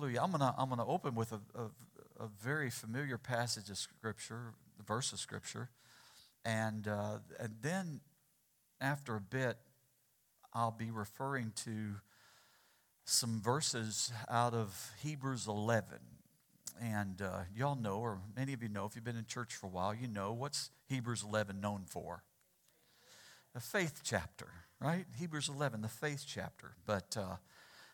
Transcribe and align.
Hallelujah. 0.00 0.22
I'm 0.22 0.30
gonna 0.30 0.54
I'm 0.56 0.70
gonna 0.70 0.86
open 0.86 1.14
with 1.14 1.30
a, 1.32 1.40
a, 1.54 2.24
a 2.24 2.28
very 2.42 2.70
familiar 2.70 3.18
passage 3.18 3.68
of 3.68 3.76
scripture, 3.76 4.54
the 4.78 4.82
verse 4.82 5.12
of 5.12 5.18
scripture, 5.18 5.68
and 6.42 6.88
uh, 6.88 7.18
and 7.38 7.56
then 7.60 8.00
after 8.80 9.14
a 9.14 9.20
bit, 9.20 9.58
I'll 10.54 10.70
be 10.70 10.90
referring 10.90 11.52
to 11.66 11.96
some 13.04 13.42
verses 13.42 14.10
out 14.30 14.54
of 14.54 14.90
Hebrews 15.02 15.46
11. 15.46 15.98
And 16.80 17.20
uh, 17.20 17.40
y'all 17.54 17.76
know, 17.76 17.98
or 17.98 18.20
many 18.34 18.54
of 18.54 18.62
you 18.62 18.70
know, 18.70 18.86
if 18.86 18.94
you've 18.94 19.04
been 19.04 19.18
in 19.18 19.26
church 19.26 19.54
for 19.54 19.66
a 19.66 19.70
while, 19.70 19.94
you 19.94 20.08
know 20.08 20.32
what's 20.32 20.70
Hebrews 20.88 21.22
11 21.28 21.60
known 21.60 21.82
for? 21.86 22.22
The 23.52 23.60
faith 23.60 24.00
chapter, 24.02 24.48
right? 24.80 25.04
Hebrews 25.18 25.50
11, 25.50 25.82
the 25.82 25.88
faith 25.88 26.24
chapter. 26.26 26.72
But 26.86 27.18
uh, 27.20 27.36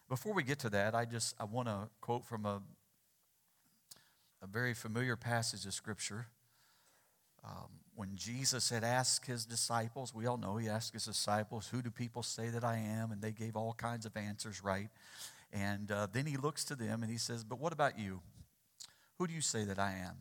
before 0.08 0.32
we 0.32 0.42
get 0.42 0.58
to 0.60 0.70
that, 0.70 0.94
I 0.94 1.04
just 1.04 1.34
I 1.40 1.44
want 1.44 1.68
to 1.68 1.88
quote 2.00 2.24
from 2.24 2.46
a 2.46 2.62
a 4.42 4.46
very 4.46 4.74
familiar 4.74 5.16
passage 5.16 5.66
of 5.66 5.74
Scripture. 5.74 6.26
Um, 7.44 7.68
when 7.94 8.10
Jesus 8.14 8.70
had 8.70 8.84
asked 8.84 9.26
his 9.26 9.46
disciples, 9.46 10.14
we 10.14 10.26
all 10.26 10.36
know 10.36 10.56
he 10.56 10.68
asked 10.68 10.92
his 10.92 11.06
disciples, 11.06 11.68
Who 11.68 11.80
do 11.80 11.90
people 11.90 12.22
say 12.22 12.48
that 12.50 12.64
I 12.64 12.76
am? 12.76 13.10
And 13.10 13.22
they 13.22 13.32
gave 13.32 13.56
all 13.56 13.72
kinds 13.72 14.04
of 14.04 14.16
answers, 14.16 14.62
right? 14.62 14.88
And 15.52 15.90
uh, 15.90 16.08
then 16.12 16.26
he 16.26 16.36
looks 16.36 16.64
to 16.66 16.74
them 16.74 17.02
and 17.02 17.10
he 17.10 17.18
says, 17.18 17.44
But 17.44 17.58
what 17.58 17.72
about 17.72 17.98
you? 17.98 18.20
Who 19.18 19.26
do 19.26 19.32
you 19.32 19.40
say 19.40 19.64
that 19.64 19.78
I 19.78 19.92
am? 19.92 20.16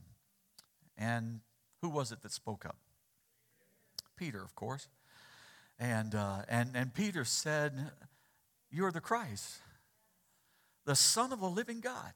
And 0.97 1.41
who 1.81 1.89
was 1.89 2.11
it 2.11 2.21
that 2.21 2.31
spoke 2.31 2.65
up? 2.65 2.77
Peter, 4.15 4.41
of 4.41 4.55
course. 4.55 4.87
And, 5.77 6.15
uh, 6.15 6.43
and, 6.47 6.71
and 6.73 6.93
Peter 6.93 7.25
said, 7.25 7.91
You're 8.71 8.93
the 8.93 9.01
Christ, 9.01 9.57
the 10.85 10.95
Son 10.95 11.33
of 11.33 11.39
the 11.39 11.49
living 11.49 11.79
God. 11.79 12.13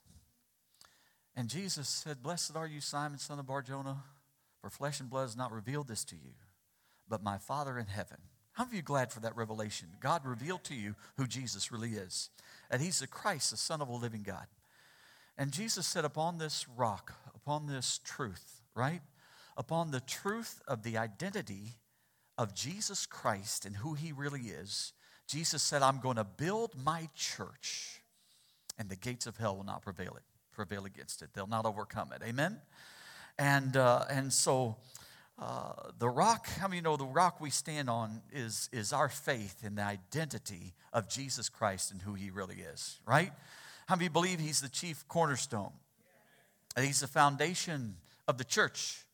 And 1.35 1.49
Jesus 1.49 1.87
said, 1.87 2.23
Blessed 2.23 2.55
are 2.55 2.67
you, 2.67 2.81
Simon, 2.81 3.19
son 3.19 3.39
of 3.39 3.47
Barjona 3.47 3.97
for 4.61 4.69
flesh 4.69 4.99
and 4.99 5.09
blood 5.09 5.23
has 5.23 5.37
not 5.37 5.51
revealed 5.51 5.87
this 5.87 6.03
to 6.05 6.15
you, 6.15 6.33
but 7.07 7.23
my 7.23 7.37
Father 7.37 7.77
in 7.77 7.87
heaven. 7.87 8.17
How 8.53 8.65
are 8.65 8.75
you 8.75 8.81
glad 8.81 9.11
for 9.11 9.21
that 9.21 9.35
revelation? 9.35 9.87
God 10.01 10.25
revealed 10.25 10.63
to 10.65 10.75
you 10.75 10.95
who 11.17 11.27
Jesus 11.27 11.71
really 11.71 11.91
is, 11.91 12.29
that 12.69 12.81
He's 12.81 12.99
the 12.99 13.07
Christ, 13.07 13.51
the 13.51 13.57
Son 13.57 13.81
of 13.81 13.87
a 13.87 13.95
living 13.95 14.23
God. 14.23 14.47
And 15.37 15.51
Jesus 15.51 15.87
said, 15.87 16.03
Upon 16.03 16.37
this 16.37 16.67
rock, 16.75 17.13
upon 17.33 17.67
this 17.67 17.99
truth, 18.03 18.61
right? 18.75 19.01
Upon 19.55 19.91
the 19.91 20.01
truth 20.01 20.61
of 20.67 20.83
the 20.83 20.97
identity 20.97 21.75
of 22.37 22.53
Jesus 22.53 23.05
Christ 23.05 23.65
and 23.65 23.77
who 23.77 23.93
He 23.93 24.11
really 24.11 24.41
is, 24.41 24.91
Jesus 25.27 25.63
said, 25.63 25.81
I'm 25.81 25.99
going 25.99 26.17
to 26.17 26.25
build 26.25 26.73
my 26.75 27.07
church, 27.15 27.98
and 28.79 28.89
the 28.89 28.95
gates 28.95 29.27
of 29.27 29.37
hell 29.37 29.55
will 29.57 29.65
not 29.65 29.83
prevail 29.83 30.15
it, 30.15 30.23
prevail 30.53 30.85
against 30.85 31.21
it. 31.21 31.29
They'll 31.33 31.45
not 31.45 31.65
overcome 31.65 32.11
it. 32.13 32.23
Amen? 32.25 32.59
And, 33.37 33.77
uh, 33.77 34.05
and 34.09 34.33
so 34.33 34.77
uh, 35.37 35.73
the 35.99 36.09
rock, 36.09 36.47
how 36.47 36.67
many 36.67 36.81
know 36.81 36.97
the 36.97 37.05
rock 37.05 37.39
we 37.39 37.49
stand 37.49 37.89
on 37.89 38.21
is, 38.33 38.69
is 38.71 38.91
our 38.91 39.09
faith 39.09 39.63
in 39.63 39.75
the 39.75 39.83
identity 39.83 40.73
of 40.91 41.07
Jesus 41.07 41.49
Christ 41.49 41.91
and 41.91 42.01
who 42.01 42.13
he 42.13 42.31
really 42.31 42.55
is, 42.55 42.99
right? 43.05 43.31
How 43.87 43.95
many 43.95 44.07
believe 44.09 44.39
he's 44.39 44.61
the 44.61 44.69
chief 44.69 45.07
cornerstone? 45.07 45.71
And 46.75 46.85
he's 46.85 47.01
the 47.01 47.07
foundation 47.07 47.97
of 48.27 48.37
the 48.37 48.43
church. 48.43 49.05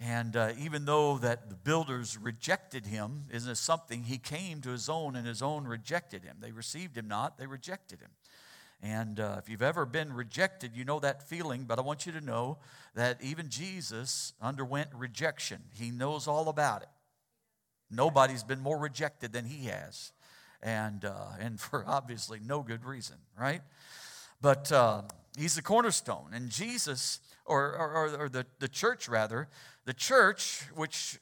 And 0.00 0.36
uh, 0.36 0.52
even 0.58 0.84
though 0.84 1.18
that 1.18 1.48
the 1.48 1.54
builders 1.54 2.18
rejected 2.18 2.86
him, 2.86 3.24
isn't 3.32 3.50
it 3.50 3.56
something? 3.56 4.02
He 4.02 4.18
came 4.18 4.60
to 4.62 4.70
his 4.70 4.88
own, 4.88 5.14
and 5.14 5.24
his 5.24 5.42
own 5.42 5.64
rejected 5.64 6.24
him. 6.24 6.38
They 6.40 6.50
received 6.50 6.96
him 6.96 7.06
not; 7.06 7.38
they 7.38 7.46
rejected 7.46 8.00
him. 8.00 8.10
And 8.82 9.20
uh, 9.20 9.36
if 9.38 9.48
you've 9.48 9.62
ever 9.62 9.86
been 9.86 10.12
rejected, 10.12 10.72
you 10.74 10.84
know 10.84 10.98
that 10.98 11.22
feeling, 11.22 11.64
but 11.64 11.78
I 11.78 11.82
want 11.82 12.04
you 12.04 12.12
to 12.12 12.20
know 12.20 12.58
that 12.94 13.22
even 13.22 13.48
Jesus 13.48 14.32
underwent 14.42 14.88
rejection. 14.92 15.60
He 15.72 15.92
knows 15.92 16.26
all 16.26 16.48
about 16.48 16.82
it. 16.82 16.88
Nobody's 17.90 18.42
been 18.42 18.60
more 18.60 18.78
rejected 18.78 19.32
than 19.32 19.44
he 19.44 19.66
has. 19.66 20.12
And, 20.62 21.04
uh, 21.04 21.28
and 21.38 21.60
for 21.60 21.84
obviously 21.86 22.40
no 22.44 22.62
good 22.62 22.84
reason, 22.84 23.16
right? 23.38 23.62
But 24.40 24.72
uh, 24.72 25.02
he's 25.38 25.54
the 25.54 25.62
cornerstone. 25.62 26.30
And 26.32 26.50
Jesus, 26.50 27.20
or, 27.46 27.76
or, 27.76 28.16
or 28.18 28.28
the, 28.28 28.46
the 28.58 28.68
church 28.68 29.08
rather, 29.08 29.48
the 29.84 29.94
church, 29.94 30.64
which 30.74 31.20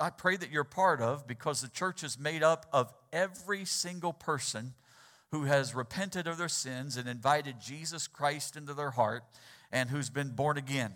I 0.00 0.10
pray 0.10 0.36
that 0.36 0.50
you're 0.50 0.64
part 0.64 1.00
of 1.00 1.28
because 1.28 1.60
the 1.60 1.68
church 1.68 2.02
is 2.02 2.18
made 2.18 2.42
up 2.42 2.66
of 2.72 2.92
every 3.12 3.64
single 3.64 4.12
person 4.12 4.74
who 5.32 5.44
has 5.44 5.74
repented 5.74 6.26
of 6.26 6.36
their 6.36 6.48
sins 6.48 6.96
and 6.96 7.08
invited 7.08 7.56
Jesus 7.58 8.06
Christ 8.06 8.54
into 8.54 8.74
their 8.74 8.90
heart 8.90 9.24
and 9.72 9.88
who's 9.88 10.10
been 10.10 10.30
born 10.30 10.58
again 10.58 10.92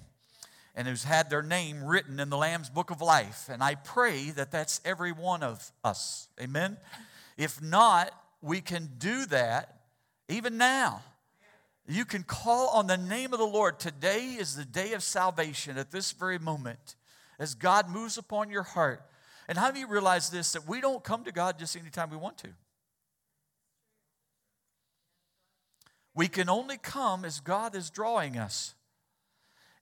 and 0.74 0.86
who's 0.86 1.04
had 1.04 1.30
their 1.30 1.42
name 1.42 1.82
written 1.82 2.20
in 2.20 2.28
the 2.28 2.36
Lamb's 2.36 2.68
book 2.68 2.90
of 2.90 3.00
life. 3.00 3.48
And 3.50 3.62
I 3.62 3.76
pray 3.76 4.30
that 4.30 4.50
that's 4.52 4.82
every 4.84 5.10
one 5.10 5.42
of 5.42 5.72
us. 5.82 6.28
Amen. 6.38 6.76
If 7.38 7.62
not, 7.62 8.10
we 8.42 8.60
can 8.60 8.90
do 8.98 9.24
that 9.26 9.80
even 10.28 10.58
now. 10.58 11.02
You 11.88 12.04
can 12.04 12.22
call 12.22 12.68
on 12.68 12.88
the 12.88 12.98
name 12.98 13.32
of 13.32 13.38
the 13.38 13.46
Lord. 13.46 13.78
Today 13.78 14.36
is 14.38 14.54
the 14.54 14.66
day 14.66 14.92
of 14.92 15.02
salvation 15.02 15.78
at 15.78 15.92
this 15.92 16.12
very 16.12 16.38
moment 16.38 16.96
as 17.38 17.54
God 17.54 17.88
moves 17.88 18.18
upon 18.18 18.50
your 18.50 18.64
heart. 18.64 19.02
And 19.48 19.56
how 19.56 19.70
do 19.70 19.80
you 19.80 19.86
realize 19.86 20.28
this? 20.28 20.52
That 20.52 20.68
we 20.68 20.82
don't 20.82 21.02
come 21.02 21.24
to 21.24 21.32
God 21.32 21.58
just 21.58 21.74
anytime 21.74 22.10
we 22.10 22.16
want 22.18 22.36
to. 22.38 22.48
We 26.16 26.28
can 26.28 26.48
only 26.48 26.78
come 26.78 27.26
as 27.26 27.40
God 27.40 27.76
is 27.76 27.90
drawing 27.90 28.38
us. 28.38 28.74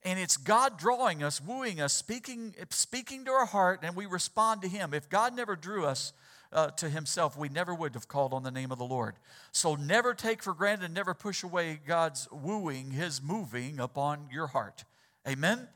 And 0.03 0.19
it's 0.19 0.37
God 0.37 0.77
drawing 0.79 1.23
us, 1.23 1.41
wooing 1.41 1.81
us, 1.81 1.95
speaking, 1.95 2.55
speaking 2.71 3.25
to 3.25 3.31
our 3.31 3.47
heart, 3.47 3.81
and 3.83 3.97
we 3.97 4.05
respond 4.05 4.61
to 4.63 4.69
Him. 4.69 4.93
If 4.93 5.09
God 5.09 5.35
never 5.35 5.57
drew 5.57 5.87
us 5.87 6.13
uh, 6.53 6.71
to 6.73 6.91
Himself, 6.91 7.39
we 7.39 7.49
never 7.49 7.73
would 7.73 7.95
have 7.95 8.09
called 8.09 8.35
on 8.35 8.43
the 8.43 8.51
name 8.51 8.73
of 8.73 8.79
the 8.79 8.85
Lord. 8.85 9.15
So 9.53 9.77
never 9.77 10.13
take 10.13 10.43
for 10.43 10.53
granted, 10.53 10.93
never 10.93 11.15
push 11.15 11.43
away 11.43 11.81
God's 11.87 12.29
wooing, 12.31 12.91
His 12.91 13.23
moving 13.23 13.79
upon 13.79 14.29
your 14.31 14.49
heart. 14.49 14.85
Amen? 15.27 15.69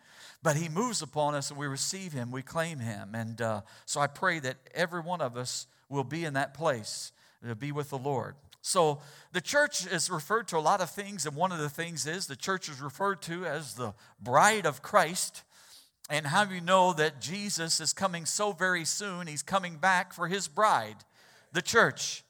But 0.42 0.56
He 0.56 0.68
moves 0.68 1.00
upon 1.00 1.36
us, 1.36 1.50
and 1.50 1.58
we 1.58 1.68
receive 1.68 2.12
Him, 2.12 2.32
we 2.32 2.42
claim 2.42 2.80
Him. 2.80 3.14
And 3.14 3.40
uh, 3.40 3.60
so 3.86 4.00
I 4.00 4.08
pray 4.08 4.40
that 4.40 4.56
every 4.74 5.00
one 5.00 5.20
of 5.20 5.36
us 5.36 5.68
will 5.88 6.04
be 6.04 6.24
in 6.24 6.34
that 6.34 6.52
place 6.52 7.12
to 7.46 7.54
be 7.54 7.70
with 7.72 7.90
the 7.90 7.98
Lord. 7.98 8.34
So 8.68 8.98
the 9.32 9.40
church 9.40 9.86
is 9.86 10.10
referred 10.10 10.48
to 10.48 10.58
a 10.58 10.60
lot 10.60 10.82
of 10.82 10.90
things, 10.90 11.24
and 11.24 11.34
one 11.34 11.52
of 11.52 11.58
the 11.58 11.70
things 11.70 12.06
is 12.06 12.26
the 12.26 12.36
church 12.36 12.68
is 12.68 12.82
referred 12.82 13.22
to 13.22 13.46
as 13.46 13.74
the 13.74 13.94
bride 14.20 14.66
of 14.66 14.82
Christ. 14.82 15.42
And 16.10 16.26
how 16.26 16.44
you 16.44 16.60
know 16.60 16.92
that 16.92 17.18
Jesus 17.18 17.80
is 17.80 17.94
coming 17.94 18.26
so 18.26 18.52
very 18.52 18.84
soon? 18.84 19.26
He's 19.26 19.42
coming 19.42 19.76
back 19.76 20.12
for 20.12 20.28
his 20.28 20.48
bride, 20.48 20.96
the 21.52 21.62
church. 21.62 22.22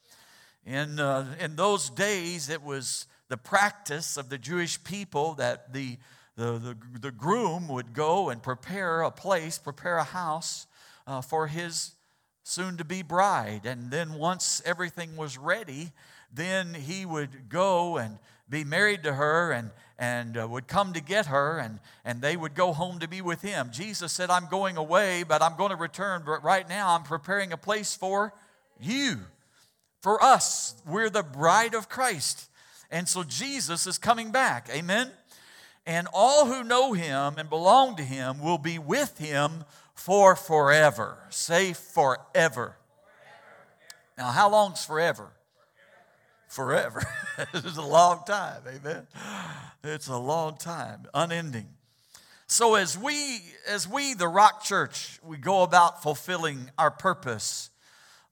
In, 0.65 1.01
uh, 1.01 1.35
in 1.41 1.57
those 1.57 1.91
days, 1.91 2.49
it 2.49 2.63
was 2.63 3.07
the 3.29 3.37
practice 3.37 4.17
of 4.17 4.29
the 4.29 4.39
Jewish 4.39 4.83
people 4.85 5.35
that 5.35 5.73
the, 5.73 5.99
the, 6.37 6.53
the, 6.53 6.77
the 7.01 7.11
groom 7.11 7.67
would 7.67 7.95
go 7.95 8.29
and 8.29 8.41
prepare 8.41 9.03
a 9.03 9.11
place, 9.11 9.59
prepare 9.59 9.99
a 9.99 10.05
house 10.05 10.69
uh, 11.05 11.21
for 11.21 11.49
his 11.49 11.97
soon 12.45 12.77
to 12.79 12.85
be 12.85 13.03
bride. 13.03 13.67
And 13.67 13.91
then 13.91 14.15
once 14.15 14.63
everything 14.65 15.17
was 15.17 15.37
ready, 15.37 15.93
then 16.33 16.75
he 16.75 17.07
would 17.07 17.49
go 17.49 17.97
and 17.97 18.19
be 18.49 18.65
married 18.65 19.03
to 19.05 19.15
her 19.15 19.53
and, 19.53 19.71
and 19.99 20.37
uh, 20.39 20.47
would 20.49 20.69
come 20.69 20.93
to 20.93 21.01
get 21.01 21.27
her 21.27 21.59
and, 21.59 21.81
and 22.05 22.23
they 22.23 22.37
would 22.37 22.55
go 22.55 22.73
home 22.73 22.99
to 23.01 23.09
be 23.09 23.21
with 23.21 23.43
him. 23.43 23.71
Jesus 23.73 24.13
said, 24.13 24.31
I'm 24.31 24.47
going 24.49 24.77
away, 24.77 25.23
but 25.23 25.43
I'm 25.43 25.57
going 25.57 25.71
to 25.71 25.77
return. 25.77 26.23
But 26.25 26.43
right 26.43 26.69
now, 26.69 26.95
I'm 26.95 27.03
preparing 27.03 27.53
a 27.53 27.57
place 27.57 27.95
for 27.95 28.33
you, 28.81 29.19
for 30.01 30.23
us. 30.23 30.75
We're 30.87 31.11
the 31.11 31.23
bride 31.23 31.75
of 31.75 31.89
Christ. 31.89 32.49
And 32.91 33.09
so 33.09 33.23
Jesus 33.23 33.87
is 33.87 33.99
coming 33.99 34.31
back. 34.31 34.69
Amen? 34.73 35.11
And 35.87 36.07
all 36.13 36.47
who 36.47 36.65
know 36.65 36.93
him 36.93 37.35
and 37.39 37.49
belong 37.49 37.97
to 37.97 38.03
him 38.03 38.41
will 38.41 38.59
be 38.59 38.79
with 38.79 39.19
him 39.19 39.65
for 39.95 40.37
forever. 40.37 41.19
Say 41.31 41.73
forever. 41.73 42.19
forever. 42.35 42.77
Now, 44.17 44.31
how 44.31 44.51
long's 44.51 44.85
forever? 44.85 45.31
Forever. 46.49 47.03
it's 47.55 47.77
a 47.77 47.83
long 47.83 48.23
time, 48.27 48.63
amen. 48.67 49.07
It's 49.85 50.09
a 50.09 50.17
long 50.17 50.57
time, 50.57 51.07
unending. 51.15 51.69
So 52.49 52.75
as 52.75 52.97
we 52.99 53.43
as 53.69 53.87
we 53.87 54.15
the 54.15 54.27
Rock 54.27 54.65
Church, 54.65 55.21
we 55.23 55.37
go 55.37 55.63
about 55.63 56.03
fulfilling 56.03 56.71
our 56.79 56.91
purpose, 56.91 57.69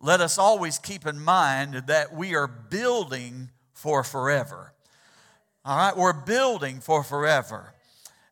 let 0.00 0.20
us 0.20 0.38
always 0.38 0.78
keep 0.78 1.06
in 1.06 1.20
mind 1.20 1.84
that 1.86 2.14
we 2.14 2.34
are 2.34 2.46
building 2.46 3.50
for 3.74 4.02
forever. 4.02 4.72
All 5.66 5.76
right, 5.76 5.96
we're 5.96 6.14
building 6.14 6.80
for 6.80 7.02
forever. 7.02 7.74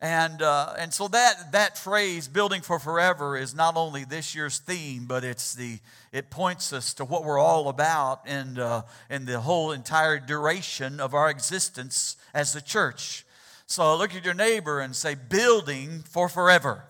And, 0.00 0.42
uh, 0.42 0.74
and 0.78 0.92
so 0.92 1.08
that, 1.08 1.52
that 1.52 1.78
phrase, 1.78 2.28
building 2.28 2.60
for 2.60 2.78
forever, 2.78 3.36
is 3.36 3.54
not 3.54 3.76
only 3.76 4.04
this 4.04 4.34
year's 4.34 4.58
theme, 4.58 5.06
but 5.06 5.24
it's 5.24 5.54
the, 5.54 5.78
it 6.12 6.30
points 6.30 6.72
us 6.72 6.92
to 6.94 7.04
what 7.04 7.24
we're 7.24 7.38
all 7.38 7.68
about 7.68 8.26
in, 8.28 8.58
uh, 8.58 8.82
the 9.08 9.40
whole 9.40 9.72
entire 9.72 10.18
duration 10.18 11.00
of 11.00 11.14
our 11.14 11.30
existence 11.30 12.16
as 12.34 12.52
the 12.52 12.60
church. 12.60 13.24
So 13.66 13.96
look 13.96 14.14
at 14.14 14.24
your 14.24 14.34
neighbor 14.34 14.80
and 14.80 14.94
say, 14.94 15.14
building 15.14 16.02
for 16.06 16.28
forever. 16.28 16.84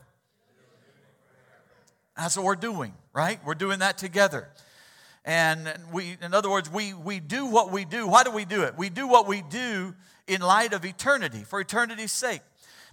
That's 2.17 2.37
what 2.37 2.45
we're 2.45 2.57
doing, 2.57 2.95
right? 3.13 3.39
We're 3.45 3.55
doing 3.55 3.79
that 3.79 3.99
together. 3.99 4.49
And 5.25 5.73
we, 5.93 6.17
in 6.21 6.35
other 6.35 6.51
words, 6.51 6.71
we, 6.71 6.95
we 6.95 7.21
do 7.21 7.47
what 7.47 7.71
we 7.71 7.85
do. 7.85 8.07
Why 8.07 8.25
do 8.25 8.31
we 8.31 8.45
do 8.45 8.63
it? 8.63 8.77
We 8.77 8.89
do 8.89 9.09
what 9.09 9.27
we 9.27 9.43
do 9.43 9.95
in 10.27 10.41
light 10.41 10.73
of 10.73 10.85
eternity, 10.85 11.45
for 11.45 11.61
eternity's 11.61 12.13
sake. 12.13 12.43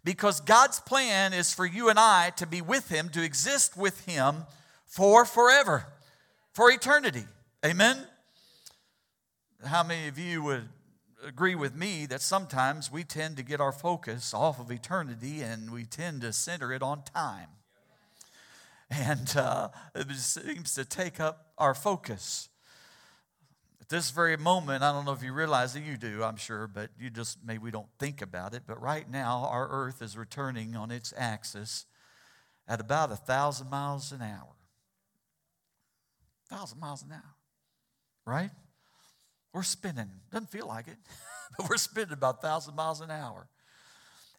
Because 0.04 0.42
God's 0.42 0.80
plan 0.80 1.34
is 1.34 1.54
for 1.54 1.66
you 1.66 1.90
and 1.90 2.00
I 2.00 2.32
to 2.38 2.48
be 2.48 2.62
with 2.62 2.90
Him, 2.90 3.10
to 3.10 3.24
exist 3.24 3.78
with 3.78 4.06
Him 4.06 4.44
for 4.86 5.26
forever, 5.26 5.86
for 6.54 6.72
eternity. 6.72 7.26
Amen? 7.64 7.98
How 9.66 9.84
many 9.84 10.08
of 10.08 10.18
you 10.18 10.42
would 10.42 10.70
agree 11.24 11.54
with 11.54 11.76
me 11.76 12.08
that 12.08 12.22
sometimes 12.22 12.92
we 12.92 13.04
tend 13.04 13.38
to 13.38 13.44
get 13.44 13.62
our 13.62 13.72
focus 13.72 14.34
off 14.34 14.60
of 14.60 14.72
eternity 14.72 15.42
and 15.42 15.72
we 15.72 15.86
tend 15.86 16.22
to 16.22 16.34
center 16.34 16.74
it 16.74 16.82
on 16.82 17.04
time? 17.04 17.50
And 18.90 19.38
uh, 19.38 19.70
it 19.96 20.12
seems 20.16 20.74
to 20.76 20.84
take 20.84 21.20
up 21.20 21.52
our 21.58 21.74
focus 21.74 22.50
this 23.92 24.10
very 24.10 24.38
moment, 24.38 24.84
I 24.84 24.92
don't 24.92 25.06
know 25.06 25.12
if 25.12 25.22
you 25.22 25.34
realize 25.34 25.74
that 25.74 25.82
you 25.82 25.98
do, 25.98 26.24
I'm 26.24 26.38
sure, 26.38 26.66
but 26.66 26.90
you 27.00 27.12
just 27.12 27.38
maybe 27.46 27.60
we 27.60 27.70
don't 27.70 27.90
think 28.00 28.24
about 28.24 28.56
it. 28.56 28.64
But 28.66 28.82
right 28.82 29.08
now, 29.10 29.48
our 29.52 29.70
earth 29.70 30.02
is 30.02 30.18
returning 30.18 30.76
on 30.76 30.90
its 30.90 31.14
axis 31.16 31.86
at 32.68 32.80
about 32.80 33.12
a 33.12 33.16
thousand 33.16 33.70
miles 33.70 34.12
an 34.12 34.24
hour. 34.24 34.56
Thousand 36.50 36.80
miles 36.80 37.04
an 37.04 37.12
hour, 37.12 37.36
right? 38.26 38.50
We're 39.54 39.64
spinning. 39.64 40.10
Doesn't 40.32 40.50
feel 40.50 40.68
like 40.68 40.88
it, 40.88 40.98
but 41.58 41.70
we're 41.70 41.78
spinning 41.78 42.14
about 42.14 42.40
a 42.40 42.42
thousand 42.42 42.76
miles 42.76 43.02
an 43.02 43.12
hour. 43.12 43.48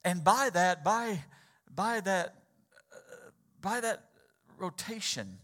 And 0.04 0.24
by 0.24 0.50
that, 0.50 0.82
by 0.82 1.20
by 1.70 2.00
that, 2.00 2.34
uh, 2.92 3.30
by 3.60 3.80
that 3.80 4.08
rotation, 4.58 5.38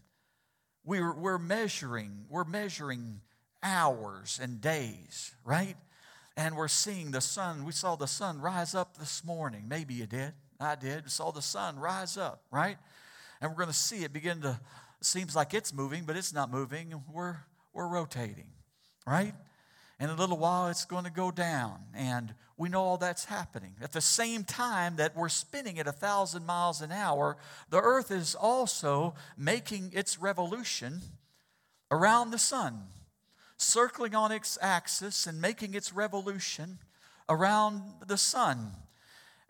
we're, 0.83 1.13
we're 1.13 1.37
measuring, 1.37 2.25
we're 2.29 2.45
measuring 2.45 3.21
hours 3.63 4.39
and 4.41 4.61
days, 4.61 5.33
right? 5.43 5.75
And 6.37 6.55
we're 6.55 6.67
seeing 6.67 7.11
the 7.11 7.21
sun. 7.21 7.65
We 7.65 7.71
saw 7.71 7.95
the 7.95 8.07
sun 8.07 8.39
rise 8.39 8.73
up 8.73 8.97
this 8.97 9.23
morning. 9.25 9.65
Maybe 9.67 9.93
you 9.93 10.05
did. 10.05 10.33
I 10.59 10.75
did. 10.75 11.05
We 11.05 11.09
saw 11.09 11.31
the 11.31 11.41
sun 11.41 11.79
rise 11.79 12.17
up, 12.17 12.43
right? 12.51 12.77
And 13.41 13.51
we're 13.51 13.57
going 13.57 13.69
to 13.69 13.73
see 13.73 14.03
it 14.03 14.13
begin 14.13 14.41
to, 14.41 14.59
seems 15.01 15.35
like 15.35 15.53
it's 15.53 15.73
moving, 15.73 16.03
but 16.05 16.15
it's 16.15 16.33
not 16.33 16.51
moving. 16.51 17.01
We're, 17.11 17.37
we're 17.73 17.87
rotating, 17.87 18.47
right? 19.05 19.33
In 19.99 20.09
a 20.09 20.15
little 20.15 20.37
while, 20.37 20.67
it's 20.67 20.85
going 20.85 21.03
to 21.03 21.11
go 21.11 21.31
down. 21.31 21.79
And 21.93 22.33
we 22.57 22.69
know 22.69 22.81
all 22.81 22.97
that's 22.97 23.25
happening. 23.25 23.75
At 23.81 23.93
the 23.93 24.01
same 24.01 24.43
time 24.43 24.97
that 24.97 25.15
we're 25.15 25.29
spinning 25.29 25.79
at 25.79 25.87
a 25.87 25.93
thousand 25.93 26.45
miles 26.45 26.81
an 26.81 26.91
hour, 26.91 27.37
the 27.69 27.79
earth 27.79 28.11
is 28.11 28.35
also 28.35 29.13
making 29.37 29.91
its 29.93 30.19
revolution 30.19 31.01
around 31.91 32.31
the 32.31 32.37
sun 32.37 32.83
circling 33.61 34.15
on 34.15 34.31
its 34.31 34.57
axis 34.61 35.27
and 35.27 35.39
making 35.39 35.73
its 35.73 35.93
revolution 35.93 36.79
around 37.27 37.81
the 38.07 38.17
sun. 38.17 38.71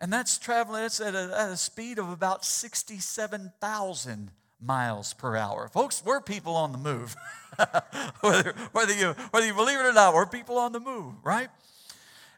And 0.00 0.12
that's 0.12 0.38
traveling 0.38 0.84
it's 0.84 1.00
at 1.00 1.14
a, 1.14 1.34
at 1.38 1.50
a 1.50 1.56
speed 1.56 1.98
of 1.98 2.10
about 2.10 2.44
67,000 2.44 4.30
miles 4.60 5.14
per 5.14 5.36
hour. 5.36 5.68
Folks, 5.68 6.02
we're 6.04 6.20
people 6.20 6.54
on 6.54 6.72
the 6.72 6.78
move. 6.78 7.14
whether, 8.20 8.54
whether, 8.72 8.94
you, 8.94 9.12
whether 9.30 9.46
you 9.46 9.54
believe 9.54 9.78
it 9.78 9.84
or 9.84 9.92
not, 9.92 10.14
we're 10.14 10.26
people 10.26 10.58
on 10.58 10.72
the 10.72 10.80
move, 10.80 11.14
right? 11.22 11.48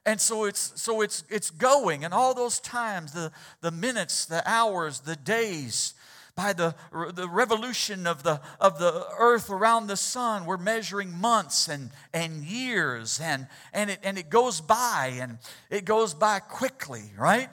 And 0.04 0.20
so 0.20 0.44
it's 0.44 0.72
so 0.74 1.00
it's 1.00 1.22
it's 1.30 1.50
going, 1.50 2.04
and 2.04 2.12
all 2.12 2.34
those 2.34 2.58
times, 2.58 3.12
the, 3.12 3.30
the 3.60 3.70
minutes, 3.70 4.24
the 4.24 4.42
hours, 4.44 4.98
the 5.00 5.14
days, 5.14 5.94
by 6.34 6.52
the, 6.52 6.74
the 7.14 7.28
revolution 7.28 8.06
of 8.06 8.22
the, 8.22 8.40
of 8.60 8.78
the 8.78 9.06
earth 9.18 9.50
around 9.50 9.86
the 9.86 9.96
sun. 9.96 10.46
We're 10.46 10.56
measuring 10.56 11.12
months 11.12 11.68
and, 11.68 11.90
and 12.14 12.42
years, 12.44 13.20
and, 13.22 13.46
and, 13.72 13.90
it, 13.90 14.00
and 14.02 14.16
it 14.16 14.30
goes 14.30 14.60
by, 14.60 15.18
and 15.20 15.38
it 15.70 15.84
goes 15.84 16.14
by 16.14 16.38
quickly, 16.40 17.12
right? 17.18 17.50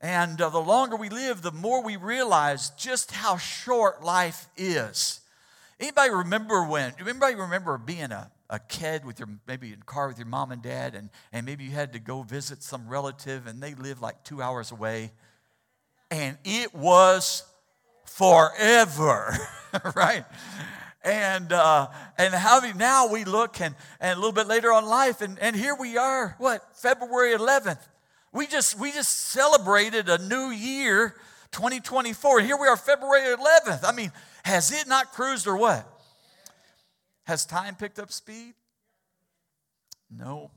And 0.00 0.40
uh, 0.40 0.50
the 0.50 0.60
longer 0.60 0.96
we 0.96 1.08
live, 1.08 1.42
the 1.42 1.50
more 1.50 1.82
we 1.82 1.96
realize 1.96 2.70
just 2.70 3.10
how 3.10 3.36
short 3.36 4.04
life 4.04 4.48
is. 4.56 5.20
Anybody 5.80 6.10
remember 6.10 6.64
when? 6.64 6.92
Do 6.96 7.08
anybody 7.08 7.34
remember 7.34 7.78
being 7.78 8.12
a, 8.12 8.30
a 8.48 8.58
kid 8.60 9.04
with 9.04 9.18
your 9.18 9.28
maybe 9.48 9.72
in 9.72 9.80
a 9.80 9.84
car 9.84 10.06
with 10.06 10.18
your 10.18 10.28
mom 10.28 10.52
and 10.52 10.62
dad, 10.62 10.94
and, 10.94 11.10
and 11.32 11.44
maybe 11.44 11.64
you 11.64 11.72
had 11.72 11.94
to 11.94 11.98
go 11.98 12.22
visit 12.22 12.62
some 12.62 12.86
relative, 12.86 13.48
and 13.48 13.60
they 13.60 13.74
lived 13.74 14.00
like 14.00 14.22
two 14.22 14.40
hours 14.40 14.70
away, 14.70 15.10
and 16.10 16.38
it 16.44 16.72
was 16.74 17.42
forever, 18.14 19.36
right? 19.96 20.24
And 21.02 21.52
uh, 21.52 21.88
and 22.16 22.32
how 22.32 22.60
now 22.76 23.08
we 23.08 23.24
look 23.24 23.60
and, 23.60 23.74
and 24.00 24.12
a 24.12 24.16
little 24.16 24.32
bit 24.32 24.46
later 24.46 24.72
on 24.72 24.86
life, 24.86 25.20
and, 25.20 25.38
and 25.38 25.54
here 25.54 25.74
we 25.74 25.98
are, 25.98 26.34
what, 26.38 26.62
February 26.76 27.36
11th. 27.36 27.80
We 28.32 28.46
just 28.46 28.78
we 28.78 28.92
just 28.92 29.12
celebrated 29.30 30.08
a 30.08 30.18
new 30.18 30.50
year, 30.50 31.16
2024. 31.52 32.40
Here 32.40 32.56
we 32.56 32.66
are, 32.68 32.76
February 32.76 33.36
11th. 33.36 33.84
I 33.84 33.92
mean, 33.92 34.12
has 34.44 34.72
it 34.72 34.88
not 34.88 35.12
cruised 35.12 35.46
or 35.46 35.56
what? 35.56 35.86
Has 37.24 37.44
time 37.44 37.74
picked 37.74 37.98
up 37.98 38.12
speed? 38.12 38.54
No. 40.10 40.50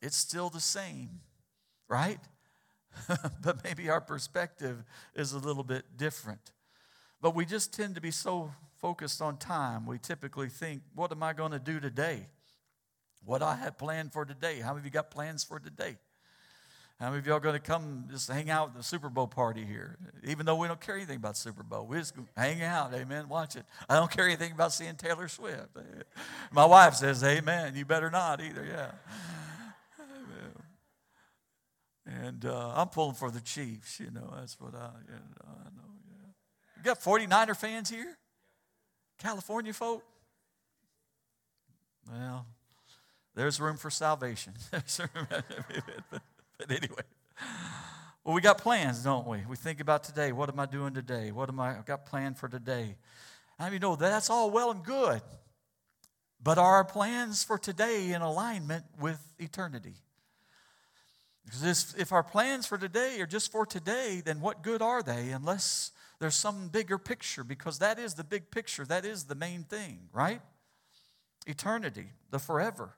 It's 0.00 0.16
still 0.16 0.48
the 0.50 0.60
same, 0.60 1.20
right? 1.88 2.18
but 3.42 3.62
maybe 3.64 3.88
our 3.88 4.00
perspective 4.00 4.84
is 5.14 5.32
a 5.32 5.38
little 5.38 5.64
bit 5.64 5.84
different. 5.96 6.52
But 7.20 7.34
we 7.34 7.44
just 7.44 7.72
tend 7.72 7.94
to 7.94 8.00
be 8.00 8.10
so 8.10 8.52
focused 8.78 9.22
on 9.22 9.36
time. 9.36 9.86
We 9.86 9.98
typically 9.98 10.48
think, 10.48 10.82
what 10.94 11.10
am 11.12 11.22
I 11.22 11.32
going 11.32 11.52
to 11.52 11.58
do 11.58 11.80
today? 11.80 12.26
What 13.24 13.42
I 13.42 13.56
have 13.56 13.78
planned 13.78 14.12
for 14.12 14.24
today. 14.24 14.60
How 14.60 14.68
many 14.68 14.80
of 14.80 14.84
you 14.84 14.90
got 14.90 15.10
plans 15.10 15.42
for 15.42 15.58
today? 15.58 15.96
How 17.00 17.10
many 17.10 17.18
of 17.18 17.26
y'all 17.26 17.40
going 17.40 17.54
to 17.54 17.60
come 17.60 18.06
just 18.10 18.30
hang 18.30 18.48
out 18.48 18.68
at 18.68 18.76
the 18.76 18.82
Super 18.82 19.10
Bowl 19.10 19.26
party 19.26 19.66
here? 19.66 19.98
Even 20.24 20.46
though 20.46 20.56
we 20.56 20.66
don't 20.66 20.80
care 20.80 20.96
anything 20.96 21.18
about 21.18 21.36
Super 21.36 21.62
Bowl, 21.62 21.86
we 21.86 21.98
just 21.98 22.14
hang 22.34 22.62
out, 22.62 22.94
amen, 22.94 23.28
watch 23.28 23.54
it. 23.54 23.64
I 23.86 23.96
don't 23.96 24.10
care 24.10 24.24
anything 24.24 24.52
about 24.52 24.72
seeing 24.72 24.94
Taylor 24.94 25.28
Swift. 25.28 25.76
My 26.52 26.64
wife 26.64 26.94
says, 26.94 27.22
amen, 27.22 27.76
you 27.76 27.84
better 27.84 28.10
not 28.10 28.40
either, 28.40 28.64
yeah. 28.64 28.92
And 32.06 32.44
uh, 32.44 32.74
I'm 32.76 32.88
pulling 32.88 33.16
for 33.16 33.30
the 33.30 33.40
Chiefs, 33.40 33.98
you 33.98 34.10
know. 34.12 34.32
That's 34.38 34.60
what 34.60 34.74
I, 34.74 34.90
you 35.06 35.14
know, 35.14 35.48
I 35.48 35.70
know. 35.74 35.94
Yeah. 36.08 36.28
You 36.76 36.82
got 36.84 37.00
49er 37.00 37.56
fans 37.56 37.90
here? 37.90 38.16
California 39.18 39.72
folk? 39.72 40.04
Well, 42.10 42.46
there's 43.34 43.60
room 43.60 43.76
for 43.76 43.90
salvation. 43.90 44.54
but, 44.70 45.42
anyway. 46.70 47.02
Well, 48.24 48.34
we 48.34 48.40
got 48.40 48.58
plans, 48.58 49.02
don't 49.02 49.26
we? 49.26 49.40
We 49.48 49.56
think 49.56 49.80
about 49.80 50.04
today. 50.04 50.32
What 50.32 50.48
am 50.48 50.60
I 50.60 50.66
doing 50.66 50.94
today? 50.94 51.32
What 51.32 51.48
am 51.48 51.60
I 51.60 51.76
I've 51.76 51.86
got 51.86 52.06
planned 52.06 52.38
for 52.38 52.48
today? 52.48 52.96
I 53.58 53.70
mean, 53.70 53.80
know 53.80 53.96
that's 53.96 54.30
all 54.30 54.50
well 54.50 54.70
and 54.70 54.84
good. 54.84 55.22
But 56.42 56.58
are 56.58 56.76
our 56.76 56.84
plans 56.84 57.42
for 57.42 57.58
today 57.58 58.12
in 58.12 58.22
alignment 58.22 58.84
with 59.00 59.20
eternity? 59.38 59.94
Because 61.46 61.94
if 61.96 62.12
our 62.12 62.24
plans 62.24 62.66
for 62.66 62.76
today 62.76 63.20
are 63.20 63.26
just 63.26 63.50
for 63.50 63.64
today, 63.64 64.20
then 64.22 64.40
what 64.40 64.62
good 64.62 64.82
are 64.82 65.02
they 65.02 65.30
unless 65.30 65.92
there's 66.18 66.34
some 66.34 66.68
bigger 66.68 66.98
picture? 66.98 67.44
Because 67.44 67.78
that 67.78 67.98
is 67.98 68.14
the 68.14 68.24
big 68.24 68.50
picture, 68.50 68.84
that 68.84 69.04
is 69.04 69.24
the 69.24 69.36
main 69.36 69.62
thing, 69.62 70.08
right? 70.12 70.42
Eternity, 71.46 72.08
the 72.30 72.40
forever. 72.40 72.96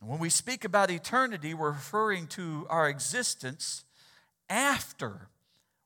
When 0.00 0.18
we 0.18 0.30
speak 0.30 0.64
about 0.64 0.90
eternity, 0.90 1.54
we're 1.54 1.70
referring 1.70 2.26
to 2.28 2.66
our 2.68 2.88
existence 2.88 3.84
after 4.50 5.28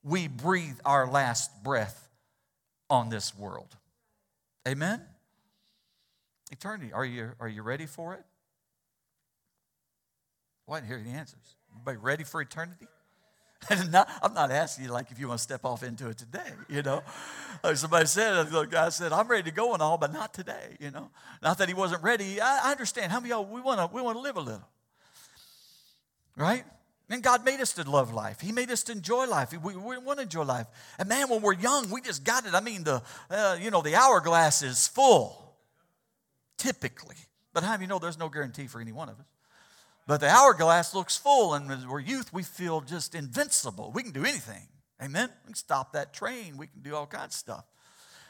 we 0.02 0.26
breathe 0.26 0.78
our 0.86 1.06
last 1.06 1.62
breath 1.62 2.08
on 2.88 3.10
this 3.10 3.36
world. 3.36 3.76
Amen? 4.66 5.02
Eternity. 6.50 6.94
Are 6.94 7.04
you, 7.04 7.32
are 7.40 7.48
you 7.48 7.60
ready 7.60 7.84
for 7.84 8.14
it? 8.14 8.24
I 10.68 10.74
didn't 10.76 10.88
hear 10.88 10.98
any 10.98 11.16
answers. 11.16 11.56
Everybody 11.72 11.98
ready 11.98 12.24
for 12.24 12.40
eternity? 12.40 12.88
not, 13.90 14.08
I'm 14.22 14.34
not 14.34 14.50
asking 14.50 14.84
you 14.84 14.92
like 14.92 15.10
if 15.10 15.18
you 15.18 15.28
want 15.28 15.38
to 15.38 15.42
step 15.42 15.64
off 15.64 15.82
into 15.82 16.08
it 16.08 16.18
today, 16.18 16.50
you 16.68 16.82
know. 16.82 17.02
Like 17.64 17.76
somebody 17.76 18.06
said, 18.06 18.50
the 18.50 18.64
guy 18.64 18.88
said, 18.90 19.12
I'm 19.12 19.28
ready 19.28 19.44
to 19.44 19.50
go 19.50 19.72
and 19.72 19.82
all, 19.82 19.98
but 19.98 20.12
not 20.12 20.34
today, 20.34 20.76
you 20.78 20.90
know. 20.90 21.10
Not 21.42 21.58
that 21.58 21.68
he 21.68 21.74
wasn't 21.74 22.02
ready. 22.02 22.40
I, 22.40 22.68
I 22.68 22.70
understand. 22.70 23.10
How 23.10 23.20
many 23.20 23.32
of 23.32 23.38
y'all, 23.38 23.54
we 23.54 23.60
want 23.60 23.80
to 23.80 23.94
we 23.94 24.02
want 24.02 24.16
to 24.16 24.20
live 24.20 24.36
a 24.36 24.40
little. 24.40 24.68
Right? 26.36 26.64
And 27.08 27.22
God 27.22 27.44
made 27.44 27.60
us 27.60 27.72
to 27.74 27.88
love 27.88 28.12
life. 28.12 28.40
He 28.40 28.52
made 28.52 28.70
us 28.70 28.82
to 28.84 28.92
enjoy 28.92 29.26
life. 29.26 29.52
We, 29.52 29.76
we 29.76 29.98
want 29.98 30.18
to 30.18 30.24
enjoy 30.24 30.42
life. 30.42 30.66
And 30.98 31.08
man, 31.08 31.28
when 31.28 31.40
we're 31.40 31.54
young, 31.54 31.88
we 31.90 32.00
just 32.00 32.24
got 32.24 32.46
it. 32.46 32.54
I 32.54 32.60
mean, 32.60 32.84
the 32.84 33.02
uh, 33.30 33.56
you 33.60 33.70
know 33.70 33.80
the 33.80 33.94
hourglass 33.94 34.62
is 34.62 34.88
full, 34.88 35.54
typically. 36.58 37.16
But 37.52 37.62
how 37.62 37.76
do 37.76 37.82
you 37.82 37.88
know 37.88 37.98
there's 37.98 38.18
no 38.18 38.28
guarantee 38.28 38.66
for 38.66 38.80
any 38.80 38.92
one 38.92 39.08
of 39.08 39.18
us? 39.18 39.26
But 40.06 40.20
the 40.20 40.28
hourglass 40.28 40.94
looks 40.94 41.16
full, 41.16 41.54
and 41.54 41.70
as 41.70 41.86
we're 41.86 42.00
youth, 42.00 42.32
we 42.32 42.44
feel 42.44 42.80
just 42.80 43.14
invincible. 43.14 43.90
We 43.92 44.02
can 44.02 44.12
do 44.12 44.24
anything. 44.24 44.68
Amen. 45.02 45.30
We 45.42 45.48
can 45.48 45.54
stop 45.54 45.92
that 45.92 46.14
train. 46.14 46.56
We 46.56 46.68
can 46.68 46.80
do 46.80 46.94
all 46.94 47.06
kinds 47.06 47.34
of 47.34 47.38
stuff. 47.38 47.64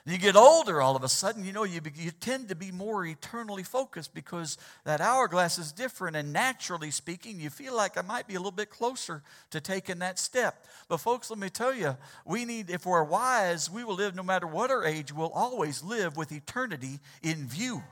You 0.09 0.19
get 0.19 0.37
older, 0.37 0.81
all 0.81 0.95
of 0.95 1.03
a 1.03 1.09
sudden, 1.09 1.45
you 1.45 1.53
know, 1.53 1.65
you, 1.65 1.81
you 1.97 2.13
tend 2.13 2.49
to 2.51 2.55
be 2.55 2.71
more 2.71 3.05
eternally 3.05 3.65
focused 3.65 4.15
because 4.15 4.57
that 4.85 5.01
hourglass 5.01 5.59
is 5.59 5.73
different. 5.73 6.15
And 6.17 6.33
naturally 6.33 6.93
speaking, 6.93 7.41
you 7.41 7.51
feel 7.51 7.75
like 7.75 7.99
I 7.99 8.03
might 8.03 8.29
be 8.29 8.37
a 8.37 8.39
little 8.39 8.53
bit 8.53 8.71
closer 8.71 9.25
to 9.51 9.61
taking 9.61 9.99
that 9.99 10.21
step. 10.21 10.65
But, 10.89 10.99
folks, 10.99 11.29
let 11.29 11.41
me 11.41 11.51
tell 11.51 11.75
you, 11.75 11.97
we 12.25 12.45
need, 12.45 12.71
if 12.71 12.87
we're 12.87 13.03
wise, 13.03 13.69
we 13.69 13.83
will 13.83 13.97
live 13.97 14.15
no 14.15 14.23
matter 14.23 14.47
what 14.47 14.71
our 14.71 14.85
age, 14.85 15.13
we'll 15.13 15.31
always 15.31 15.83
live 15.83 16.17
with 16.17 16.31
eternity 16.31 17.01
in 17.25 17.49
view 17.49 17.83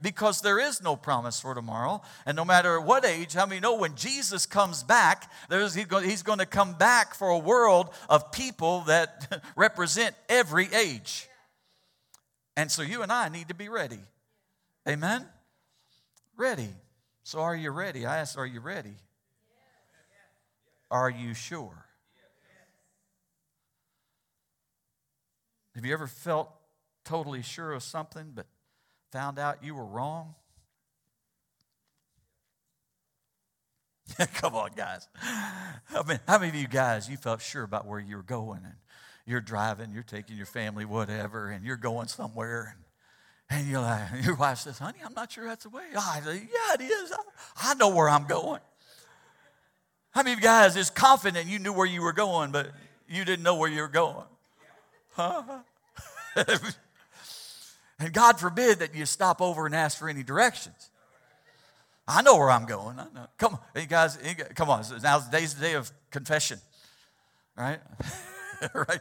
because 0.00 0.40
there 0.40 0.58
is 0.58 0.82
no 0.82 0.96
promise 0.96 1.40
for 1.40 1.54
tomorrow. 1.54 2.02
And 2.26 2.36
no 2.36 2.44
matter 2.44 2.80
what 2.80 3.04
age, 3.04 3.34
how 3.34 3.46
many 3.46 3.60
know 3.60 3.76
when 3.76 3.94
Jesus 3.94 4.46
comes 4.46 4.82
back, 4.82 5.30
he's 5.50 6.22
going 6.22 6.38
to 6.38 6.46
come 6.46 6.74
back 6.74 7.14
for 7.14 7.28
a 7.28 7.38
world 7.38 7.90
of 8.08 8.32
people 8.32 8.80
that 8.82 9.42
represent 9.56 10.14
every 10.28 10.68
age. 10.72 11.28
And 12.56 12.70
so 12.70 12.82
you 12.82 13.02
and 13.02 13.12
I 13.12 13.28
need 13.28 13.48
to 13.48 13.54
be 13.54 13.68
ready. 13.68 14.00
Amen? 14.88 15.26
Ready. 16.36 16.68
So 17.22 17.40
are 17.40 17.54
you 17.54 17.70
ready? 17.70 18.06
I 18.06 18.18
asked, 18.18 18.38
are 18.38 18.46
you 18.46 18.60
ready? 18.60 18.94
Are 20.90 21.10
you 21.10 21.34
sure? 21.34 21.86
Have 25.74 25.86
you 25.86 25.92
ever 25.92 26.08
felt 26.08 26.50
totally 27.04 27.42
sure 27.42 27.72
of 27.72 27.82
something, 27.82 28.32
but 28.34 28.46
found 29.10 29.38
out 29.38 29.62
you 29.62 29.74
were 29.74 29.84
wrong? 29.84 30.34
Come 34.34 34.54
on, 34.54 34.70
guys. 34.76 35.08
I 35.22 36.02
mean, 36.06 36.20
how 36.26 36.38
many 36.38 36.50
of 36.50 36.54
you 36.54 36.68
guys, 36.68 37.08
you 37.08 37.16
felt 37.16 37.40
sure 37.40 37.62
about 37.62 37.86
where 37.86 38.00
you 38.00 38.16
were 38.16 38.22
going 38.22 38.60
and 38.64 38.74
you're 39.26 39.40
driving, 39.40 39.92
you're 39.92 40.02
taking 40.02 40.36
your 40.36 40.46
family, 40.46 40.84
whatever, 40.84 41.50
and 41.50 41.64
you're 41.64 41.76
going 41.76 42.08
somewhere 42.08 42.74
and, 43.50 43.60
and 43.60 43.68
you're 43.68 43.80
like, 43.80 44.08
your 44.24 44.36
wife 44.36 44.58
says, 44.58 44.78
honey, 44.78 44.98
I'm 45.04 45.14
not 45.14 45.32
sure 45.32 45.44
that's 45.46 45.64
the 45.64 45.70
way. 45.70 45.84
I 45.96 46.20
say, 46.20 46.34
yeah, 46.36 46.74
it 46.74 46.82
is. 46.82 47.12
I, 47.12 47.70
I 47.70 47.74
know 47.74 47.88
where 47.88 48.08
I'm 48.08 48.26
going. 48.26 48.60
How 50.12 50.22
many 50.22 50.32
of 50.32 50.40
you 50.40 50.44
guys 50.44 50.76
is 50.76 50.90
confident 50.90 51.48
you 51.48 51.60
knew 51.60 51.72
where 51.72 51.86
you 51.86 52.02
were 52.02 52.12
going, 52.12 52.50
but 52.50 52.70
you 53.08 53.24
didn't 53.24 53.44
know 53.44 53.56
where 53.56 53.70
you 53.70 53.82
were 53.82 53.88
going? 53.88 54.26
Huh? 55.12 55.42
And 58.00 58.14
God 58.14 58.40
forbid 58.40 58.78
that 58.78 58.94
you 58.94 59.04
stop 59.04 59.42
over 59.42 59.66
and 59.66 59.74
ask 59.74 59.98
for 59.98 60.08
any 60.08 60.22
directions. 60.22 60.90
I 62.08 62.22
know 62.22 62.36
where 62.38 62.50
I'm 62.50 62.64
going. 62.64 62.98
I 62.98 63.06
know. 63.14 63.26
Come 63.36 63.54
on, 63.54 63.60
you 63.80 63.86
guys, 63.86 64.18
come 64.56 64.70
on. 64.70 64.82
Now's 65.02 65.28
the 65.28 65.36
day's 65.36 65.54
the 65.54 65.60
day 65.60 65.74
of 65.74 65.92
confession, 66.10 66.58
right? 67.56 67.78
right? 68.74 69.00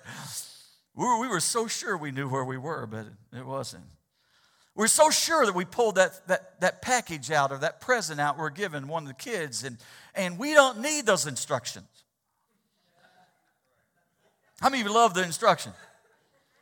We 0.96 1.06
were, 1.06 1.20
we 1.20 1.28
were 1.30 1.40
so 1.40 1.66
sure 1.66 1.98
we 1.98 2.12
knew 2.12 2.28
where 2.28 2.44
we 2.44 2.58
were, 2.58 2.86
but 2.86 3.08
it 3.36 3.46
wasn't. 3.46 3.86
We're 4.76 4.88
so 4.88 5.10
sure 5.10 5.46
that 5.46 5.56
we 5.56 5.66
pulled 5.66 5.96
that, 5.96 6.28
that, 6.28 6.60
that 6.62 6.82
package 6.82 7.32
out 7.32 7.52
or 7.52 7.58
that 7.60 7.82
present 7.82 8.20
out 8.20 8.38
we're 8.38 8.50
giving 8.50 8.88
one 8.88 9.04
of 9.04 9.08
the 9.08 9.16
kids, 9.16 9.64
and, 9.64 9.78
and 10.14 10.38
we 10.38 10.54
don't 10.54 10.82
need 10.82 11.06
those 11.06 11.26
instructions. 11.26 11.88
How 14.60 14.70
many 14.70 14.82
of 14.82 14.88
you 14.88 14.94
love 14.94 15.14
the 15.14 15.24
instructions? 15.24 15.76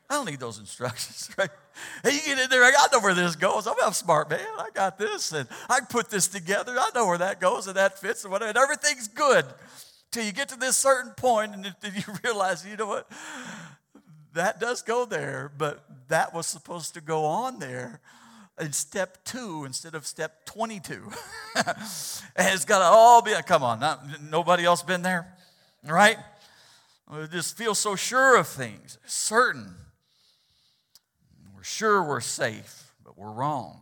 I 0.09 0.15
don't 0.15 0.25
need 0.25 0.39
those 0.39 0.59
instructions, 0.59 1.29
right? 1.37 1.49
Hey, 2.03 2.13
you 2.13 2.21
get 2.21 2.39
in 2.39 2.49
there, 2.49 2.63
I 2.63 2.87
know 2.91 2.99
where 2.99 3.13
this 3.13 3.35
goes. 3.35 3.67
I'm, 3.67 3.75
I'm 3.83 3.93
smart, 3.93 4.29
man. 4.29 4.39
I 4.57 4.69
got 4.73 4.97
this, 4.97 5.31
and 5.33 5.47
I 5.69 5.79
put 5.81 6.09
this 6.09 6.27
together. 6.27 6.75
I 6.77 6.89
know 6.95 7.07
where 7.07 7.17
that 7.17 7.39
goes, 7.41 7.67
and 7.67 7.75
that 7.75 7.99
fits, 7.99 8.23
and 8.23 8.31
whatever. 8.31 8.49
And 8.49 8.57
everything's 8.57 9.07
good 9.07 9.45
till 10.11 10.23
you 10.23 10.31
get 10.31 10.49
to 10.49 10.59
this 10.59 10.77
certain 10.77 11.11
point, 11.11 11.53
and 11.53 11.63
then 11.81 11.93
you 11.95 12.13
realize, 12.23 12.65
you 12.65 12.77
know 12.77 12.87
what? 12.87 13.11
That 14.33 14.59
does 14.59 14.81
go 14.81 15.05
there, 15.05 15.51
but 15.57 15.83
that 16.07 16.33
was 16.33 16.47
supposed 16.47 16.93
to 16.93 17.01
go 17.01 17.25
on 17.25 17.59
there 17.59 17.99
in 18.59 18.71
step 18.71 19.23
two 19.25 19.65
instead 19.65 19.93
of 19.93 20.05
step 20.05 20.45
22. 20.45 20.93
and 21.55 21.75
it's 22.37 22.65
got 22.65 22.79
to 22.79 22.85
all 22.85 23.21
be, 23.21 23.33
come 23.45 23.63
on, 23.63 23.79
not, 23.79 24.21
nobody 24.21 24.63
else 24.63 24.83
been 24.83 25.01
there, 25.01 25.27
right? 25.83 26.17
We 27.11 27.27
just 27.27 27.57
feel 27.57 27.75
so 27.75 27.95
sure 27.95 28.37
of 28.37 28.47
things, 28.47 28.97
certain 29.05 29.75
sure 31.67 32.01
we're 32.01 32.21
safe, 32.21 32.93
but 33.03 33.17
we're 33.17 33.31
wrong. 33.31 33.81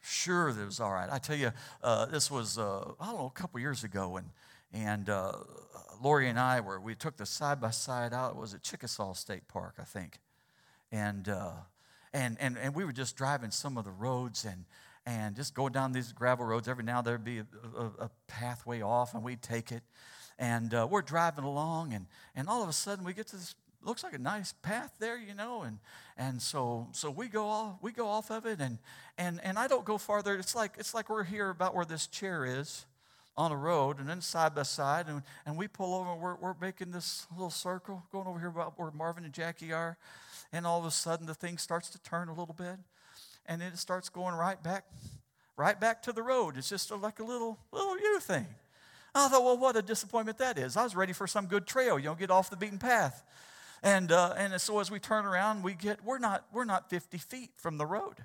Sure, 0.00 0.52
that 0.52 0.64
was 0.64 0.78
all 0.78 0.92
right. 0.92 1.08
I 1.10 1.18
tell 1.18 1.36
you, 1.36 1.52
uh, 1.82 2.06
this 2.06 2.30
was, 2.30 2.58
uh, 2.58 2.92
I 3.00 3.06
don't 3.06 3.16
know, 3.16 3.26
a 3.34 3.38
couple 3.38 3.60
years 3.60 3.82
ago, 3.82 4.18
and, 4.18 4.28
and 4.72 5.08
uh, 5.08 5.32
Lori 6.02 6.28
and 6.28 6.38
I 6.38 6.60
were, 6.60 6.80
we 6.80 6.94
took 6.94 7.16
the 7.16 7.26
side 7.26 7.60
by 7.60 7.70
side 7.70 8.12
out. 8.12 8.32
It 8.32 8.36
was 8.36 8.54
at 8.54 8.62
Chickasaw 8.62 9.14
State 9.14 9.48
Park, 9.48 9.76
I 9.78 9.84
think. 9.84 10.18
And, 10.92 11.28
uh, 11.28 11.52
and, 12.12 12.36
and, 12.40 12.58
and 12.58 12.74
we 12.74 12.84
were 12.84 12.92
just 12.92 13.16
driving 13.16 13.50
some 13.50 13.78
of 13.78 13.84
the 13.84 13.90
roads 13.90 14.44
and, 14.44 14.64
and 15.06 15.34
just 15.34 15.54
going 15.54 15.72
down 15.72 15.92
these 15.92 16.12
gravel 16.12 16.44
roads. 16.44 16.68
Every 16.68 16.84
now 16.84 17.00
there'd 17.00 17.24
be 17.24 17.38
a, 17.38 17.46
a, 17.76 17.86
a 18.04 18.10
pathway 18.26 18.82
off, 18.82 19.14
and 19.14 19.22
we'd 19.22 19.42
take 19.42 19.72
it. 19.72 19.82
And 20.38 20.72
uh, 20.72 20.86
we're 20.90 21.02
driving 21.02 21.44
along, 21.44 21.94
and, 21.94 22.06
and 22.34 22.48
all 22.48 22.62
of 22.62 22.68
a 22.68 22.72
sudden 22.74 23.04
we 23.04 23.12
get 23.12 23.26
to 23.28 23.36
this 23.36 23.54
looks 23.82 24.02
like 24.02 24.14
a 24.14 24.18
nice 24.18 24.52
path 24.62 24.92
there, 24.98 25.18
you 25.18 25.34
know, 25.34 25.62
and 25.62 25.78
and 26.16 26.42
so 26.42 26.88
so 26.92 27.10
we 27.10 27.28
go 27.28 27.48
off 27.48 27.76
we 27.82 27.92
go 27.92 28.08
off 28.08 28.30
of 28.30 28.46
it, 28.46 28.60
and 28.60 28.78
and 29.16 29.40
and 29.42 29.58
I 29.58 29.66
don't 29.66 29.84
go 29.84 29.98
farther. 29.98 30.34
It's 30.36 30.54
like 30.54 30.74
it's 30.78 30.94
like 30.94 31.08
we're 31.08 31.24
here 31.24 31.50
about 31.50 31.74
where 31.74 31.84
this 31.84 32.06
chair 32.06 32.44
is 32.44 32.86
on 33.36 33.52
a 33.52 33.56
road, 33.56 34.00
and 34.00 34.08
then 34.08 34.20
side 34.20 34.54
by 34.54 34.64
side, 34.64 35.06
and, 35.08 35.22
and 35.46 35.56
we 35.56 35.68
pull 35.68 35.94
over. 35.94 36.12
And 36.12 36.20
we're 36.20 36.34
we're 36.36 36.54
making 36.60 36.90
this 36.90 37.26
little 37.32 37.50
circle, 37.50 38.02
going 38.10 38.26
over 38.26 38.38
here 38.38 38.48
about 38.48 38.78
where 38.78 38.90
Marvin 38.90 39.24
and 39.24 39.32
Jackie 39.32 39.72
are, 39.72 39.96
and 40.52 40.66
all 40.66 40.80
of 40.80 40.84
a 40.84 40.90
sudden 40.90 41.26
the 41.26 41.34
thing 41.34 41.58
starts 41.58 41.88
to 41.90 41.98
turn 42.02 42.28
a 42.28 42.34
little 42.34 42.54
bit, 42.54 42.76
and 43.46 43.60
then 43.60 43.72
it 43.72 43.78
starts 43.78 44.08
going 44.08 44.34
right 44.34 44.62
back, 44.62 44.84
right 45.56 45.78
back 45.80 46.02
to 46.02 46.12
the 46.12 46.22
road. 46.22 46.56
It's 46.56 46.68
just 46.68 46.90
like 46.90 47.20
a 47.20 47.24
little 47.24 47.58
little 47.72 47.98
U 47.98 48.20
thing. 48.20 48.46
I 49.14 49.28
thought, 49.28 49.42
well, 49.42 49.58
what 49.58 49.76
a 49.76 49.82
disappointment 49.82 50.38
that 50.38 50.58
is. 50.58 50.76
I 50.76 50.84
was 50.84 50.94
ready 50.94 51.12
for 51.12 51.26
some 51.26 51.46
good 51.46 51.66
trail, 51.66 51.98
you 51.98 52.06
know, 52.06 52.14
get 52.14 52.30
off 52.30 52.50
the 52.50 52.56
beaten 52.56 52.78
path. 52.78 53.24
And, 53.82 54.10
uh, 54.10 54.34
and 54.36 54.60
so 54.60 54.80
as 54.80 54.90
we 54.90 54.98
turn 54.98 55.24
around, 55.24 55.62
we 55.62 55.74
get, 55.74 56.04
we're 56.04 56.18
not, 56.18 56.44
we're 56.52 56.64
not 56.64 56.90
50 56.90 57.18
feet 57.18 57.50
from 57.56 57.78
the 57.78 57.86
road. 57.86 58.24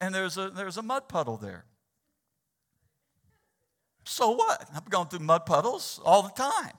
And 0.00 0.14
there's 0.14 0.36
a, 0.36 0.50
there's 0.50 0.76
a 0.76 0.82
mud 0.82 1.08
puddle 1.08 1.36
there. 1.36 1.64
So 4.04 4.30
what? 4.30 4.68
I'm 4.74 4.84
going 4.88 5.08
through 5.08 5.20
mud 5.20 5.46
puddles 5.46 6.00
all 6.04 6.22
the 6.22 6.30
time. 6.30 6.72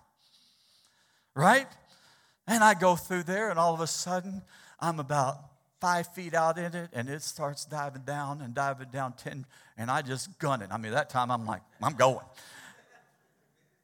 Right? 1.35 1.67
And 2.47 2.63
I 2.63 2.73
go 2.73 2.95
through 2.95 3.23
there, 3.23 3.49
and 3.49 3.57
all 3.57 3.73
of 3.73 3.79
a 3.79 3.87
sudden, 3.87 4.41
I'm 4.79 4.99
about 4.99 5.37
five 5.79 6.07
feet 6.07 6.33
out 6.33 6.57
in 6.57 6.75
it, 6.75 6.89
and 6.93 7.09
it 7.09 7.21
starts 7.21 7.65
diving 7.65 8.01
down 8.01 8.41
and 8.41 8.53
diving 8.53 8.89
down 8.89 9.13
10, 9.13 9.45
and 9.77 9.89
I 9.89 10.01
just 10.01 10.37
gun 10.39 10.61
it. 10.61 10.69
I 10.71 10.77
mean, 10.77 10.91
that 10.91 11.09
time 11.09 11.31
I'm 11.31 11.45
like, 11.45 11.61
I'm 11.81 11.93
going. 11.93 12.25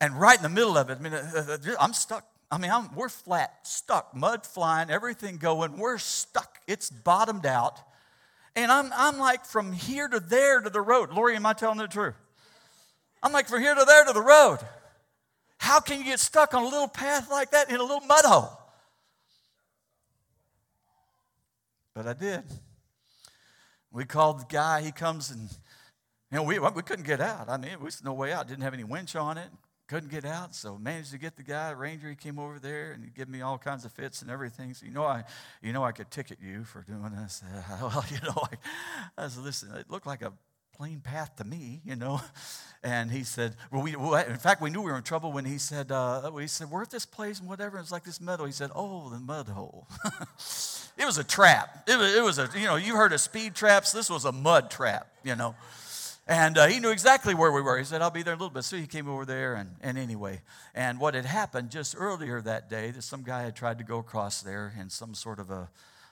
And 0.01 0.19
right 0.19 0.37
in 0.37 0.43
the 0.43 0.49
middle 0.49 0.77
of 0.77 0.89
it, 0.89 0.97
I 0.99 1.01
mean, 1.01 1.13
uh, 1.13 1.31
uh, 1.47 1.75
I'm 1.79 1.93
stuck 1.93 2.25
I 2.49 2.57
mean, 2.57 2.71
I'm, 2.71 2.93
we're 2.95 3.09
flat, 3.09 3.53
stuck, 3.63 4.15
mud 4.15 4.45
flying, 4.45 4.89
everything 4.89 5.37
going. 5.37 5.77
We're 5.77 5.97
stuck. 5.97 6.59
It's 6.65 6.89
bottomed 6.89 7.45
out. 7.45 7.79
And 8.55 8.71
I'm, 8.71 8.91
I'm 8.95 9.17
like 9.17 9.45
from 9.45 9.73
here 9.73 10.07
to 10.07 10.19
there 10.19 10.61
to 10.61 10.69
the 10.69 10.81
road. 10.81 11.11
Lori, 11.11 11.35
am 11.35 11.45
I 11.45 11.53
telling 11.53 11.77
the 11.77 11.87
truth? 11.87 12.15
I'm 13.21 13.33
like 13.33 13.49
from 13.49 13.61
here 13.61 13.75
to 13.75 13.83
there 13.85 14.05
to 14.05 14.13
the 14.13 14.21
road. 14.21 14.59
How 15.57 15.79
can 15.79 15.99
you 15.99 16.05
get 16.05 16.19
stuck 16.19 16.53
on 16.53 16.63
a 16.63 16.67
little 16.67 16.87
path 16.87 17.29
like 17.29 17.51
that 17.51 17.69
in 17.69 17.75
a 17.75 17.83
little 17.83 17.99
mud 18.01 18.23
hole? 18.23 18.49
But 21.93 22.07
I 22.07 22.13
did. 22.13 22.43
We 23.91 24.05
called 24.05 24.39
the 24.39 24.45
guy. 24.45 24.81
He 24.81 24.91
comes 24.91 25.31
and 25.31 25.49
you 26.31 26.37
know, 26.37 26.43
we, 26.43 26.59
we 26.59 26.81
couldn't 26.81 27.05
get 27.07 27.19
out. 27.19 27.49
I 27.49 27.57
mean, 27.57 27.71
there 27.71 27.79
was 27.79 28.03
no 28.03 28.13
way 28.13 28.31
out. 28.31 28.47
Didn't 28.47 28.63
have 28.63 28.73
any 28.73 28.83
winch 28.83 29.15
on 29.15 29.37
it 29.37 29.49
couldn't 29.87 30.11
get 30.11 30.25
out, 30.25 30.53
so 30.53 30.77
managed 30.77 31.11
to 31.11 31.17
get 31.17 31.37
the 31.37 31.43
guy, 31.43 31.71
ranger. 31.71 32.09
He 32.09 32.15
came 32.15 32.39
over 32.39 32.59
there 32.59 32.91
and 32.91 33.03
he 33.03 33.09
gave 33.09 33.29
me 33.29 33.41
all 33.41 33.57
kinds 33.57 33.85
of 33.85 33.91
fits 33.91 34.21
and 34.21 34.29
everything. 34.29 34.73
So 34.73 34.85
you 34.85 34.91
know, 34.91 35.05
I, 35.05 35.23
you 35.61 35.73
know, 35.73 35.83
I 35.83 35.91
could 35.91 36.11
ticket 36.11 36.39
you 36.41 36.63
for 36.63 36.81
doing 36.81 37.11
this. 37.15 37.41
Uh, 37.43 37.77
well, 37.81 38.05
you 38.09 38.19
know, 38.23 38.43
I, 39.17 39.23
I 39.23 39.27
said, 39.29 39.43
listen, 39.43 39.73
it 39.75 39.89
looked 39.89 40.05
like 40.05 40.21
a 40.21 40.33
plain 40.77 40.99
path 40.99 41.35
to 41.37 41.43
me, 41.43 41.81
you 41.83 41.95
know. 41.95 42.21
And 42.83 43.11
he 43.11 43.23
said, 43.23 43.55
well, 43.71 43.81
we, 43.81 43.95
well, 43.95 44.15
in 44.15 44.37
fact, 44.37 44.61
we 44.61 44.69
knew 44.69 44.81
we 44.81 44.91
were 44.91 44.97
in 44.97 45.03
trouble 45.03 45.31
when 45.33 45.43
he 45.43 45.57
said, 45.57 45.91
uh, 45.91 46.29
we 46.31 46.45
said, 46.45 46.69
we're 46.69 46.83
at 46.83 46.91
this 46.91 47.07
place 47.07 47.39
and 47.39 47.49
whatever. 47.49 47.79
It's 47.79 47.91
like 47.91 48.03
this 48.03 48.21
meadow. 48.21 48.45
He 48.45 48.51
said, 48.51 48.69
oh, 48.75 49.09
the 49.09 49.17
mud 49.17 49.49
hole. 49.49 49.87
it 50.05 51.03
was 51.03 51.17
a 51.17 51.23
trap. 51.23 51.83
It 51.87 51.97
was, 51.97 52.15
it 52.15 52.23
was 52.23 52.37
a, 52.37 52.49
you 52.55 52.65
know, 52.65 52.75
you 52.75 52.95
heard 52.95 53.13
of 53.13 53.19
speed 53.19 53.55
traps. 53.55 53.91
This 53.91 54.11
was 54.11 54.25
a 54.25 54.31
mud 54.31 54.69
trap, 54.69 55.11
you 55.23 55.35
know. 55.35 55.55
And 56.29 56.57
uh, 56.57 56.67
he 56.67 56.81
knew 56.81 56.91
exactly 56.91 57.33
where 57.33 57.53
we 57.53 57.61
were. 57.61 57.77
He 57.77 57.85
said, 57.85 58.01
I'll 58.01 58.11
be 58.11 58.21
there 58.21 58.33
in 58.33 58.39
a 58.39 58.43
little 58.43 58.53
bit. 58.53 58.65
So 58.65 58.75
he 58.75 58.85
came 58.85 59.07
over 59.07 59.25
there, 59.25 59.55
and, 59.55 59.75
and 59.79 59.97
anyway. 59.97 60.41
And 60.75 60.99
what 60.99 61.13
had 61.13 61.25
happened 61.25 61.69
just 61.69 61.95
earlier 61.97 62.41
that 62.41 62.69
day, 62.69 62.91
that 62.91 63.03
some 63.03 63.23
guy 63.23 63.43
had 63.43 63.55
tried 63.55 63.77
to 63.77 63.85
go 63.85 63.99
across 63.99 64.41
there 64.41 64.73
in 64.79 64.89
some 64.89 65.13
sort 65.13 65.39
of 65.39 65.49
a, 65.49 65.69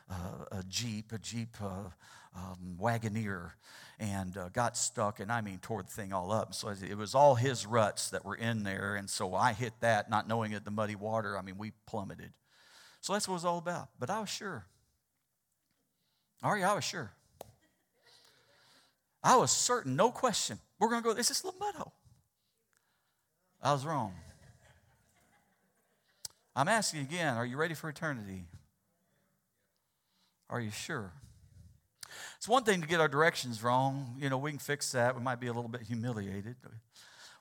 a 0.10 0.64
Jeep, 0.70 1.12
a 1.12 1.18
Jeep 1.18 1.50
uh, 1.62 1.90
um, 2.34 2.78
Wagoneer, 2.80 3.52
and 4.00 4.38
uh, 4.38 4.50
got 4.50 4.78
stuck, 4.78 5.20
and 5.20 5.32
I 5.32 5.42
mean, 5.42 5.60
tore 5.62 5.84
the 5.84 5.90
thing 5.90 6.14
all 6.14 6.32
up. 6.32 6.54
So 6.54 6.70
it 6.70 6.98
was 6.98 7.14
all 7.14 7.36
his 7.36 7.66
ruts 7.66 8.10
that 8.12 8.24
were 8.24 8.36
in 8.36 8.64
there. 8.64 8.96
And 8.96 9.10
so 9.10 9.36
I 9.36 9.52
hit 9.54 9.74
that, 9.82 10.10
not 10.10 10.28
knowing 10.28 10.54
it, 10.54 10.64
the 10.64 10.72
muddy 10.72 10.96
water. 10.96 11.38
I 11.38 11.42
mean, 11.42 11.58
we 11.58 11.72
plummeted. 11.88 12.32
So 13.02 13.14
that's 13.14 13.28
what 13.28 13.34
it 13.34 13.36
was 13.36 13.46
all 13.46 13.58
about. 13.58 13.90
But 14.00 14.10
I 14.10 14.20
was 14.20 14.30
sure. 14.30 14.66
Ari, 16.44 16.64
I 16.64 16.74
was 16.74 16.84
sure. 16.84 17.12
I 19.26 19.38
was 19.38 19.50
certain, 19.50 19.96
no 19.96 20.12
question, 20.12 20.60
we're 20.80 20.88
going 20.88 21.02
to 21.02 21.10
go, 21.10 21.14
this 21.16 21.32
is 21.32 21.42
hole. 21.42 21.94
I 23.60 23.74
was 23.74 23.84
wrong. 23.84 24.14
I'm 26.56 26.68
asking 26.68 27.02
again, 27.02 27.36
are 27.36 27.46
you 27.46 27.58
ready 27.58 27.74
for 27.74 27.90
eternity? 27.90 28.46
Are 30.48 30.62
you 30.62 30.70
sure? 30.70 31.12
It's 32.38 32.48
one 32.48 32.64
thing 32.64 32.82
to 32.82 32.88
get 32.88 33.02
our 33.02 33.08
directions 33.08 33.64
wrong. 33.64 34.16
You 34.20 34.30
know, 34.30 34.38
we 34.38 34.52
can 34.52 34.60
fix 34.60 34.92
that. 34.92 35.16
We 35.16 35.24
might 35.24 35.40
be 35.40 35.48
a 35.48 35.54
little 35.54 35.70
bit 35.70 35.82
humiliated. 35.82 36.58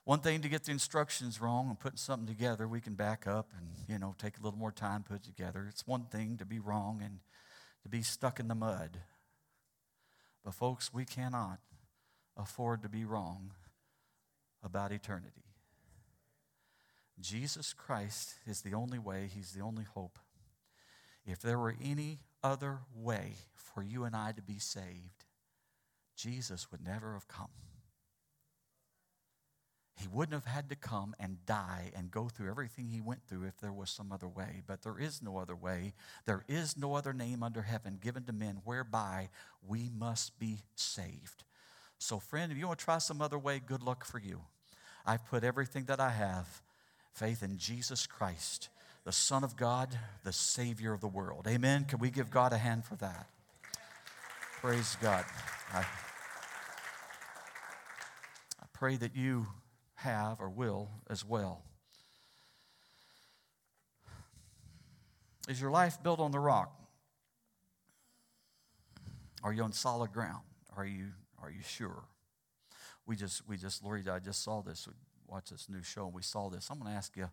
One 0.04 0.20
thing 0.20 0.40
to 0.40 0.48
get 0.48 0.64
the 0.64 0.72
instructions 0.72 1.38
wrong 1.38 1.68
and 1.68 1.78
putting 1.78 1.98
something 1.98 2.26
together, 2.26 2.66
we 2.66 2.80
can 2.80 2.94
back 2.94 3.26
up 3.26 3.50
and, 3.58 3.68
you 3.86 3.98
know, 3.98 4.14
take 4.16 4.38
a 4.38 4.42
little 4.42 4.58
more 4.58 4.72
time 4.72 5.02
put 5.02 5.16
it 5.16 5.22
together. 5.22 5.66
It's 5.68 5.86
one 5.86 6.06
thing 6.06 6.38
to 6.38 6.46
be 6.46 6.58
wrong 6.58 7.02
and 7.04 7.18
to 7.82 7.90
be 7.90 8.02
stuck 8.02 8.40
in 8.40 8.48
the 8.48 8.54
mud. 8.54 9.00
But, 10.42 10.54
folks, 10.54 10.92
we 10.92 11.04
cannot 11.04 11.58
afford 12.36 12.82
to 12.82 12.88
be 12.88 13.04
wrong 13.04 13.52
about 14.62 14.92
eternity. 14.92 15.44
Jesus 17.20 17.72
Christ 17.72 18.34
is 18.46 18.62
the 18.62 18.74
only 18.74 18.98
way, 18.98 19.28
He's 19.32 19.52
the 19.52 19.62
only 19.62 19.84
hope. 19.84 20.18
If 21.26 21.40
there 21.40 21.58
were 21.58 21.74
any 21.82 22.20
other 22.42 22.80
way 22.94 23.34
for 23.54 23.82
you 23.82 24.04
and 24.04 24.14
I 24.14 24.32
to 24.32 24.42
be 24.42 24.58
saved, 24.58 25.24
Jesus 26.16 26.70
would 26.70 26.84
never 26.84 27.14
have 27.14 27.28
come. 27.28 27.48
He 29.96 30.08
wouldn't 30.08 30.34
have 30.34 30.52
had 30.52 30.68
to 30.70 30.76
come 30.76 31.14
and 31.20 31.46
die 31.46 31.92
and 31.96 32.10
go 32.10 32.28
through 32.28 32.50
everything 32.50 32.88
he 32.88 33.00
went 33.00 33.22
through 33.26 33.44
if 33.44 33.58
there 33.58 33.72
was 33.72 33.90
some 33.90 34.10
other 34.10 34.28
way. 34.28 34.62
But 34.66 34.82
there 34.82 34.98
is 34.98 35.22
no 35.22 35.38
other 35.38 35.54
way. 35.54 35.94
There 36.26 36.44
is 36.48 36.76
no 36.76 36.94
other 36.94 37.12
name 37.12 37.42
under 37.42 37.62
heaven 37.62 37.98
given 38.02 38.24
to 38.24 38.32
men 38.32 38.60
whereby 38.64 39.28
we 39.66 39.88
must 39.96 40.38
be 40.38 40.64
saved. 40.74 41.44
So, 42.04 42.18
friend, 42.18 42.52
if 42.52 42.58
you 42.58 42.66
want 42.66 42.80
to 42.80 42.84
try 42.84 42.98
some 42.98 43.22
other 43.22 43.38
way, 43.38 43.62
good 43.64 43.82
luck 43.82 44.04
for 44.04 44.18
you. 44.18 44.42
I've 45.06 45.24
put 45.24 45.42
everything 45.42 45.86
that 45.86 46.00
I 46.00 46.10
have 46.10 46.60
faith 47.14 47.42
in 47.42 47.56
Jesus 47.56 48.06
Christ, 48.06 48.68
the 49.04 49.12
Son 49.12 49.42
of 49.42 49.56
God, 49.56 49.98
the 50.22 50.30
Savior 50.30 50.92
of 50.92 51.00
the 51.00 51.08
world. 51.08 51.46
Amen. 51.48 51.86
Can 51.86 52.00
we 52.00 52.10
give 52.10 52.30
God 52.30 52.52
a 52.52 52.58
hand 52.58 52.84
for 52.84 52.96
that? 52.96 53.30
Praise 54.60 54.98
God. 55.00 55.24
I, 55.72 55.78
I 55.78 55.86
pray 58.74 58.96
that 58.96 59.16
you 59.16 59.46
have 59.94 60.42
or 60.42 60.50
will 60.50 60.90
as 61.08 61.24
well. 61.24 61.62
Is 65.48 65.58
your 65.58 65.70
life 65.70 66.02
built 66.02 66.20
on 66.20 66.32
the 66.32 66.38
rock? 66.38 66.70
Are 69.42 69.54
you 69.54 69.62
on 69.62 69.72
solid 69.72 70.12
ground? 70.12 70.42
Are 70.76 70.84
you 70.84 71.06
are 71.44 71.50
you 71.50 71.62
sure? 71.62 72.04
We 73.06 73.16
just, 73.16 73.46
we 73.46 73.56
just, 73.56 73.84
Lori, 73.84 74.02
I 74.10 74.18
just 74.18 74.42
saw 74.42 74.62
this. 74.62 74.86
We 74.86 74.94
watched 75.28 75.50
this 75.50 75.68
new 75.68 75.82
show 75.82 76.06
and 76.06 76.14
we 76.14 76.22
saw 76.22 76.48
this. 76.48 76.68
I'm 76.70 76.78
going 76.78 76.90
to 76.90 76.96
ask 76.96 77.16
you, 77.16 77.28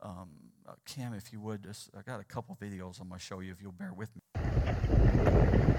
um, 0.00 0.30
uh, 0.68 0.74
Kim, 0.86 1.12
if 1.12 1.32
you 1.32 1.40
would, 1.40 1.64
just, 1.64 1.90
I 1.96 2.02
got 2.02 2.20
a 2.20 2.24
couple 2.24 2.56
videos 2.60 3.00
I'm 3.00 3.08
going 3.08 3.18
to 3.18 3.24
show 3.24 3.40
you 3.40 3.50
if 3.50 3.60
you'll 3.60 3.72
bear 3.72 3.92
with 3.92 4.10
me. 4.14 5.74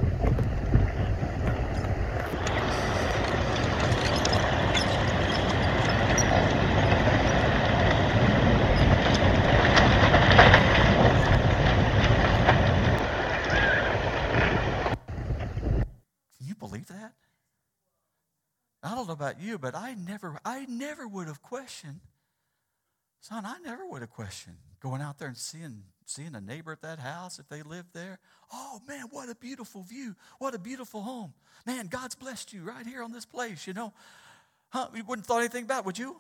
Know 19.10 19.14
about 19.14 19.42
you, 19.42 19.58
but 19.58 19.76
I 19.76 19.96
never, 19.96 20.40
I 20.46 20.66
never 20.66 21.08
would 21.08 21.28
have 21.28 21.42
questioned. 21.42 22.00
Son, 23.22 23.46
I 23.46 23.58
never 23.60 23.86
would 23.86 24.02
have 24.02 24.12
questioned 24.12 24.56
going 24.82 25.02
out 25.02 25.20
there 25.20 25.28
and 25.28 25.38
seeing, 25.38 25.84
seeing 26.06 26.36
a 26.36 26.42
neighbor 26.42 26.72
at 26.72 26.82
that 26.82 27.00
house 27.00 27.38
if 27.38 27.50
they 27.50 27.62
lived 27.62 27.94
there. 27.94 28.20
Oh 28.54 28.80
man, 28.88 29.06
what 29.10 29.30
a 29.30 29.36
beautiful 29.36 29.84
view. 29.84 30.16
What 30.38 30.56
a 30.56 30.60
beautiful 30.60 31.02
home. 31.02 31.34
Man, 31.66 31.88
God's 31.88 32.16
blessed 32.16 32.54
you 32.54 32.64
right 32.64 32.86
here 32.86 33.04
on 33.04 33.12
this 33.12 33.26
place, 33.26 33.68
you 33.68 33.74
know. 33.74 33.94
Huh? 34.70 34.88
You 34.96 35.04
wouldn't 35.04 35.28
thought 35.28 35.40
anything 35.40 35.66
about, 35.66 35.80
it, 35.80 35.86
would 35.86 35.98
you? 35.98 36.16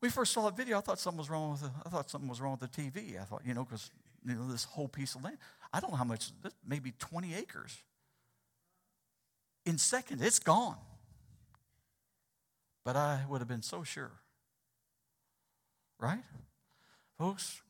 We 0.00 0.08
first 0.08 0.32
saw 0.32 0.46
that 0.46 0.56
video, 0.56 0.78
I 0.78 0.80
thought 0.80 0.98
something 0.98 1.18
was 1.18 1.30
wrong 1.30 1.52
with 1.52 1.60
the, 1.60 1.70
I 1.86 1.88
thought 1.88 2.10
something 2.10 2.28
was 2.28 2.40
wrong 2.40 2.58
with 2.60 2.72
the 2.72 2.82
TV. 2.82 3.20
I 3.20 3.24
thought, 3.24 3.42
you 3.46 3.54
know, 3.54 3.64
because 3.64 3.90
you 4.26 4.34
know, 4.34 4.50
this 4.50 4.64
whole 4.64 4.88
piece 4.88 5.14
of 5.14 5.22
land. 5.22 5.38
I 5.72 5.80
don't 5.80 5.90
know 5.90 5.96
how 5.96 6.04
much, 6.04 6.30
maybe 6.66 6.92
20 6.98 7.34
acres. 7.34 7.82
In 9.66 9.78
seconds, 9.78 10.20
it's 10.20 10.38
gone. 10.38 10.76
But 12.84 12.96
I 12.96 13.24
would 13.28 13.40
have 13.40 13.48
been 13.48 13.62
so 13.62 13.82
sure. 13.82 14.12
Right? 15.98 16.24
Folks, 17.18 17.62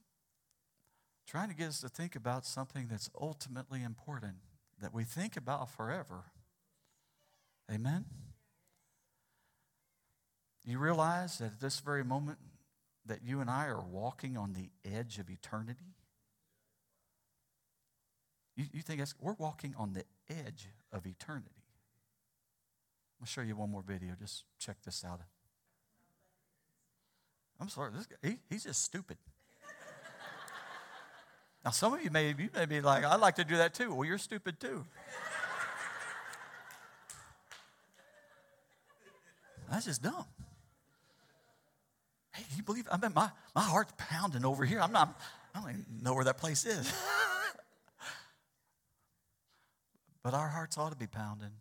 trying 1.29 1.49
to 1.49 1.55
get 1.55 1.69
us 1.69 1.81
to 1.81 1.89
think 1.89 2.17
about 2.17 2.45
something 2.45 2.89
that's 2.91 3.11
ultimately 3.21 3.83
important 3.83 4.37
that 4.81 4.93
we 4.93 5.05
think 5.05 5.37
about 5.37 5.71
forever. 5.71 6.25
Amen? 7.73 8.05
You 10.65 10.79
realize 10.79 11.39
that 11.39 11.47
at 11.47 11.61
this 11.61 11.81
very 11.81 12.05
moment 12.05 12.39
that 13.07 13.23
you 13.23 13.41
and 13.41 13.51
I 13.51 13.67
are 13.67 13.83
walking 13.83 14.37
on 14.37 14.55
the 14.55 14.71
edge 14.91 15.19
of 15.19 15.29
eternity? 15.31 15.95
You, 18.57 18.65
you 18.73 18.83
think 18.83 19.03
we're 19.21 19.35
walking 19.35 19.75
on 19.77 19.93
the 19.93 20.05
edge 20.31 20.69
of 20.93 21.07
eternity. 21.07 21.64
I'll 23.25 23.27
show 23.27 23.41
you 23.41 23.57
one 23.57 23.71
more 23.71 23.81
video. 23.81 24.13
Just 24.21 24.45
check 24.59 24.77
this 24.85 25.03
out. 25.03 25.19
I'm 27.59 27.71
sorry, 27.71 27.91
this 27.97 28.05
guy, 28.05 28.17
he, 28.23 28.37
he's 28.51 28.65
just 28.65 28.85
stupid. 28.85 29.17
now, 31.65 31.71
some 31.71 31.95
of 31.95 32.05
you 32.05 32.11
may, 32.11 32.35
you 32.39 32.51
may 32.55 32.67
be 32.67 32.83
like, 32.83 33.03
I'd 33.03 33.21
like 33.21 33.37
to 33.37 33.45
do 33.45 33.57
that 33.57 33.73
too. 33.73 33.95
Well, 33.95 34.07
you're 34.07 34.19
stupid 34.19 34.61
too. 34.61 34.85
That's 39.71 39.87
just 39.87 40.03
dumb. 40.03 40.27
Hey, 42.35 42.45
you 42.59 42.63
believe? 42.63 42.87
I 42.93 42.99
mean, 42.99 43.13
my, 43.15 43.31
my 43.55 43.63
heart's 43.63 43.95
pounding 43.97 44.45
over 44.45 44.67
here. 44.67 44.83
I'm 44.83 44.93
not, 44.93 45.19
I 45.55 45.63
don't 45.63 45.71
even 45.71 45.87
know 46.03 46.13
where 46.13 46.25
that 46.25 46.37
place 46.37 46.67
is. 46.67 46.87
but 50.23 50.35
our 50.35 50.49
hearts 50.49 50.77
ought 50.77 50.91
to 50.91 50.99
be 50.99 51.07
pounding 51.07 51.53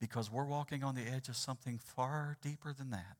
because 0.00 0.30
we're 0.30 0.44
walking 0.44 0.84
on 0.84 0.94
the 0.94 1.02
edge 1.02 1.28
of 1.28 1.36
something 1.36 1.78
far 1.78 2.36
deeper 2.42 2.72
than 2.72 2.90
that. 2.90 3.16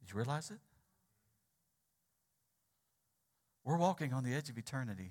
Did 0.00 0.12
you 0.12 0.16
realize 0.18 0.50
it? 0.50 0.58
We're 3.64 3.78
walking 3.78 4.12
on 4.12 4.24
the 4.24 4.34
edge 4.34 4.50
of 4.50 4.58
eternity. 4.58 5.10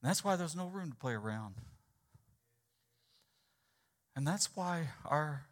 And 0.00 0.08
that's 0.08 0.22
why 0.22 0.36
there's 0.36 0.54
no 0.54 0.66
room 0.66 0.90
to 0.90 0.96
play 0.96 1.14
around. 1.14 1.54
And 4.14 4.26
that's 4.26 4.54
why 4.54 4.88
our 5.04 5.46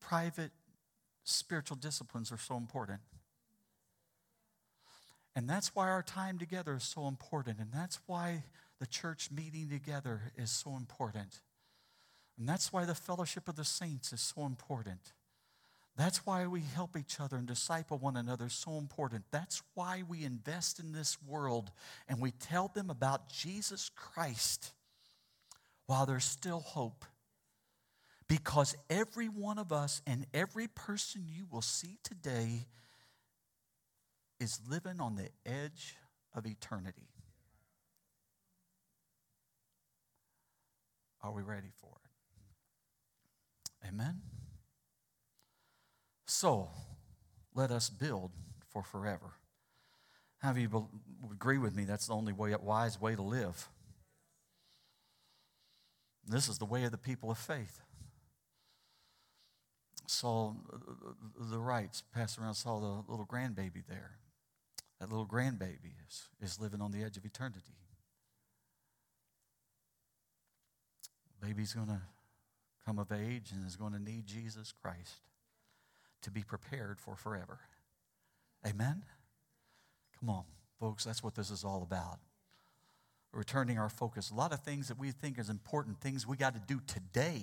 private 0.00 0.52
spiritual 1.24 1.76
disciplines 1.76 2.30
are 2.30 2.38
so 2.38 2.56
important. 2.56 3.00
And 5.34 5.48
that's 5.48 5.74
why 5.74 5.88
our 5.88 6.02
time 6.02 6.38
together 6.38 6.74
is 6.74 6.84
so 6.84 7.08
important. 7.08 7.58
And 7.58 7.70
that's 7.72 7.98
why 8.06 8.44
the 8.82 8.86
church 8.88 9.30
meeting 9.30 9.68
together 9.68 10.32
is 10.36 10.50
so 10.50 10.74
important. 10.74 11.40
And 12.36 12.48
that's 12.48 12.72
why 12.72 12.84
the 12.84 12.96
fellowship 12.96 13.48
of 13.48 13.54
the 13.54 13.64
saints 13.64 14.12
is 14.12 14.20
so 14.20 14.44
important. 14.44 15.12
That's 15.96 16.26
why 16.26 16.48
we 16.48 16.62
help 16.62 16.96
each 16.96 17.20
other 17.20 17.36
and 17.36 17.46
disciple 17.46 17.98
one 17.98 18.16
another 18.16 18.46
is 18.46 18.54
so 18.54 18.78
important. 18.78 19.22
That's 19.30 19.62
why 19.74 20.02
we 20.08 20.24
invest 20.24 20.80
in 20.80 20.90
this 20.90 21.16
world 21.22 21.70
and 22.08 22.20
we 22.20 22.32
tell 22.32 22.72
them 22.74 22.90
about 22.90 23.28
Jesus 23.28 23.88
Christ 23.94 24.72
while 25.86 26.04
there's 26.04 26.24
still 26.24 26.58
hope. 26.58 27.04
Because 28.26 28.74
every 28.90 29.28
one 29.28 29.58
of 29.58 29.70
us 29.70 30.02
and 30.08 30.26
every 30.34 30.66
person 30.66 31.26
you 31.28 31.46
will 31.48 31.62
see 31.62 31.98
today 32.02 32.66
is 34.40 34.58
living 34.68 35.00
on 35.00 35.14
the 35.14 35.28
edge 35.46 35.94
of 36.34 36.46
eternity. 36.46 37.11
Are 41.22 41.32
we 41.32 41.42
ready 41.42 41.68
for 41.80 41.92
it? 42.04 43.88
Amen? 43.88 44.20
So, 46.26 46.70
let 47.54 47.70
us 47.70 47.90
build 47.90 48.32
for 48.68 48.82
forever. 48.82 49.34
How 50.38 50.50
of 50.50 50.58
you 50.58 50.88
agree 51.30 51.58
with 51.58 51.76
me 51.76 51.84
that's 51.84 52.08
the 52.08 52.14
only 52.14 52.32
way, 52.32 52.54
wise 52.60 53.00
way 53.00 53.14
to 53.14 53.22
live? 53.22 53.68
This 56.26 56.48
is 56.48 56.58
the 56.58 56.64
way 56.64 56.84
of 56.84 56.90
the 56.90 56.98
people 56.98 57.30
of 57.30 57.38
faith. 57.38 57.80
Saw 60.06 60.54
the 61.38 61.58
Wrights 61.58 62.02
pass 62.12 62.38
around, 62.38 62.54
saw 62.54 62.80
the 62.80 63.10
little 63.10 63.26
grandbaby 63.26 63.86
there. 63.88 64.18
That 65.00 65.10
little 65.10 65.26
grandbaby 65.26 65.94
is, 66.08 66.28
is 66.40 66.60
living 66.60 66.80
on 66.80 66.92
the 66.92 67.02
edge 67.02 67.16
of 67.16 67.24
eternity. 67.24 67.74
Baby's 71.42 71.72
going 71.72 71.88
to 71.88 72.00
come 72.86 72.98
of 72.98 73.10
age 73.10 73.50
and 73.52 73.66
is 73.66 73.76
going 73.76 73.92
to 73.92 73.98
need 73.98 74.26
Jesus 74.26 74.72
Christ 74.82 75.16
to 76.22 76.30
be 76.30 76.42
prepared 76.42 77.00
for 77.00 77.16
forever. 77.16 77.58
Amen? 78.66 79.02
Come 80.20 80.30
on, 80.30 80.44
folks, 80.78 81.04
that's 81.04 81.22
what 81.22 81.34
this 81.34 81.50
is 81.50 81.64
all 81.64 81.82
about. 81.82 82.18
Returning 83.32 83.78
our 83.78 83.88
focus. 83.88 84.30
A 84.30 84.34
lot 84.34 84.52
of 84.52 84.60
things 84.60 84.88
that 84.88 84.98
we 84.98 85.10
think 85.10 85.38
is 85.38 85.48
important, 85.48 86.00
things 86.00 86.26
we 86.26 86.36
got 86.36 86.54
to 86.54 86.60
do 86.60 86.80
today. 86.86 87.42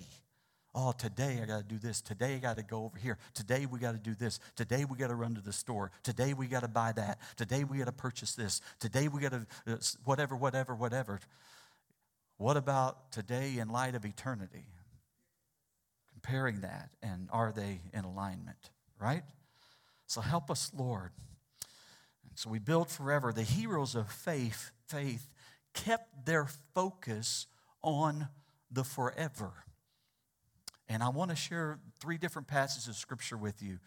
Oh, 0.74 0.94
today 0.98 1.40
I 1.42 1.46
got 1.46 1.58
to 1.58 1.64
do 1.64 1.80
this. 1.80 2.00
Today 2.00 2.36
I 2.36 2.38
got 2.38 2.58
to 2.58 2.64
go 2.64 2.86
over 2.86 2.98
here. 2.98 3.18
Today 3.34 3.66
we 3.66 3.80
got 3.80 3.94
to 3.94 3.98
do 3.98 4.14
this. 4.14 4.40
Today 4.56 4.86
we 4.86 4.98
got 4.98 5.08
to 5.08 5.16
run 5.16 5.34
to 5.36 5.42
the 5.42 5.52
store. 5.52 5.92
Today 6.04 6.34
we 6.34 6.46
got 6.46 6.62
to 6.62 6.68
buy 6.68 6.92
that. 6.94 7.20
Today 7.36 7.64
we 7.64 7.80
got 7.80 7.86
to 7.86 7.92
purchase 7.92 8.34
this. 8.36 8.62
Today 8.80 9.08
we 9.08 9.20
got 9.20 9.32
to, 9.32 9.48
uh, 9.68 9.78
whatever, 10.06 10.36
whatever, 10.36 10.76
whatever. 10.76 11.20
What 12.40 12.56
about 12.56 13.12
today 13.12 13.58
in 13.58 13.68
light 13.68 13.96
of 13.96 14.06
eternity? 14.06 14.64
Comparing 16.14 16.62
that, 16.62 16.90
and 17.04 17.28
are 17.34 17.52
they 17.52 17.82
in 17.94 18.06
alignment, 18.06 18.70
right? 18.98 19.24
So 20.08 20.22
help 20.22 20.50
us, 20.50 20.72
Lord. 20.74 21.12
And 22.30 22.40
so 22.40 22.50
we 22.50 22.60
build 22.60 22.88
forever. 22.88 23.34
The 23.34 23.44
heroes 23.44 23.94
of 23.94 24.10
faith, 24.10 24.72
faith 24.88 25.28
kept 25.74 26.26
their 26.26 26.48
focus 26.74 27.46
on 27.84 28.30
the 28.72 28.86
forever. 28.86 29.52
And 30.88 31.04
I 31.04 31.10
want 31.10 31.32
to 31.32 31.36
share 31.36 31.80
three 32.00 32.18
different 32.18 32.48
passages 32.48 32.88
of 32.88 32.96
scripture 32.96 33.36
with 33.36 33.62
you. 33.62 33.80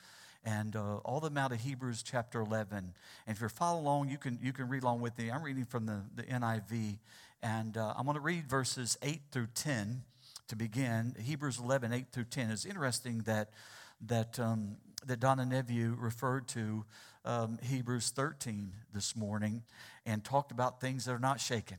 And 0.45 0.75
uh, 0.75 0.97
all 0.99 1.19
of 1.19 1.25
them 1.25 1.39
out 1.39 1.53
of 1.53 1.61
Hebrews 1.61 2.03
chapter 2.03 2.41
11. 2.41 2.77
And 2.79 2.93
if 3.27 3.41
you're 3.41 3.49
following 3.49 3.85
along, 3.85 4.09
you 4.11 4.19
can, 4.19 4.39
you 4.43 4.53
can 4.53 4.69
read 4.69 4.83
along 4.83 5.01
with 5.01 5.17
me. 5.17 5.31
I'm 5.31 5.43
reading 5.43 5.65
from 5.65 5.87
the, 5.87 6.03
the 6.15 6.25
NIV. 6.25 6.99
And 7.43 7.77
uh, 7.77 7.95
I'm 7.97 8.05
going 8.05 8.17
to 8.17 8.21
read 8.21 8.49
verses 8.49 8.99
8 9.03 9.21
through 9.31 9.49
10 9.55 10.03
to 10.49 10.57
begin. 10.57 11.15
Hebrews 11.21 11.59
11, 11.59 11.93
8 11.93 12.07
through 12.13 12.25
10. 12.25 12.51
It's 12.51 12.65
interesting 12.65 13.21
that, 13.21 13.51
that, 14.07 14.39
um, 14.41 14.77
that 15.07 15.21
Donna 15.21 15.47
Neville 15.47 15.95
referred 15.97 16.49
to 16.49 16.85
um, 17.25 17.59
Hebrews 17.63 18.11
13 18.11 18.73
this 18.93 19.15
morning 19.15 19.63
and 20.05 20.25
talked 20.25 20.51
about 20.51 20.81
things 20.81 21.05
that 21.05 21.13
are 21.13 21.21
not 21.21 21.41
shaken 21.41 21.79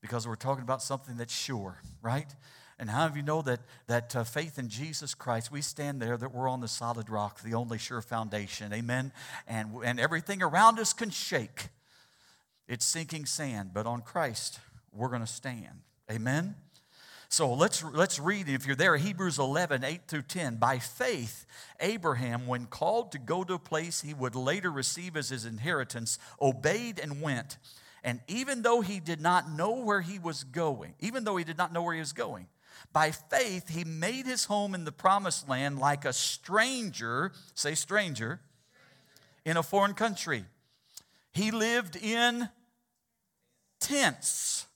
because 0.00 0.26
we're 0.26 0.34
talking 0.34 0.62
about 0.62 0.82
something 0.82 1.16
that's 1.16 1.34
sure, 1.34 1.80
right? 2.02 2.34
And 2.80 2.88
how 2.88 3.04
of 3.04 3.14
you 3.14 3.22
know 3.22 3.42
that, 3.42 3.60
that 3.88 4.16
uh, 4.16 4.24
faith 4.24 4.58
in 4.58 4.70
Jesus 4.70 5.14
Christ, 5.14 5.52
we 5.52 5.60
stand 5.60 6.00
there 6.00 6.16
that 6.16 6.34
we're 6.34 6.48
on 6.48 6.60
the 6.60 6.66
solid 6.66 7.10
rock, 7.10 7.42
the 7.42 7.52
only 7.52 7.76
sure 7.76 8.00
foundation. 8.00 8.72
Amen. 8.72 9.12
And, 9.46 9.74
and 9.84 10.00
everything 10.00 10.42
around 10.42 10.78
us 10.78 10.94
can 10.94 11.10
shake. 11.10 11.68
It's 12.66 12.86
sinking 12.86 13.26
sand, 13.26 13.72
but 13.74 13.84
on 13.84 14.00
Christ, 14.00 14.60
we're 14.94 15.10
going 15.10 15.20
to 15.20 15.26
stand. 15.26 15.82
Amen? 16.10 16.54
So 17.28 17.52
let's, 17.52 17.84
let's 17.84 18.18
read, 18.18 18.48
if 18.48 18.66
you're 18.66 18.74
there, 18.74 18.96
Hebrews 18.96 19.38
11, 19.38 19.84
8 19.84 20.00
through 20.08 20.22
10. 20.22 20.56
By 20.56 20.78
faith, 20.78 21.44
Abraham, 21.80 22.46
when 22.46 22.64
called 22.64 23.12
to 23.12 23.18
go 23.18 23.44
to 23.44 23.54
a 23.54 23.58
place 23.58 24.00
he 24.00 24.14
would 24.14 24.34
later 24.34 24.70
receive 24.70 25.18
as 25.18 25.28
his 25.28 25.44
inheritance, 25.44 26.18
obeyed 26.40 26.98
and 26.98 27.20
went. 27.20 27.58
And 28.02 28.20
even 28.26 28.62
though 28.62 28.80
he 28.80 29.00
did 29.00 29.20
not 29.20 29.50
know 29.50 29.72
where 29.72 30.00
he 30.00 30.18
was 30.18 30.44
going, 30.44 30.94
even 30.98 31.24
though 31.24 31.36
he 31.36 31.44
did 31.44 31.58
not 31.58 31.74
know 31.74 31.82
where 31.82 31.94
he 31.94 32.00
was 32.00 32.14
going, 32.14 32.46
by 32.92 33.10
faith 33.10 33.68
he 33.68 33.84
made 33.84 34.26
his 34.26 34.44
home 34.44 34.74
in 34.74 34.84
the 34.84 34.92
promised 34.92 35.48
land 35.48 35.78
like 35.78 36.04
a 36.04 36.12
stranger, 36.12 37.32
say 37.54 37.74
stranger, 37.74 38.40
in 39.44 39.56
a 39.56 39.62
foreign 39.62 39.94
country. 39.94 40.44
He 41.32 41.50
lived 41.50 41.96
in 41.96 42.48
tents 43.80 44.66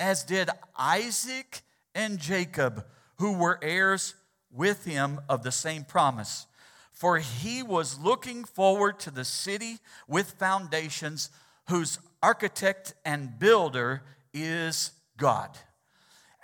as 0.00 0.22
did 0.22 0.50
Isaac 0.76 1.62
and 1.94 2.18
Jacob, 2.18 2.84
who 3.18 3.32
were 3.32 3.58
heirs 3.62 4.14
with 4.50 4.84
him 4.84 5.20
of 5.28 5.42
the 5.42 5.52
same 5.52 5.84
promise. 5.84 6.46
For 6.92 7.18
he 7.18 7.62
was 7.62 7.98
looking 7.98 8.44
forward 8.44 9.00
to 9.00 9.10
the 9.10 9.24
city 9.24 9.78
with 10.06 10.32
foundations, 10.32 11.30
whose 11.68 11.98
architect 12.22 12.94
and 13.04 13.38
builder 13.38 14.02
is 14.32 14.92
God. 15.16 15.50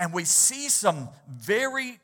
And 0.00 0.12
we 0.12 0.24
see 0.24 0.68
some 0.68 1.10
very 1.28 2.00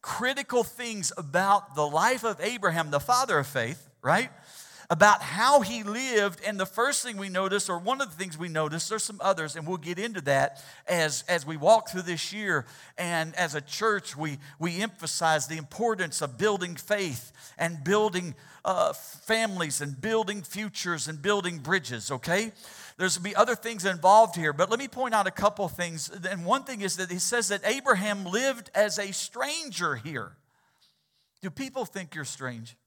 critical 0.00 0.64
things 0.64 1.12
about 1.18 1.74
the 1.74 1.86
life 1.86 2.24
of 2.24 2.40
Abraham, 2.40 2.90
the 2.90 3.00
father 3.00 3.38
of 3.38 3.46
faith, 3.46 3.90
right? 4.00 4.30
about 4.90 5.22
how 5.22 5.60
he 5.60 5.84
lived. 5.84 6.40
And 6.44 6.58
the 6.58 6.66
first 6.66 7.04
thing 7.04 7.16
we 7.16 7.28
notice, 7.28 7.68
or 7.68 7.78
one 7.78 8.00
of 8.00 8.10
the 8.10 8.16
things 8.16 8.36
we 8.36 8.48
notice, 8.48 8.88
there's 8.88 9.04
some 9.04 9.20
others, 9.20 9.54
and 9.54 9.66
we'll 9.66 9.76
get 9.76 10.00
into 10.00 10.20
that 10.22 10.62
as, 10.88 11.22
as 11.28 11.46
we 11.46 11.56
walk 11.56 11.88
through 11.88 12.02
this 12.02 12.32
year. 12.32 12.66
And 12.98 13.34
as 13.36 13.54
a 13.54 13.60
church, 13.60 14.16
we, 14.16 14.38
we 14.58 14.82
emphasize 14.82 15.46
the 15.46 15.56
importance 15.56 16.20
of 16.20 16.36
building 16.36 16.74
faith 16.74 17.30
and 17.56 17.84
building 17.84 18.34
uh, 18.64 18.92
families 18.92 19.80
and 19.80 19.98
building 19.98 20.42
futures 20.42 21.06
and 21.06 21.22
building 21.22 21.58
bridges, 21.58 22.10
okay? 22.10 22.50
There's 23.00 23.16
going 23.16 23.30
to 23.30 23.30
be 23.30 23.36
other 23.36 23.56
things 23.56 23.86
involved 23.86 24.36
here, 24.36 24.52
but 24.52 24.68
let 24.68 24.78
me 24.78 24.86
point 24.86 25.14
out 25.14 25.26
a 25.26 25.30
couple 25.30 25.66
things. 25.68 26.10
And 26.10 26.44
one 26.44 26.64
thing 26.64 26.82
is 26.82 26.96
that 26.96 27.10
he 27.10 27.18
says 27.18 27.48
that 27.48 27.62
Abraham 27.64 28.26
lived 28.26 28.70
as 28.74 28.98
a 28.98 29.10
stranger 29.14 29.96
here. 29.96 30.32
Do 31.40 31.48
people 31.48 31.86
think 31.86 32.14
you're 32.14 32.26
strange? 32.26 32.76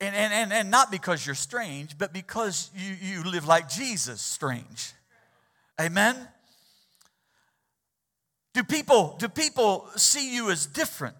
And, 0.00 0.16
and, 0.16 0.32
and, 0.32 0.52
and 0.52 0.68
not 0.68 0.90
because 0.90 1.24
you're 1.24 1.36
strange, 1.36 1.96
but 1.96 2.12
because 2.12 2.72
you, 2.74 2.96
you 3.00 3.22
live 3.22 3.46
like 3.46 3.68
Jesus 3.68 4.20
strange. 4.20 4.94
Amen? 5.80 6.16
Do 8.52 8.64
people, 8.64 9.14
do 9.20 9.28
people 9.28 9.88
see 9.94 10.34
you 10.34 10.50
as 10.50 10.66
different? 10.66 11.14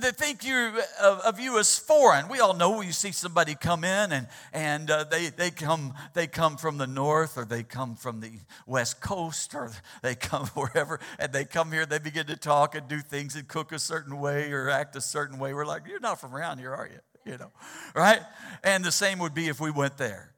They 0.00 0.10
think 0.10 0.42
you 0.42 0.72
of, 1.02 1.18
of, 1.20 1.38
you 1.38 1.58
as 1.58 1.78
foreign? 1.78 2.28
We 2.28 2.40
all 2.40 2.54
know 2.54 2.80
you 2.80 2.92
see 2.92 3.12
somebody 3.12 3.54
come 3.54 3.84
in 3.84 4.12
and, 4.12 4.26
and 4.52 4.90
uh, 4.90 5.04
they, 5.04 5.28
they, 5.28 5.50
come, 5.50 5.92
they 6.14 6.26
come 6.26 6.56
from 6.56 6.78
the 6.78 6.86
north 6.86 7.36
or 7.36 7.44
they 7.44 7.62
come 7.62 7.94
from 7.94 8.20
the 8.20 8.32
west 8.66 9.02
coast 9.02 9.54
or 9.54 9.70
they 10.02 10.14
come 10.14 10.46
wherever 10.54 10.98
and 11.18 11.32
they 11.32 11.44
come 11.44 11.70
here, 11.70 11.84
they 11.84 11.98
begin 11.98 12.26
to 12.26 12.36
talk 12.36 12.74
and 12.74 12.88
do 12.88 13.00
things 13.00 13.36
and 13.36 13.46
cook 13.46 13.70
a 13.70 13.78
certain 13.78 14.18
way 14.18 14.50
or 14.50 14.70
act 14.70 14.96
a 14.96 15.00
certain 15.02 15.38
way. 15.38 15.52
We're 15.52 15.66
like, 15.66 15.82
you're 15.86 16.00
not 16.00 16.20
from 16.20 16.34
around 16.34 16.58
here, 16.58 16.74
are 16.74 16.86
you? 16.86 17.00
you 17.24 17.38
know, 17.38 17.50
right? 17.94 18.20
And 18.64 18.84
the 18.84 18.92
same 18.92 19.18
would 19.20 19.34
be 19.34 19.48
if 19.48 19.60
we 19.60 19.70
went 19.70 19.96
there. 19.98 20.32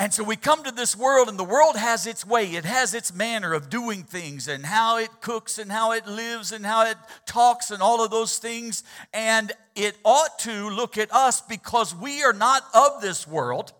And 0.00 0.14
so 0.14 0.24
we 0.24 0.36
come 0.36 0.64
to 0.64 0.70
this 0.70 0.96
world, 0.96 1.28
and 1.28 1.38
the 1.38 1.44
world 1.44 1.76
has 1.76 2.06
its 2.06 2.24
way. 2.24 2.46
It 2.52 2.64
has 2.64 2.94
its 2.94 3.14
manner 3.14 3.52
of 3.52 3.68
doing 3.68 4.02
things, 4.02 4.48
and 4.48 4.64
how 4.64 4.96
it 4.96 5.10
cooks, 5.20 5.58
and 5.58 5.70
how 5.70 5.92
it 5.92 6.06
lives, 6.06 6.52
and 6.52 6.64
how 6.64 6.86
it 6.86 6.96
talks, 7.26 7.70
and 7.70 7.82
all 7.82 8.02
of 8.02 8.10
those 8.10 8.38
things. 8.38 8.82
And 9.12 9.52
it 9.76 9.98
ought 10.02 10.38
to 10.38 10.70
look 10.70 10.96
at 10.96 11.12
us 11.12 11.42
because 11.42 11.94
we 11.94 12.22
are 12.22 12.32
not 12.32 12.62
of 12.72 13.02
this 13.02 13.28
world. 13.28 13.74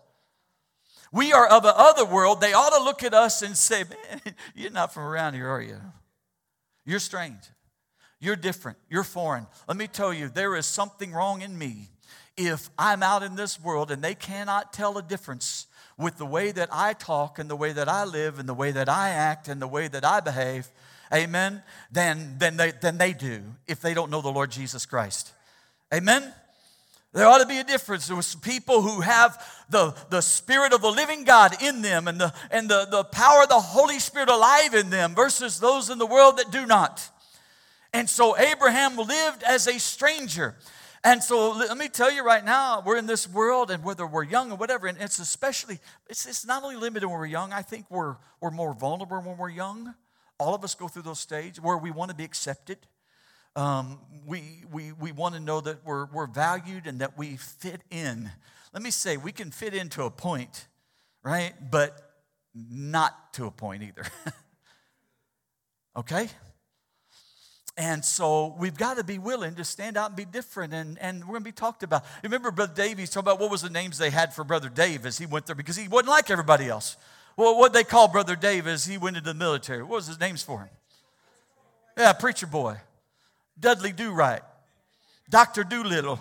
We 1.11 1.33
are 1.33 1.47
of 1.47 1.65
another 1.65 2.05
world. 2.05 2.39
They 2.39 2.53
ought 2.53 2.77
to 2.77 2.83
look 2.83 3.01
at 3.01 3.15
us 3.15 3.41
and 3.41 3.57
say, 3.57 3.85
Man, 3.85 4.35
you're 4.55 4.69
not 4.69 4.93
from 4.93 5.05
around 5.05 5.33
here, 5.33 5.49
are 5.49 5.59
you? 5.59 5.81
You're 6.85 6.99
strange. 6.99 7.41
You're 8.19 8.35
different. 8.35 8.77
You're 8.91 9.03
foreign. 9.03 9.47
Let 9.67 9.75
me 9.75 9.87
tell 9.87 10.13
you, 10.13 10.29
there 10.29 10.55
is 10.55 10.67
something 10.67 11.13
wrong 11.13 11.41
in 11.41 11.57
me 11.57 11.89
if 12.37 12.69
I'm 12.77 13.01
out 13.01 13.23
in 13.23 13.35
this 13.35 13.59
world 13.59 13.89
and 13.89 14.03
they 14.03 14.13
cannot 14.13 14.71
tell 14.71 14.99
a 14.99 15.01
difference 15.01 15.65
with 16.01 16.17
the 16.17 16.25
way 16.25 16.51
that 16.51 16.69
I 16.71 16.93
talk 16.93 17.39
and 17.39 17.49
the 17.49 17.55
way 17.55 17.71
that 17.73 17.87
I 17.87 18.03
live 18.03 18.39
and 18.39 18.49
the 18.49 18.53
way 18.53 18.71
that 18.71 18.89
I 18.89 19.09
act 19.09 19.47
and 19.47 19.61
the 19.61 19.67
way 19.67 19.87
that 19.87 20.03
I 20.03 20.19
behave, 20.19 20.67
amen, 21.13 21.63
then, 21.91 22.35
then, 22.39 22.57
they, 22.57 22.71
then 22.71 22.97
they 22.97 23.13
do 23.13 23.41
if 23.67 23.81
they 23.81 23.93
don't 23.93 24.09
know 24.09 24.21
the 24.21 24.31
Lord 24.31 24.51
Jesus 24.51 24.85
Christ. 24.85 25.31
Amen? 25.93 26.33
There 27.13 27.27
ought 27.27 27.39
to 27.39 27.45
be 27.45 27.57
a 27.57 27.63
difference. 27.63 28.07
There 28.07 28.15
was 28.15 28.35
people 28.35 28.81
who 28.81 29.01
have 29.01 29.65
the, 29.69 29.93
the 30.09 30.21
Spirit 30.21 30.71
of 30.73 30.81
the 30.81 30.91
living 30.91 31.25
God 31.25 31.61
in 31.61 31.81
them 31.81 32.07
and, 32.07 32.19
the, 32.19 32.33
and 32.49 32.69
the, 32.69 32.87
the 32.89 33.03
power 33.03 33.43
of 33.43 33.49
the 33.49 33.59
Holy 33.59 33.99
Spirit 33.99 34.29
alive 34.29 34.73
in 34.73 34.89
them 34.89 35.13
versus 35.13 35.59
those 35.59 35.89
in 35.89 35.97
the 35.97 36.05
world 36.05 36.37
that 36.37 36.51
do 36.51 36.65
not. 36.65 37.09
And 37.93 38.09
so 38.09 38.37
Abraham 38.37 38.95
lived 38.95 39.43
as 39.43 39.67
a 39.67 39.77
stranger. 39.77 40.55
And 41.03 41.23
so 41.23 41.51
let 41.51 41.77
me 41.77 41.89
tell 41.89 42.11
you 42.11 42.23
right 42.23 42.45
now, 42.45 42.83
we're 42.85 42.97
in 42.97 43.07
this 43.07 43.27
world, 43.27 43.71
and 43.71 43.83
whether 43.83 44.05
we're 44.05 44.23
young 44.23 44.51
or 44.51 44.55
whatever, 44.55 44.85
and 44.85 44.99
it's 44.99 45.17
especially, 45.17 45.79
it's, 46.07 46.27
it's 46.27 46.45
not 46.45 46.61
only 46.61 46.75
limited 46.75 47.07
when 47.07 47.17
we're 47.17 47.25
young, 47.25 47.51
I 47.51 47.63
think 47.63 47.85
we're, 47.89 48.17
we're 48.39 48.51
more 48.51 48.73
vulnerable 48.73 49.19
when 49.19 49.35
we're 49.35 49.49
young. 49.49 49.95
All 50.37 50.53
of 50.53 50.63
us 50.63 50.75
go 50.75 50.87
through 50.87 51.01
those 51.01 51.19
stages 51.19 51.59
where 51.59 51.77
we 51.77 51.89
want 51.89 52.11
to 52.11 52.15
be 52.15 52.23
accepted. 52.23 52.77
Um, 53.55 53.99
we 54.25 54.63
we, 54.71 54.91
we 54.93 55.11
want 55.11 55.33
to 55.35 55.41
know 55.41 55.59
that 55.61 55.83
we're, 55.83 56.05
we're 56.05 56.27
valued 56.27 56.85
and 56.85 56.99
that 56.99 57.17
we 57.17 57.35
fit 57.35 57.81
in. 57.89 58.31
Let 58.71 58.81
me 58.83 58.91
say, 58.91 59.17
we 59.17 59.31
can 59.31 59.51
fit 59.51 59.73
into 59.73 60.03
a 60.03 60.11
point, 60.11 60.67
right? 61.23 61.53
But 61.69 61.97
not 62.53 63.33
to 63.33 63.45
a 63.47 63.51
point 63.51 63.83
either. 63.83 64.05
okay? 65.97 66.29
And 67.77 68.03
so 68.03 68.55
we've 68.59 68.77
got 68.77 68.97
to 68.97 69.03
be 69.03 69.17
willing 69.17 69.55
to 69.55 69.63
stand 69.63 69.97
out 69.97 70.09
and 70.09 70.15
be 70.15 70.25
different. 70.25 70.73
And, 70.73 70.99
and 70.99 71.21
we're 71.21 71.33
going 71.33 71.41
to 71.41 71.45
be 71.45 71.51
talked 71.51 71.83
about. 71.83 72.03
Remember, 72.23 72.51
Brother 72.51 72.73
Dave, 72.75 72.97
he's 72.97 73.09
talking 73.09 73.25
about 73.25 73.39
what 73.39 73.49
was 73.49 73.61
the 73.61 73.69
names 73.69 73.97
they 73.97 74.09
had 74.09 74.33
for 74.33 74.43
Brother 74.43 74.69
Dave 74.69 75.05
as 75.05 75.17
he 75.17 75.25
went 75.25 75.45
there 75.45 75.55
because 75.55 75.77
he 75.77 75.87
wasn't 75.87 76.09
like 76.09 76.29
everybody 76.29 76.67
else. 76.67 76.97
Well, 77.37 77.57
what 77.57 77.73
they 77.73 77.83
called 77.83 78.11
Brother 78.11 78.35
Dave 78.35 78.67
as 78.67 78.85
he 78.85 78.97
went 78.97 79.17
into 79.17 79.29
the 79.29 79.33
military. 79.33 79.83
What 79.83 79.95
was 79.97 80.07
his 80.07 80.19
names 80.19 80.43
for 80.43 80.59
him? 80.59 80.69
Yeah, 81.97 82.13
preacher 82.13 82.47
boy. 82.47 82.77
Dudley 83.59 83.93
Do 83.93 84.11
Right. 84.11 84.41
Dr. 85.29 85.63
Dolittle. 85.63 86.19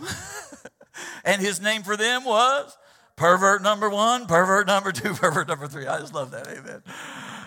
and 1.24 1.42
his 1.42 1.60
name 1.60 1.82
for 1.82 1.96
them 1.96 2.24
was 2.24 2.76
pervert 3.16 3.60
number 3.60 3.90
one, 3.90 4.26
pervert 4.26 4.66
number 4.66 4.92
two, 4.92 5.14
pervert 5.14 5.48
number 5.48 5.66
three. 5.66 5.86
I 5.86 5.98
just 5.98 6.14
love 6.14 6.30
that. 6.30 6.46
Amen. 6.46 6.82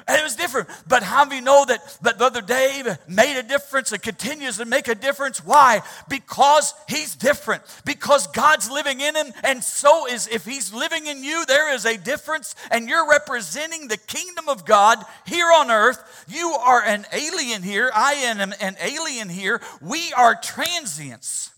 And 0.07 0.19
it 0.19 0.23
was 0.23 0.35
different. 0.35 0.69
But 0.87 1.03
how 1.03 1.25
many 1.25 1.41
know 1.41 1.63
that, 1.65 1.79
that 2.01 2.17
Brother 2.17 2.41
Dave 2.41 2.87
made 3.07 3.39
a 3.39 3.43
difference 3.43 3.91
and 3.91 4.01
continues 4.01 4.57
to 4.57 4.65
make 4.65 4.87
a 4.87 4.95
difference? 4.95 5.43
Why? 5.43 5.81
Because 6.09 6.73
he's 6.89 7.15
different. 7.15 7.63
Because 7.85 8.27
God's 8.27 8.69
living 8.69 8.99
in 8.99 9.15
him. 9.15 9.33
And 9.43 9.63
so 9.63 10.07
is, 10.07 10.27
if 10.27 10.45
he's 10.45 10.73
living 10.73 11.07
in 11.07 11.23
you, 11.23 11.45
there 11.45 11.73
is 11.73 11.85
a 11.85 11.97
difference. 11.97 12.55
And 12.71 12.89
you're 12.89 13.09
representing 13.09 13.87
the 13.87 13.97
kingdom 13.97 14.49
of 14.49 14.65
God 14.65 14.99
here 15.25 15.51
on 15.53 15.71
earth. 15.71 16.25
You 16.27 16.49
are 16.51 16.83
an 16.83 17.05
alien 17.13 17.63
here. 17.63 17.91
I 17.93 18.13
am 18.13 18.53
an 18.59 18.75
alien 18.81 19.29
here. 19.29 19.61
We 19.81 20.11
are 20.13 20.35
transients. 20.35 21.51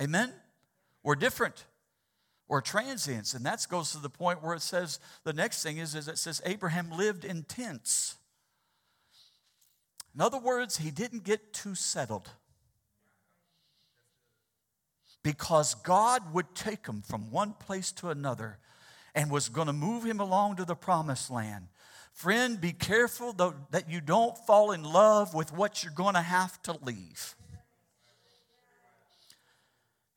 Amen? 0.00 0.32
We're 1.02 1.16
different 1.16 1.64
or 2.48 2.62
transients. 2.62 3.34
And 3.34 3.44
that 3.44 3.66
goes 3.68 3.92
to 3.92 3.98
the 3.98 4.08
point 4.08 4.42
where 4.42 4.54
it 4.54 4.62
says 4.62 4.98
the 5.24 5.32
next 5.32 5.62
thing 5.62 5.78
is, 5.78 5.94
is 5.94 6.08
it 6.08 6.18
says 6.18 6.40
Abraham 6.44 6.90
lived 6.90 7.24
in 7.24 7.44
tents. 7.44 8.16
In 10.14 10.20
other 10.20 10.38
words, 10.38 10.78
he 10.78 10.90
didn't 10.90 11.24
get 11.24 11.52
too 11.52 11.74
settled. 11.74 12.30
Because 15.22 15.74
God 15.74 16.32
would 16.32 16.54
take 16.54 16.86
him 16.86 17.02
from 17.02 17.30
one 17.30 17.52
place 17.52 17.92
to 17.92 18.08
another 18.08 18.58
and 19.14 19.30
was 19.30 19.48
going 19.48 19.66
to 19.66 19.72
move 19.72 20.04
him 20.04 20.20
along 20.20 20.56
to 20.56 20.64
the 20.64 20.74
promised 20.74 21.30
land. 21.30 21.68
Friend, 22.12 22.60
be 22.60 22.72
careful 22.72 23.32
that 23.70 23.90
you 23.90 24.00
don't 24.00 24.36
fall 24.38 24.72
in 24.72 24.82
love 24.82 25.34
with 25.34 25.52
what 25.52 25.84
you're 25.84 25.92
going 25.92 26.14
to 26.14 26.20
have 26.20 26.60
to 26.62 26.72
leave. 26.82 27.36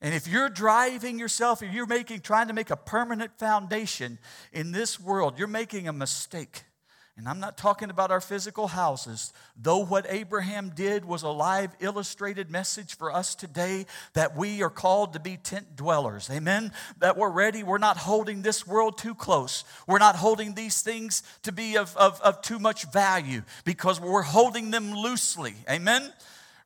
And 0.02 0.16
if 0.16 0.28
you're 0.28 0.50
driving 0.50 1.20
yourself, 1.20 1.62
if 1.62 1.72
you're 1.72 1.86
making, 1.86 2.22
trying 2.22 2.48
to 2.48 2.54
make 2.54 2.72
a 2.72 2.76
permanent 2.76 3.38
foundation 3.38 4.18
in 4.52 4.72
this 4.72 5.00
world, 5.00 5.38
you're 5.38 5.48
making 5.48 5.88
a 5.88 5.94
mistake. 5.94 6.64
And 7.18 7.28
I'm 7.28 7.40
not 7.40 7.56
talking 7.56 7.92
about 7.92 8.10
our 8.10 8.22
physical 8.22 8.68
houses, 8.68 9.32
though 9.56 9.86
what 9.86 10.08
Abraham 10.10 10.72
did 10.74 11.06
was 11.06 11.22
a 11.22 11.30
live 11.30 11.76
illustrated 11.80 12.50
message 12.50 12.98
for 12.98 13.12
us 13.12 13.36
today 13.36 13.86
that 14.14 14.36
we 14.36 14.64
are 14.64 14.72
called 14.72 15.14
to 15.14 15.20
be 15.20 15.38
tent 15.38 15.76
dwellers. 15.76 16.30
Amen? 16.32 16.72
That 16.98 17.18
we're 17.18 17.30
ready. 17.30 17.62
We're 17.62 17.78
not 17.78 17.98
holding 17.98 18.42
this 18.42 18.66
world 18.66 18.98
too 18.98 19.14
close. 19.14 19.66
We're 19.86 20.00
not 20.00 20.16
holding 20.16 20.56
these 20.56 20.82
things 20.82 21.22
to 21.44 21.52
be 21.52 21.78
of, 21.78 21.96
of, 21.96 22.20
of 22.22 22.42
too 22.42 22.58
much 22.58 22.92
value 22.92 23.44
because 23.66 24.02
we're 24.02 24.24
holding 24.24 24.72
them 24.72 24.92
loosely. 24.94 25.54
Amen? 25.70 26.12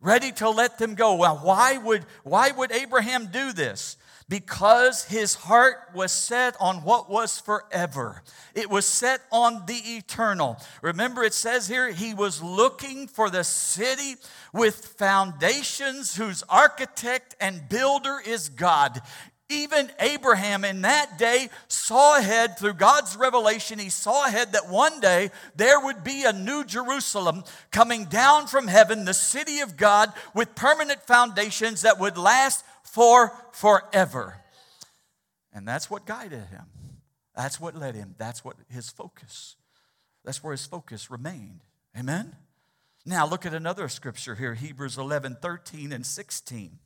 Ready 0.06 0.32
to 0.34 0.50
let 0.50 0.78
them 0.78 0.96
go. 0.96 1.16
Well, 1.16 1.40
why 1.42 1.78
would, 1.78 2.06
why 2.24 2.52
would 2.52 2.72
Abraham 2.72 3.28
do 3.28 3.52
this? 3.52 3.98
Because 4.30 5.06
his 5.06 5.36
heart 5.36 5.78
was 5.94 6.12
set 6.12 6.56
on 6.60 6.78
what 6.78 7.10
was 7.10 7.40
forever. 7.40 8.24
It 8.56 8.70
was 8.70 8.86
set 8.86 9.22
on 9.32 9.66
the 9.68 9.76
eternal. 9.76 10.58
Remember, 10.82 11.24
it 11.24 11.34
says 11.34 11.68
here, 11.68 11.92
he 11.92 12.14
was 12.14 12.42
looking 12.42 13.08
for 13.08 13.30
the 13.30 13.44
city 13.44 14.16
with 14.54 14.96
foundations 14.98 16.16
whose 16.16 16.44
architect 16.50 17.36
and 17.40 17.68
builder 17.70 18.20
is 18.26 18.50
God. 18.50 19.02
Even 19.50 19.92
Abraham 20.00 20.66
in 20.66 20.82
that 20.82 21.20
day 21.20 21.50
saw 21.68 22.18
ahead 22.18 22.58
through 22.58 22.74
God's 22.74 23.16
revelation. 23.16 23.78
He 23.78 23.90
saw 23.90 24.26
ahead 24.26 24.54
that 24.54 24.70
one 24.70 25.00
day 25.00 25.30
there 25.56 25.80
would 25.80 26.04
be 26.04 26.24
a 26.24 26.34
new 26.34 26.64
Jerusalem 26.64 27.44
coming 27.72 28.06
down 28.06 28.48
from 28.48 28.68
heaven, 28.68 29.06
the 29.06 29.14
city 29.14 29.60
of 29.60 29.78
God 29.78 30.12
with 30.34 30.56
permanent 30.56 31.04
foundations 31.04 31.84
that 31.84 32.00
would 32.00 32.18
last 32.18 32.66
for 32.84 33.34
forever. 33.52 34.38
And 35.54 35.68
that's 35.68 35.92
what 35.92 36.08
guided 36.08 36.48
him. 36.48 36.66
That's 37.36 37.60
what 37.60 37.76
led 37.76 37.94
him. 37.94 38.16
That's 38.18 38.44
what 38.44 38.56
his 38.70 38.90
focus. 38.90 39.58
That's 40.24 40.44
where 40.44 40.54
his 40.54 40.66
focus 40.66 41.12
remained. 41.12 41.62
Amen. 41.98 42.36
Now 43.06 43.28
look 43.28 43.46
at 43.46 43.54
another 43.54 43.88
scripture 43.90 44.34
here, 44.34 44.56
Hebrews 44.56 44.98
11, 44.98 45.38
13 45.40 45.92
and 45.92 46.04
16, 46.04 46.80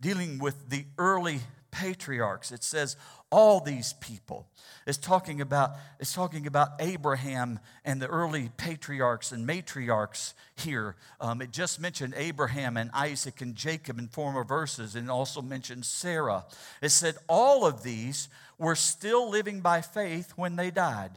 dealing 0.00 0.38
with 0.38 0.70
the 0.70 0.84
early 0.96 1.40
patriarchs. 1.70 2.52
It 2.52 2.62
says 2.62 2.96
all 3.30 3.60
these 3.60 3.92
people. 3.94 4.46
It's 4.86 4.98
talking 4.98 5.40
about, 5.40 5.72
it's 6.00 6.14
talking 6.14 6.46
about 6.46 6.70
Abraham 6.80 7.60
and 7.84 8.00
the 8.00 8.06
early 8.06 8.50
patriarchs 8.56 9.32
and 9.32 9.46
matriarchs 9.46 10.32
here. 10.56 10.96
Um, 11.20 11.42
it 11.42 11.50
just 11.50 11.80
mentioned 11.80 12.14
Abraham 12.16 12.76
and 12.76 12.90
Isaac 12.94 13.40
and 13.40 13.54
Jacob 13.54 13.98
in 13.98 14.08
former 14.08 14.44
verses, 14.44 14.94
and 14.94 15.10
also 15.10 15.42
mentioned 15.42 15.84
Sarah. 15.84 16.46
It 16.80 16.90
said 16.90 17.16
all 17.28 17.66
of 17.66 17.82
these 17.82 18.28
were 18.58 18.74
still 18.74 19.28
living 19.28 19.60
by 19.60 19.82
faith 19.82 20.32
when 20.36 20.56
they 20.56 20.70
died. 20.70 21.12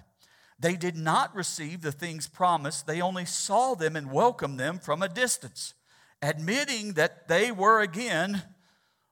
They 0.60 0.76
did 0.76 0.96
not 0.96 1.36
receive 1.36 1.82
the 1.82 1.92
things 1.92 2.28
promised, 2.28 2.86
they 2.86 3.02
only 3.02 3.26
saw 3.26 3.74
them 3.74 3.96
and 3.96 4.12
welcomed 4.12 4.60
them 4.60 4.78
from 4.78 5.02
a 5.02 5.10
distance, 5.10 5.74
admitting 6.22 6.94
that 6.94 7.28
they 7.28 7.52
were 7.52 7.80
again 7.80 8.44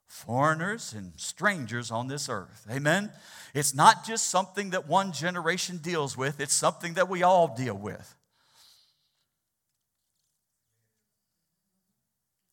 foreigners 0.09 0.91
and 0.91 1.13
strangers 1.17 1.91
on 1.91 2.07
this 2.07 2.27
earth. 2.27 2.65
Amen? 2.69 3.11
It's 3.53 3.75
not 3.75 4.03
just 4.03 4.27
something 4.27 4.71
that 4.71 4.87
one 4.87 5.11
generation 5.11 5.77
deals 5.77 6.17
with, 6.17 6.41
it's 6.41 6.53
something 6.53 6.95
that 6.95 7.07
we 7.07 7.21
all 7.21 7.55
deal 7.55 7.75
with. 7.75 8.15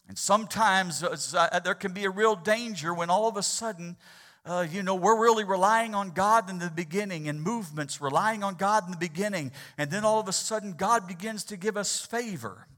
And 0.07 0.17
sometimes 0.17 1.03
uh, 1.03 1.61
there 1.65 1.75
can 1.75 1.93
be 1.93 2.05
a 2.05 2.11
real 2.11 2.37
danger 2.37 2.95
when 2.95 3.09
all 3.11 3.27
of 3.27 3.39
a 3.39 3.43
sudden, 3.43 3.97
uh, 4.45 4.67
you 4.71 4.83
know, 4.83 4.95
we're 4.95 5.21
really 5.21 5.43
relying 5.43 5.95
on 5.95 6.11
God 6.11 6.49
in 6.49 6.59
the 6.59 6.71
beginning 6.71 7.27
and 7.27 7.43
movements, 7.43 8.01
relying 8.01 8.45
on 8.45 8.55
God 8.55 8.85
in 8.85 8.93
the 8.93 8.99
beginning. 8.99 9.51
And 9.79 9.91
then 9.91 10.05
all 10.05 10.21
of 10.21 10.29
a 10.29 10.33
sudden, 10.33 10.75
God 10.75 11.09
begins 11.09 11.43
to 11.45 11.57
give 11.57 11.77
us 11.77 12.05
favor 12.05 12.69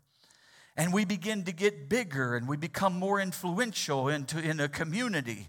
and 0.78 0.92
we 0.92 1.04
begin 1.04 1.42
to 1.42 1.52
get 1.52 1.88
bigger 1.88 2.36
and 2.36 2.46
we 2.48 2.56
become 2.56 2.96
more 2.96 3.20
influential 3.20 4.08
into, 4.08 4.38
in 4.38 4.60
a 4.60 4.68
community, 4.68 5.48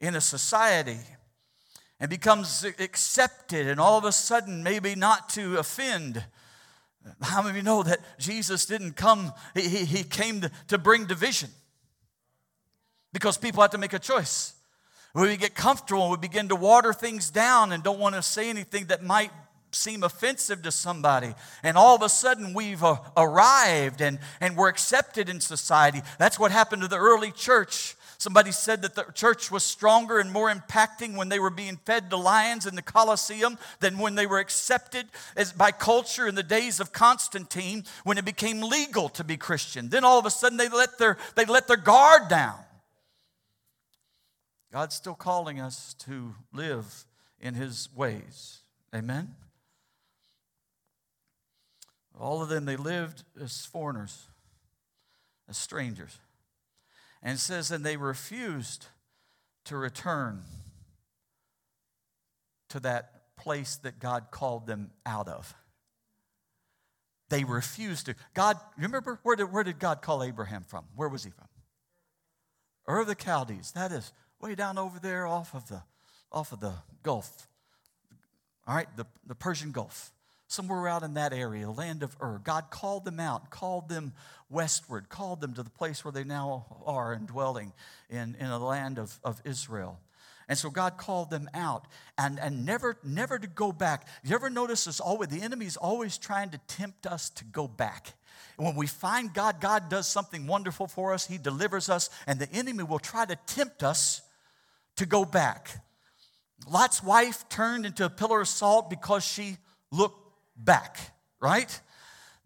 in 0.00 0.14
a 0.14 0.20
society, 0.20 1.00
and 1.98 2.08
becomes 2.08 2.64
accepted, 2.78 3.66
and 3.66 3.80
all 3.80 3.98
of 3.98 4.04
a 4.04 4.12
sudden, 4.12 4.62
maybe 4.62 4.94
not 4.94 5.28
to 5.30 5.58
offend. 5.58 6.24
How 7.22 7.42
many 7.42 7.50
of 7.50 7.56
you 7.56 7.62
know 7.62 7.82
that 7.82 7.98
Jesus 8.18 8.66
didn't 8.66 8.92
come, 8.92 9.32
he, 9.52 9.84
he 9.84 10.04
came 10.04 10.42
to, 10.68 10.78
bring 10.78 11.06
division? 11.06 11.50
Because 13.12 13.36
people 13.36 13.62
have 13.62 13.72
to 13.72 13.78
make 13.78 13.94
a 13.94 13.98
choice. 13.98 14.54
We 15.14 15.36
get 15.36 15.54
comfortable 15.54 16.02
and 16.02 16.10
we 16.12 16.16
begin 16.18 16.48
to 16.48 16.56
water 16.56 16.92
things 16.92 17.30
down 17.30 17.72
and 17.72 17.82
don't 17.82 17.98
want 17.98 18.14
to 18.14 18.22
say 18.22 18.48
anything 18.48 18.86
that 18.86 19.02
might 19.02 19.30
seem 19.74 20.02
offensive 20.02 20.62
to 20.62 20.70
somebody. 20.70 21.34
And 21.62 21.76
all 21.76 21.94
of 21.94 22.02
a 22.02 22.08
sudden 22.08 22.54
we've 22.54 22.82
uh, 22.82 22.96
arrived 23.16 24.00
and, 24.00 24.18
and 24.40 24.56
we're 24.56 24.68
accepted 24.68 25.28
in 25.28 25.40
society. 25.40 26.02
That's 26.18 26.38
what 26.38 26.52
happened 26.52 26.82
to 26.82 26.88
the 26.88 26.98
early 26.98 27.32
church. 27.32 27.96
Somebody 28.18 28.52
said 28.52 28.82
that 28.82 28.94
the 28.94 29.04
church 29.12 29.50
was 29.50 29.64
stronger 29.64 30.18
and 30.18 30.32
more 30.32 30.50
impacting 30.50 31.16
when 31.16 31.28
they 31.28 31.38
were 31.38 31.50
being 31.50 31.76
fed 31.84 32.10
to 32.10 32.16
lions 32.16 32.64
in 32.64 32.74
the 32.74 32.82
Colosseum 32.82 33.58
than 33.80 33.98
when 33.98 34.14
they 34.14 34.26
were 34.26 34.38
accepted 34.38 35.06
as 35.36 35.52
by 35.52 35.72
culture 35.72 36.26
in 36.26 36.34
the 36.34 36.42
days 36.42 36.80
of 36.80 36.92
Constantine 36.92 37.84
when 38.04 38.16
it 38.16 38.24
became 38.24 38.62
legal 38.62 39.08
to 39.10 39.24
be 39.24 39.36
Christian. 39.36 39.90
Then 39.90 40.04
all 40.04 40.18
of 40.18 40.26
a 40.26 40.30
sudden 40.30 40.56
they 40.56 40.68
let 40.68 40.96
their, 40.98 41.18
they 41.34 41.44
let 41.44 41.68
their 41.68 41.76
guard 41.76 42.28
down. 42.28 42.58
God's 44.72 44.94
still 44.94 45.14
calling 45.14 45.60
us 45.60 45.94
to 46.00 46.34
live 46.52 47.04
in 47.40 47.54
his 47.54 47.88
ways. 47.94 48.62
Amen? 48.94 49.34
All 52.18 52.42
of 52.42 52.48
them, 52.48 52.64
they 52.64 52.76
lived 52.76 53.24
as 53.40 53.66
foreigners, 53.66 54.28
as 55.48 55.56
strangers. 55.56 56.18
And 57.22 57.38
says, 57.38 57.70
and 57.70 57.84
they 57.84 57.96
refused 57.96 58.86
to 59.64 59.76
return 59.76 60.42
to 62.68 62.80
that 62.80 63.36
place 63.36 63.76
that 63.76 63.98
God 63.98 64.26
called 64.30 64.66
them 64.66 64.90
out 65.06 65.28
of. 65.28 65.54
They 67.30 67.44
refused 67.44 68.06
to. 68.06 68.14
God, 68.34 68.58
remember, 68.76 69.18
where 69.22 69.36
did, 69.36 69.50
where 69.50 69.64
did 69.64 69.78
God 69.78 70.02
call 70.02 70.22
Abraham 70.22 70.62
from? 70.62 70.84
Where 70.94 71.08
was 71.08 71.24
he 71.24 71.30
from? 71.30 71.48
Ur 72.88 73.00
of 73.00 73.06
the 73.06 73.16
Chaldees. 73.16 73.72
That 73.72 73.90
is 73.90 74.12
way 74.40 74.54
down 74.54 74.78
over 74.78 74.98
there 75.00 75.26
off 75.26 75.54
of 75.54 75.66
the, 75.68 75.82
off 76.30 76.52
of 76.52 76.60
the 76.60 76.74
Gulf. 77.02 77.48
All 78.66 78.74
right, 78.74 78.88
the, 78.96 79.06
the 79.26 79.34
Persian 79.34 79.72
Gulf. 79.72 80.12
Somewhere 80.54 80.86
out 80.86 81.02
in 81.02 81.14
that 81.14 81.32
area, 81.32 81.68
land 81.68 82.04
of 82.04 82.16
Ur. 82.22 82.40
God 82.44 82.70
called 82.70 83.04
them 83.04 83.18
out, 83.18 83.50
called 83.50 83.88
them 83.88 84.12
westward, 84.48 85.08
called 85.08 85.40
them 85.40 85.52
to 85.54 85.64
the 85.64 85.70
place 85.70 86.04
where 86.04 86.12
they 86.12 86.22
now 86.22 86.78
are 86.86 87.12
and 87.12 87.26
dwelling 87.26 87.72
in, 88.08 88.36
in 88.38 88.46
a 88.46 88.64
land 88.64 89.00
of, 89.00 89.18
of 89.24 89.42
Israel. 89.44 89.98
And 90.48 90.56
so 90.56 90.70
God 90.70 90.96
called 90.96 91.28
them 91.28 91.50
out 91.54 91.88
and, 92.16 92.38
and 92.38 92.64
never, 92.64 92.96
never 93.02 93.36
to 93.36 93.48
go 93.48 93.72
back. 93.72 94.06
You 94.22 94.36
ever 94.36 94.48
notice 94.48 94.84
this 94.84 95.00
always 95.00 95.28
the 95.28 95.42
enemy 95.42 95.66
is 95.66 95.76
always 95.76 96.18
trying 96.18 96.50
to 96.50 96.58
tempt 96.68 97.04
us 97.04 97.30
to 97.30 97.44
go 97.44 97.66
back. 97.66 98.14
When 98.56 98.76
we 98.76 98.86
find 98.86 99.34
God, 99.34 99.60
God 99.60 99.88
does 99.88 100.06
something 100.06 100.46
wonderful 100.46 100.86
for 100.86 101.12
us, 101.12 101.26
He 101.26 101.36
delivers 101.36 101.88
us, 101.88 102.10
and 102.28 102.38
the 102.38 102.52
enemy 102.52 102.84
will 102.84 103.00
try 103.00 103.24
to 103.24 103.34
tempt 103.46 103.82
us 103.82 104.22
to 104.98 105.04
go 105.04 105.24
back. 105.24 105.82
Lot's 106.70 107.02
wife 107.02 107.48
turned 107.48 107.86
into 107.86 108.04
a 108.04 108.10
pillar 108.10 108.42
of 108.42 108.46
salt 108.46 108.88
because 108.88 109.24
she 109.24 109.56
looked 109.90 110.23
back, 110.56 110.98
right? 111.40 111.80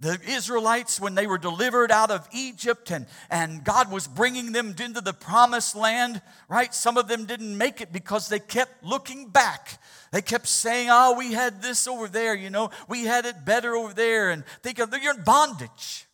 the 0.00 0.18
Israelites, 0.28 1.00
when 1.00 1.16
they 1.16 1.26
were 1.26 1.38
delivered 1.38 1.90
out 1.90 2.12
of 2.12 2.28
Egypt 2.32 2.92
and, 2.92 3.06
and 3.30 3.64
God 3.64 3.90
was 3.90 4.06
bringing 4.06 4.52
them 4.52 4.74
into 4.78 5.00
the 5.00 5.12
promised 5.12 5.74
land, 5.74 6.22
right? 6.48 6.72
Some 6.72 6.96
of 6.96 7.08
them 7.08 7.24
didn't 7.24 7.58
make 7.58 7.80
it 7.80 7.92
because 7.92 8.28
they 8.28 8.38
kept 8.38 8.84
looking 8.84 9.28
back. 9.28 9.80
They 10.12 10.22
kept 10.22 10.46
saying, 10.46 10.88
Oh, 10.90 11.16
we 11.18 11.32
had 11.32 11.62
this 11.62 11.88
over 11.88 12.06
there, 12.06 12.34
you 12.34 12.48
know, 12.48 12.70
we 12.88 13.04
had 13.04 13.26
it 13.26 13.44
better 13.44 13.74
over 13.74 13.92
there. 13.92 14.30
And 14.30 14.44
think 14.62 14.78
of 14.78 14.94
you're 15.02 15.14
in 15.14 15.24
bondage, 15.24 16.06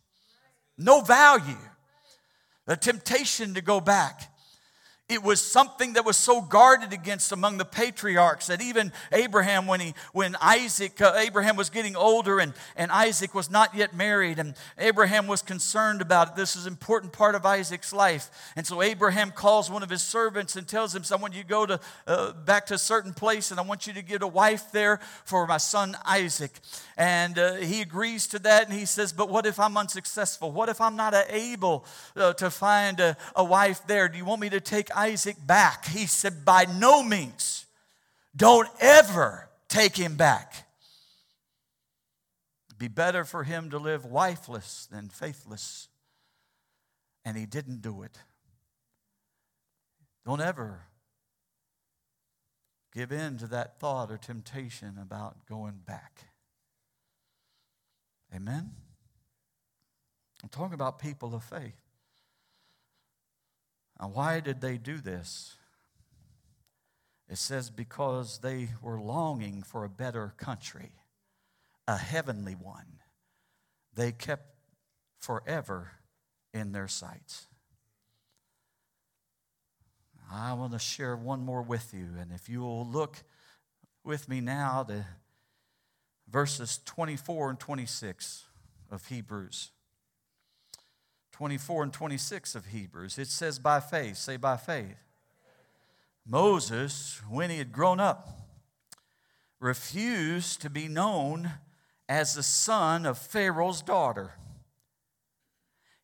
no 0.78 1.02
value. 1.02 1.58
The 2.66 2.76
temptation 2.76 3.52
to 3.54 3.60
go 3.60 3.78
back. 3.78 4.33
It 5.06 5.22
was 5.22 5.42
something 5.42 5.92
that 5.94 6.06
was 6.06 6.16
so 6.16 6.40
guarded 6.40 6.94
against 6.94 7.30
among 7.30 7.58
the 7.58 7.66
patriarchs 7.66 8.46
that 8.46 8.62
even 8.62 8.90
Abraham, 9.12 9.66
when, 9.66 9.80
he, 9.80 9.94
when 10.14 10.34
Isaac, 10.40 10.98
uh, 10.98 11.12
Abraham 11.16 11.56
was 11.56 11.68
getting 11.68 11.94
older 11.94 12.38
and, 12.38 12.54
and 12.74 12.90
Isaac 12.90 13.34
was 13.34 13.50
not 13.50 13.74
yet 13.74 13.94
married, 13.94 14.38
and 14.38 14.54
Abraham 14.78 15.26
was 15.26 15.42
concerned 15.42 16.00
about 16.00 16.28
it. 16.28 16.36
This 16.36 16.56
is 16.56 16.64
an 16.64 16.72
important 16.72 17.12
part 17.12 17.34
of 17.34 17.44
Isaac's 17.44 17.92
life. 17.92 18.30
And 18.56 18.66
so 18.66 18.80
Abraham 18.80 19.30
calls 19.30 19.70
one 19.70 19.82
of 19.82 19.90
his 19.90 20.00
servants 20.00 20.56
and 20.56 20.66
tells 20.66 20.94
him, 20.94 21.02
I 21.12 21.16
want 21.16 21.34
you 21.34 21.42
to 21.42 21.48
go 21.48 21.66
to, 21.66 21.80
uh, 22.06 22.32
back 22.32 22.64
to 22.66 22.74
a 22.74 22.78
certain 22.78 23.12
place 23.12 23.50
and 23.50 23.60
I 23.60 23.62
want 23.62 23.86
you 23.86 23.92
to 23.92 24.02
get 24.02 24.22
a 24.22 24.26
wife 24.26 24.72
there 24.72 25.00
for 25.26 25.46
my 25.46 25.58
son 25.58 25.98
Isaac. 26.06 26.52
And 26.96 27.38
uh, 27.38 27.56
he 27.56 27.82
agrees 27.82 28.26
to 28.28 28.38
that 28.38 28.70
and 28.70 28.78
he 28.78 28.86
says, 28.86 29.12
But 29.12 29.28
what 29.28 29.44
if 29.44 29.60
I'm 29.60 29.76
unsuccessful? 29.76 30.50
What 30.50 30.70
if 30.70 30.80
I'm 30.80 30.96
not 30.96 31.14
able 31.28 31.84
uh, 32.16 32.32
to 32.34 32.50
find 32.50 33.00
a, 33.00 33.18
a 33.36 33.44
wife 33.44 33.86
there? 33.86 34.08
Do 34.08 34.16
you 34.16 34.24
want 34.24 34.40
me 34.40 34.48
to 34.48 34.60
take 34.60 34.93
Isaac 34.94 35.36
back. 35.46 35.86
He 35.86 36.06
said, 36.06 36.44
By 36.44 36.64
no 36.64 37.02
means, 37.02 37.66
don't 38.36 38.68
ever 38.80 39.48
take 39.68 39.96
him 39.96 40.16
back. 40.16 40.66
It'd 42.68 42.78
be 42.78 42.88
better 42.88 43.24
for 43.24 43.44
him 43.44 43.70
to 43.70 43.78
live 43.78 44.04
wifeless 44.04 44.86
than 44.90 45.08
faithless. 45.08 45.88
And 47.24 47.36
he 47.36 47.46
didn't 47.46 47.80
do 47.80 48.02
it. 48.02 48.18
Don't 50.24 50.40
ever 50.40 50.82
give 52.92 53.12
in 53.12 53.38
to 53.38 53.46
that 53.48 53.78
thought 53.78 54.10
or 54.10 54.16
temptation 54.16 54.98
about 55.00 55.46
going 55.46 55.80
back. 55.86 56.20
Amen? 58.34 58.70
I'm 60.42 60.48
talking 60.48 60.74
about 60.74 60.98
people 60.98 61.34
of 61.34 61.44
faith. 61.44 61.83
Now, 64.00 64.08
why 64.08 64.40
did 64.40 64.60
they 64.60 64.76
do 64.76 64.98
this? 64.98 65.56
It 67.28 67.38
says, 67.38 67.70
because 67.70 68.38
they 68.38 68.68
were 68.82 69.00
longing 69.00 69.62
for 69.62 69.84
a 69.84 69.88
better 69.88 70.34
country, 70.36 70.92
a 71.88 71.96
heavenly 71.96 72.54
one. 72.54 73.00
They 73.94 74.12
kept 74.12 74.54
forever 75.18 75.92
in 76.52 76.72
their 76.72 76.88
sights. 76.88 77.46
I 80.30 80.52
want 80.54 80.72
to 80.72 80.78
share 80.78 81.16
one 81.16 81.44
more 81.44 81.62
with 81.62 81.94
you, 81.94 82.08
and 82.18 82.32
if 82.32 82.48
you 82.48 82.60
will 82.60 82.86
look 82.86 83.22
with 84.02 84.28
me 84.28 84.40
now 84.40 84.82
to 84.84 85.06
verses 86.28 86.80
24 86.84 87.50
and 87.50 87.60
26 87.60 88.44
of 88.90 89.06
Hebrews. 89.06 89.70
24 91.34 91.82
and 91.82 91.92
26 91.92 92.54
of 92.54 92.66
Hebrews. 92.66 93.18
It 93.18 93.26
says, 93.26 93.58
by 93.58 93.80
faith. 93.80 94.18
Say, 94.18 94.36
by 94.36 94.56
faith. 94.56 94.94
Moses, 96.24 97.20
when 97.28 97.50
he 97.50 97.58
had 97.58 97.72
grown 97.72 97.98
up, 97.98 98.28
refused 99.58 100.62
to 100.62 100.70
be 100.70 100.86
known 100.86 101.50
as 102.08 102.34
the 102.34 102.42
son 102.44 103.04
of 103.04 103.18
Pharaoh's 103.18 103.82
daughter. 103.82 104.34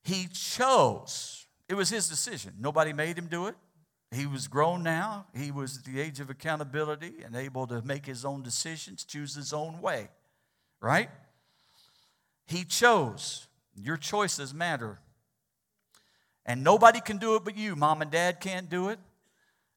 He 0.02 0.26
chose, 0.32 1.46
it 1.68 1.74
was 1.74 1.90
his 1.90 2.08
decision. 2.08 2.54
Nobody 2.58 2.92
made 2.92 3.16
him 3.16 3.28
do 3.28 3.46
it. 3.46 3.54
He 4.10 4.26
was 4.26 4.48
grown 4.48 4.82
now. 4.82 5.26
He 5.32 5.52
was 5.52 5.78
at 5.78 5.84
the 5.84 6.00
age 6.00 6.18
of 6.18 6.28
accountability 6.28 7.22
and 7.24 7.36
able 7.36 7.68
to 7.68 7.82
make 7.82 8.04
his 8.04 8.24
own 8.24 8.42
decisions, 8.42 9.04
choose 9.04 9.36
his 9.36 9.52
own 9.52 9.80
way, 9.80 10.08
right? 10.80 11.08
He 12.48 12.64
chose. 12.64 13.46
Your 13.76 13.96
choices 13.96 14.52
matter. 14.52 14.98
And 16.50 16.64
nobody 16.64 17.00
can 17.00 17.18
do 17.18 17.36
it 17.36 17.44
but 17.44 17.56
you. 17.56 17.76
Mom 17.76 18.02
and 18.02 18.10
dad 18.10 18.40
can't 18.40 18.68
do 18.68 18.88
it. 18.88 18.98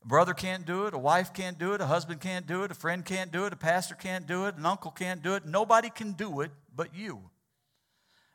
A 0.03 0.07
brother 0.07 0.33
can't 0.33 0.65
do 0.65 0.87
it. 0.87 0.95
A 0.95 0.97
wife 0.97 1.31
can't 1.31 1.59
do 1.59 1.73
it. 1.73 1.81
A 1.81 1.85
husband 1.85 2.19
can't 2.19 2.47
do 2.47 2.63
it. 2.63 2.71
A 2.71 2.73
friend 2.73 3.05
can't 3.05 3.31
do 3.31 3.45
it. 3.45 3.53
A 3.53 3.55
pastor 3.55 3.93
can't 3.93 4.25
do 4.25 4.47
it. 4.47 4.55
An 4.55 4.65
uncle 4.65 4.89
can't 4.89 5.21
do 5.21 5.35
it. 5.35 5.45
Nobody 5.45 5.91
can 5.91 6.13
do 6.13 6.41
it 6.41 6.49
but 6.75 6.95
you. 6.95 7.29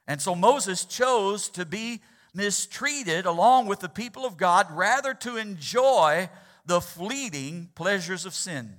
And 0.06 0.22
so 0.22 0.36
Moses 0.36 0.84
chose 0.84 1.48
to 1.48 1.66
be 1.66 2.00
mistreated 2.32 3.26
along 3.26 3.66
with 3.66 3.80
the 3.80 3.88
people 3.88 4.24
of 4.24 4.36
God 4.36 4.68
rather 4.70 5.14
to 5.14 5.36
enjoy 5.36 6.30
the 6.64 6.80
fleeting 6.80 7.70
pleasures 7.74 8.24
of 8.24 8.34
sin. 8.34 8.76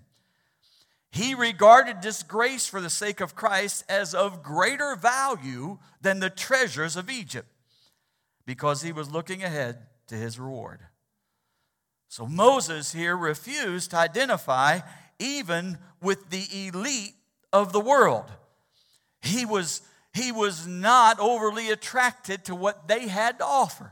He 1.12 1.36
regarded 1.36 2.00
disgrace 2.00 2.66
for 2.66 2.80
the 2.80 2.90
sake 2.90 3.20
of 3.20 3.36
Christ 3.36 3.84
as 3.90 4.16
of 4.16 4.42
greater 4.42 4.96
value 4.96 5.80
than 6.00 6.22
the 6.22 6.30
treasures 6.30 6.96
of 6.96 7.10
Egypt 7.10 7.50
because 8.50 8.82
he 8.82 8.92
was 8.92 9.12
looking 9.12 9.44
ahead 9.44 9.78
to 10.08 10.16
his 10.16 10.40
reward. 10.40 10.80
So 12.08 12.26
Moses 12.26 12.92
here 12.92 13.16
refused 13.16 13.92
to 13.92 13.98
identify 13.98 14.80
even 15.20 15.78
with 16.02 16.32
the 16.32 16.48
elite 16.66 17.14
of 17.54 17.74
the 17.74 17.80
world. 17.80 18.26
He 19.22 19.46
was, 19.46 19.84
he 20.16 20.32
was 20.32 20.66
not 20.66 21.20
overly 21.20 21.70
attracted 21.70 22.44
to 22.46 22.56
what 22.56 22.88
they 22.88 23.08
had 23.08 23.38
to 23.38 23.46
offer. 23.46 23.92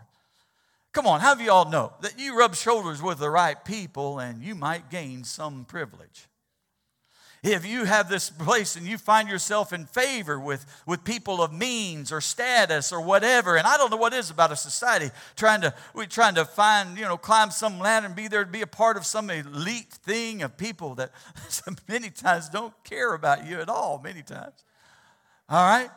Come 0.91 1.06
on, 1.06 1.20
how 1.20 1.36
do 1.36 1.43
you 1.43 1.52
all 1.52 1.70
know 1.70 1.93
that 2.02 2.17
you 2.17 2.36
rub 2.36 2.56
shoulders 2.56 3.00
with 3.00 3.20
the 3.20 3.30
right 3.30 3.63
people 3.63 4.17
and 4.17 4.41
you 4.41 4.56
might 4.56 4.89
gain 4.89 5.24
some 5.24 5.65
privilege? 5.65 6.28
If 7.43 7.65
you 7.65 7.84
have 7.86 8.10
this 8.10 8.30
place 8.30 8.76
and 8.76 8.88
you 8.88 8.97
find 8.97 9.30
yourself 9.30 9.71
in 9.71 9.86
favor 9.86 10.39
with, 10.39 10.65
with 10.86 11.04
people 11.04 11.41
of 11.41 11.54
means 11.54 12.12
or 12.12 12.19
status 12.19 12.91
or 12.91 13.02
whatever, 13.02 13.56
and 13.56 13.67
I 13.67 13.78
don't 13.78 13.91
know 13.91 13.97
what 13.97 14.13
it 14.13 14.17
is 14.17 14.30
about 14.30 14.52
a 14.52 14.56
society 14.56 15.12
trying 15.36 15.62
to 15.62 15.73
we're 15.93 16.06
trying 16.06 16.36
to 16.36 16.45
find, 16.45 16.97
you 16.97 17.06
know, 17.06 17.17
climb 17.17 17.52
some 17.52 17.80
ladder 17.80 18.08
and 18.08 18.15
be 18.15 18.28
there 18.28 18.43
to 18.43 18.52
be 18.52 18.62
a 18.62 18.67
part 18.67 18.97
of 18.97 19.06
some 19.06 19.30
elite 19.30 19.91
thing 19.91 20.41
of 20.41 20.58
people 20.58 20.95
that 20.95 21.12
many 21.88 22.10
times 22.10 22.50
don't 22.50 22.73
care 22.84 23.13
about 23.13 23.45
you 23.45 23.62
at 23.62 23.69
all, 23.69 24.00
many 24.04 24.23
times. 24.23 24.63
All 25.50 25.65
right? 25.65 25.89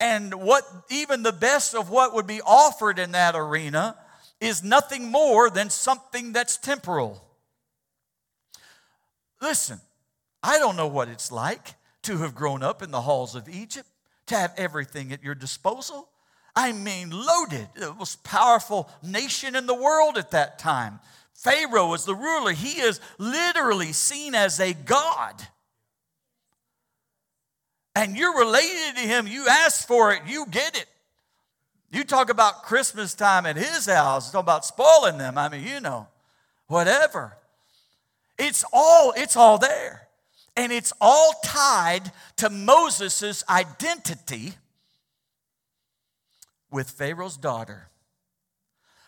And 0.00 0.34
what 0.34 0.64
even 0.90 1.22
the 1.22 1.32
best 1.32 1.74
of 1.74 1.90
what 1.90 2.14
would 2.14 2.26
be 2.26 2.40
offered 2.42 2.98
in 2.98 3.12
that 3.12 3.34
arena 3.34 3.96
is 4.40 4.62
nothing 4.62 5.10
more 5.10 5.48
than 5.48 5.70
something 5.70 6.32
that's 6.32 6.56
temporal. 6.56 7.22
Listen, 9.40 9.80
I 10.46 10.58
don't 10.58 10.76
know 10.76 10.86
what 10.86 11.08
it's 11.08 11.32
like 11.32 11.74
to 12.02 12.18
have 12.18 12.36
grown 12.36 12.62
up 12.62 12.80
in 12.80 12.92
the 12.92 13.00
halls 13.00 13.34
of 13.34 13.48
Egypt, 13.48 13.88
to 14.26 14.36
have 14.36 14.54
everything 14.56 15.12
at 15.12 15.24
your 15.24 15.34
disposal. 15.34 16.08
I 16.54 16.70
mean, 16.72 17.10
loaded, 17.10 17.66
the 17.74 17.92
most 17.92 18.22
powerful 18.22 18.88
nation 19.02 19.56
in 19.56 19.66
the 19.66 19.74
world 19.74 20.16
at 20.16 20.30
that 20.30 20.60
time. 20.60 21.00
Pharaoh 21.34 21.92
is 21.94 22.04
the 22.04 22.14
ruler. 22.14 22.52
He 22.52 22.80
is 22.80 23.00
literally 23.18 23.92
seen 23.92 24.36
as 24.36 24.60
a 24.60 24.72
god. 24.72 25.34
And 27.96 28.16
you're 28.16 28.38
related 28.38 28.94
to 28.94 29.00
him. 29.00 29.26
You 29.26 29.48
ask 29.48 29.84
for 29.84 30.12
it, 30.12 30.22
you 30.28 30.46
get 30.48 30.78
it. 30.78 30.86
You 31.90 32.04
talk 32.04 32.30
about 32.30 32.62
Christmas 32.62 33.14
time 33.14 33.46
at 33.46 33.56
his 33.56 33.86
house, 33.86 34.30
talk 34.30 34.44
about 34.44 34.64
spoiling 34.64 35.18
them. 35.18 35.36
I 35.38 35.48
mean, 35.48 35.66
you 35.66 35.80
know, 35.80 36.06
whatever. 36.68 37.36
It's 38.38 38.64
all, 38.72 39.12
it's 39.16 39.36
all 39.36 39.58
there. 39.58 40.05
And 40.56 40.72
it's 40.72 40.92
all 41.00 41.34
tied 41.44 42.10
to 42.36 42.48
Moses' 42.48 43.44
identity 43.48 44.54
with 46.70 46.90
Pharaoh's 46.90 47.36
daughter. 47.36 47.88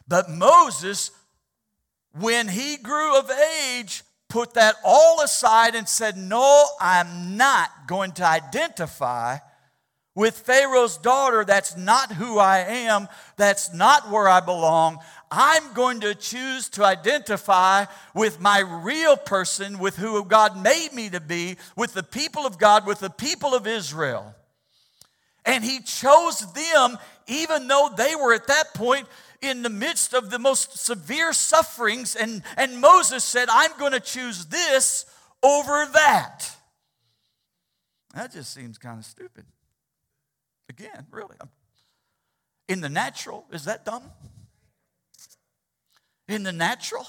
But 0.07 0.31
Moses, 0.31 1.11
when 2.13 2.49
he 2.49 2.77
grew 2.77 3.19
of 3.19 3.31
age, 3.31 4.03
put 4.29 4.55
that 4.55 4.77
all 4.85 5.23
aside 5.23 5.75
and 5.75 5.89
said, 5.89 6.17
No, 6.17 6.67
I'm 6.81 7.37
not 7.37 7.71
going 7.87 8.13
to 8.13 8.27
identify 8.27 9.39
with 10.15 10.39
Pharaoh's 10.39 10.99
daughter. 10.99 11.45
That's 11.45 11.77
not 11.77 12.13
who 12.13 12.39
I 12.39 12.59
am. 12.59 13.09
That's 13.37 13.73
not 13.73 14.11
where 14.11 14.29
I 14.29 14.41
belong. 14.41 14.99
I'm 15.31 15.73
going 15.75 16.01
to 16.01 16.15
choose 16.15 16.69
to 16.71 16.85
identify 16.85 17.85
with 18.15 18.41
my 18.41 18.61
real 18.61 19.17
person, 19.17 19.79
with 19.79 19.97
who 19.97 20.25
God 20.25 20.63
made 20.63 20.93
me 20.93 21.11
to 21.11 21.21
be, 21.21 21.57
with 21.77 21.95
the 21.95 22.03
people 22.03 22.47
of 22.47 22.59
God, 22.59 22.87
with 22.87 23.01
the 23.01 23.11
people 23.11 23.55
of 23.55 23.67
Israel. 23.67 24.35
And 25.45 25.65
he 25.65 25.81
chose 25.81 26.53
them 26.53 26.99
even 27.27 27.69
though 27.69 27.91
they 27.97 28.15
were 28.17 28.35
at 28.35 28.47
that 28.47 28.75
point 28.75 29.07
in 29.41 29.63
the 29.63 29.71
midst 29.71 30.15
of 30.15 30.31
the 30.31 30.39
most 30.39 30.79
severe 30.79 31.33
sufferings. 31.33 32.17
And, 32.17 32.43
and 32.57 32.81
Moses 32.81 33.23
said, 33.23 33.49
I'm 33.51 33.77
going 33.79 33.93
to 33.93 34.01
choose 34.01 34.47
this 34.47 35.07
over 35.43 35.87
that. 35.93 36.51
That 38.15 38.33
just 38.33 38.53
seems 38.53 38.79
kind 38.79 38.99
of 38.99 39.05
stupid. 39.05 39.45
Again, 40.69 41.07
really. 41.11 41.37
In 42.69 42.81
the 42.81 42.89
natural, 42.89 43.47
is 43.53 43.65
that 43.65 43.85
dumb? 43.85 44.03
In 46.29 46.43
the 46.43 46.53
natural? 46.53 47.07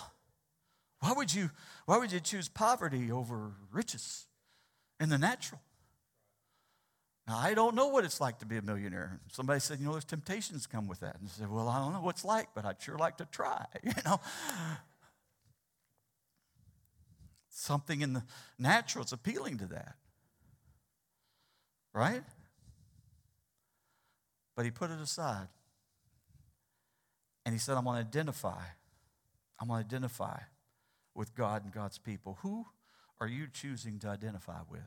Why 1.01 1.13
would 1.13 1.33
you, 1.33 1.49
why 1.85 1.97
would 1.97 2.11
you 2.11 2.19
choose 2.19 2.49
poverty 2.49 3.11
over 3.11 3.51
riches 3.71 4.25
in 4.99 5.09
the 5.09 5.17
natural? 5.17 5.61
Now, 7.27 7.37
I 7.37 7.53
don't 7.53 7.75
know 7.75 7.87
what 7.87 8.05
it's 8.05 8.19
like 8.19 8.39
to 8.39 8.45
be 8.45 8.57
a 8.57 8.61
millionaire. 8.61 9.19
Somebody 9.31 9.59
said, 9.59 9.79
you 9.79 9.85
know, 9.85 9.91
there's 9.91 10.03
temptations 10.03 10.65
come 10.65 10.87
with 10.87 11.01
that. 11.01 11.15
And 11.19 11.27
I 11.27 11.31
said, 11.31 11.51
well, 11.51 11.69
I 11.69 11.77
don't 11.77 11.93
know 11.93 12.01
what 12.01 12.15
it's 12.15 12.25
like, 12.25 12.49
but 12.55 12.65
I'd 12.65 12.81
sure 12.81 12.97
like 12.97 13.17
to 13.17 13.25
try, 13.25 13.65
you 13.83 13.93
know. 14.03 14.19
Something 17.49 18.01
in 18.01 18.13
the 18.13 18.23
natural 18.57 19.05
is 19.05 19.13
appealing 19.13 19.59
to 19.59 19.67
that. 19.67 19.95
Right? 21.93 22.23
But 24.55 24.65
he 24.65 24.71
put 24.71 24.89
it 24.89 24.99
aside. 24.99 25.49
And 27.45 27.53
he 27.53 27.59
said, 27.59 27.77
I'm 27.77 27.83
going 27.83 28.01
to 28.01 28.07
identify. 28.07 28.61
I'm 29.59 29.67
going 29.67 29.81
to 29.81 29.85
identify 29.85 30.39
with 31.15 31.35
God 31.35 31.63
and 31.63 31.73
God's 31.73 31.97
people. 31.97 32.37
Who 32.41 32.65
are 33.19 33.27
you 33.27 33.47
choosing 33.51 33.99
to 33.99 34.07
identify 34.07 34.59
with? 34.69 34.81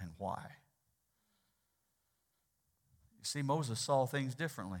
and 0.00 0.10
why. 0.16 0.42
You 3.18 3.24
see, 3.24 3.42
Moses 3.42 3.80
saw 3.80 4.06
things 4.06 4.34
differently. 4.34 4.80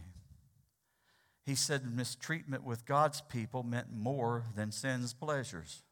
He 1.44 1.54
said 1.54 1.84
mistreatment 1.94 2.64
with 2.64 2.86
God's 2.86 3.20
people 3.20 3.62
meant 3.62 3.88
more 3.92 4.44
than 4.54 4.70
sin's 4.70 5.12
pleasures. 5.14 5.82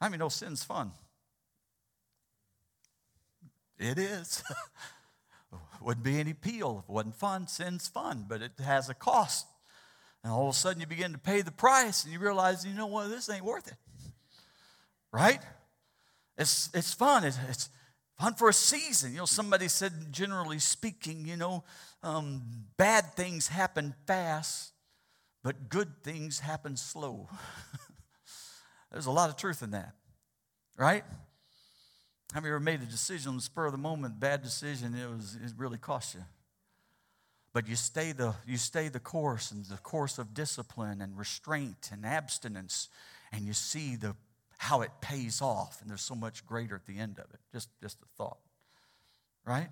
I 0.00 0.08
mean, 0.08 0.20
no, 0.20 0.28
sin's 0.28 0.64
fun. 0.64 0.92
It 3.78 3.98
is. 3.98 4.42
Wouldn't 5.80 6.04
be 6.04 6.18
any 6.18 6.32
appeal 6.32 6.80
if 6.82 6.88
it 6.88 6.92
wasn't 6.92 7.16
fun. 7.16 7.46
Sin's 7.46 7.88
fun, 7.88 8.26
but 8.28 8.42
it 8.42 8.52
has 8.64 8.88
a 8.88 8.94
cost. 8.94 9.46
And 10.24 10.32
all 10.32 10.48
of 10.48 10.54
a 10.54 10.58
sudden 10.58 10.80
you 10.80 10.86
begin 10.86 11.12
to 11.12 11.18
pay 11.18 11.42
the 11.42 11.52
price 11.52 12.04
and 12.04 12.12
you 12.12 12.18
realize, 12.18 12.66
you 12.66 12.74
know 12.74 12.86
what, 12.86 13.08
this 13.08 13.30
ain't 13.30 13.44
worth 13.44 13.68
it. 13.68 13.76
Right? 15.12 15.40
It's, 16.36 16.70
it's 16.74 16.92
fun. 16.92 17.24
It's, 17.24 17.38
it's, 17.48 17.70
fun 18.18 18.34
for 18.34 18.48
a 18.48 18.52
season. 18.52 19.12
You 19.12 19.18
know, 19.18 19.26
somebody 19.26 19.68
said, 19.68 19.92
generally 20.10 20.58
speaking, 20.58 21.26
you 21.26 21.36
know, 21.36 21.64
um, 22.02 22.42
bad 22.76 23.14
things 23.14 23.48
happen 23.48 23.94
fast, 24.06 24.72
but 25.42 25.68
good 25.68 26.02
things 26.02 26.40
happen 26.40 26.76
slow. 26.76 27.28
There's 28.92 29.06
a 29.06 29.10
lot 29.10 29.30
of 29.30 29.36
truth 29.36 29.62
in 29.62 29.70
that, 29.70 29.94
right? 30.76 31.04
Have 32.34 32.44
you 32.44 32.50
ever 32.50 32.60
made 32.60 32.82
a 32.82 32.86
decision 32.86 33.30
on 33.30 33.36
the 33.36 33.42
spur 33.42 33.66
of 33.66 33.72
the 33.72 33.78
moment, 33.78 34.20
bad 34.20 34.42
decision, 34.42 34.94
it 34.94 35.08
was 35.08 35.36
it 35.36 35.52
really 35.56 35.78
cost 35.78 36.14
you. 36.14 36.24
But 37.52 37.66
you 37.66 37.76
stay 37.76 38.12
the 38.12 38.34
you 38.46 38.58
stay 38.58 38.88
the 38.88 39.00
course 39.00 39.50
and 39.50 39.64
the 39.64 39.78
course 39.78 40.18
of 40.18 40.34
discipline 40.34 41.00
and 41.00 41.16
restraint 41.16 41.90
and 41.92 42.04
abstinence, 42.04 42.88
and 43.32 43.46
you 43.46 43.54
see 43.54 43.96
the 43.96 44.14
how 44.58 44.82
it 44.82 44.90
pays 45.00 45.40
off, 45.40 45.80
and 45.80 45.88
there's 45.88 46.02
so 46.02 46.16
much 46.16 46.44
greater 46.44 46.74
at 46.74 46.84
the 46.84 46.98
end 46.98 47.18
of 47.18 47.26
it. 47.32 47.40
Just, 47.52 47.68
just 47.80 47.96
a 48.02 48.06
thought, 48.16 48.38
right? 49.46 49.68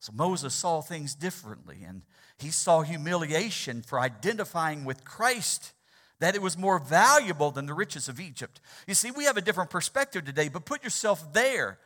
So 0.00 0.12
Moses 0.14 0.54
saw 0.54 0.80
things 0.80 1.14
differently, 1.14 1.78
and 1.86 2.02
he 2.38 2.50
saw 2.50 2.80
humiliation 2.80 3.82
for 3.82 4.00
identifying 4.00 4.84
with 4.84 5.04
Christ, 5.04 5.72
that 6.20 6.34
it 6.34 6.42
was 6.42 6.56
more 6.56 6.78
valuable 6.78 7.50
than 7.50 7.66
the 7.66 7.74
riches 7.74 8.08
of 8.08 8.20
Egypt. 8.20 8.60
You 8.86 8.94
see, 8.94 9.10
we 9.10 9.24
have 9.24 9.36
a 9.36 9.42
different 9.42 9.70
perspective 9.70 10.24
today, 10.24 10.48
but 10.48 10.64
put 10.64 10.84
yourself 10.84 11.32
there. 11.32 11.78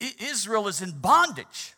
Israel 0.00 0.66
is 0.68 0.80
in 0.80 0.92
bondage. 0.92 1.74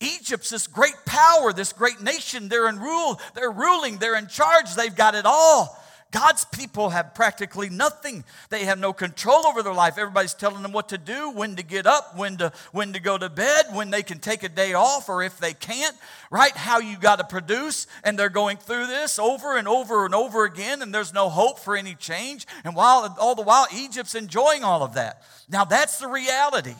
Egypt's 0.00 0.50
this 0.50 0.66
great 0.66 0.96
power, 1.06 1.52
this 1.52 1.72
great 1.72 2.00
nation. 2.00 2.48
They're 2.48 2.68
in 2.68 2.78
rule, 2.78 3.20
they're 3.34 3.50
ruling, 3.50 3.98
they're 3.98 4.16
in 4.16 4.26
charge, 4.26 4.74
they've 4.74 4.94
got 4.94 5.14
it 5.14 5.24
all. 5.24 5.80
God's 6.14 6.44
people 6.44 6.90
have 6.90 7.12
practically 7.12 7.68
nothing. 7.68 8.22
They 8.48 8.66
have 8.66 8.78
no 8.78 8.92
control 8.92 9.44
over 9.48 9.64
their 9.64 9.74
life. 9.74 9.98
Everybody's 9.98 10.32
telling 10.32 10.62
them 10.62 10.70
what 10.70 10.90
to 10.90 10.98
do, 10.98 11.30
when 11.30 11.56
to 11.56 11.64
get 11.64 11.88
up, 11.88 12.16
when 12.16 12.36
to 12.36 12.52
when 12.70 12.92
to 12.92 13.00
go 13.00 13.18
to 13.18 13.28
bed, 13.28 13.64
when 13.72 13.90
they 13.90 14.04
can 14.04 14.20
take 14.20 14.44
a 14.44 14.48
day 14.48 14.74
off 14.74 15.08
or 15.08 15.24
if 15.24 15.38
they 15.38 15.54
can't, 15.54 15.96
right? 16.30 16.56
How 16.56 16.78
you 16.78 16.96
got 16.98 17.16
to 17.16 17.24
produce 17.24 17.88
and 18.04 18.16
they're 18.16 18.28
going 18.28 18.58
through 18.58 18.86
this 18.86 19.18
over 19.18 19.56
and 19.56 19.66
over 19.66 20.04
and 20.04 20.14
over 20.14 20.44
again 20.44 20.82
and 20.82 20.94
there's 20.94 21.12
no 21.12 21.28
hope 21.28 21.58
for 21.58 21.76
any 21.76 21.96
change. 21.96 22.46
And 22.62 22.76
while 22.76 23.12
all 23.18 23.34
the 23.34 23.42
while 23.42 23.66
Egypt's 23.74 24.14
enjoying 24.14 24.62
all 24.62 24.84
of 24.84 24.94
that. 24.94 25.20
Now 25.48 25.64
that's 25.64 25.98
the 25.98 26.06
reality. 26.06 26.76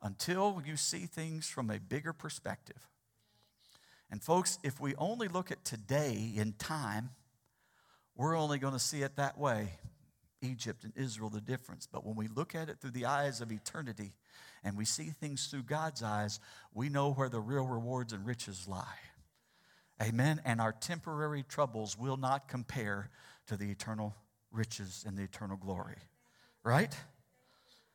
Until 0.00 0.62
you 0.64 0.76
see 0.76 1.06
things 1.06 1.48
from 1.48 1.68
a 1.68 1.80
bigger 1.80 2.12
perspective. 2.12 2.91
And 4.12 4.22
folks, 4.22 4.58
if 4.62 4.78
we 4.78 4.94
only 4.96 5.26
look 5.26 5.50
at 5.50 5.64
today 5.64 6.32
in 6.36 6.52
time, 6.52 7.10
we're 8.14 8.36
only 8.36 8.58
going 8.58 8.74
to 8.74 8.78
see 8.78 9.00
it 9.00 9.16
that 9.16 9.38
way. 9.38 9.70
Egypt 10.42 10.84
and 10.84 10.92
Israel, 10.96 11.30
the 11.30 11.40
difference. 11.40 11.88
But 11.90 12.04
when 12.04 12.14
we 12.14 12.28
look 12.28 12.54
at 12.54 12.68
it 12.68 12.78
through 12.78 12.90
the 12.90 13.06
eyes 13.06 13.40
of 13.40 13.50
eternity 13.50 14.12
and 14.62 14.76
we 14.76 14.84
see 14.84 15.04
things 15.04 15.46
through 15.46 15.62
God's 15.62 16.02
eyes, 16.02 16.40
we 16.74 16.90
know 16.90 17.14
where 17.14 17.30
the 17.30 17.40
real 17.40 17.66
rewards 17.66 18.12
and 18.12 18.26
riches 18.26 18.68
lie. 18.68 18.98
Amen. 20.02 20.42
And 20.44 20.60
our 20.60 20.72
temporary 20.72 21.42
troubles 21.48 21.98
will 21.98 22.18
not 22.18 22.48
compare 22.48 23.08
to 23.46 23.56
the 23.56 23.70
eternal 23.70 24.14
riches 24.50 25.04
and 25.08 25.16
the 25.16 25.22
eternal 25.22 25.56
glory. 25.56 25.96
Right? 26.62 26.94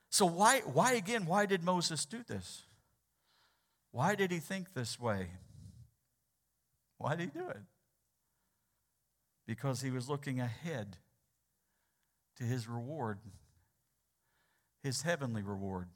So, 0.09 0.25
why, 0.25 0.61
why 0.61 0.93
again, 0.93 1.27
why 1.27 1.45
did 1.45 1.63
Moses 1.63 2.05
do 2.05 2.23
this? 2.27 2.63
Why 3.91 4.15
did 4.15 4.31
he 4.31 4.39
think 4.39 4.73
this 4.73 4.99
way? 4.99 5.27
Why 6.97 7.15
did 7.15 7.31
he 7.33 7.39
do 7.39 7.47
it? 7.49 7.61
Because 9.45 9.81
he 9.81 9.91
was 9.91 10.09
looking 10.09 10.39
ahead 10.39 10.97
to 12.37 12.43
his 12.43 12.67
reward, 12.67 13.19
his 14.83 15.01
heavenly 15.01 15.41
reward, 15.41 15.87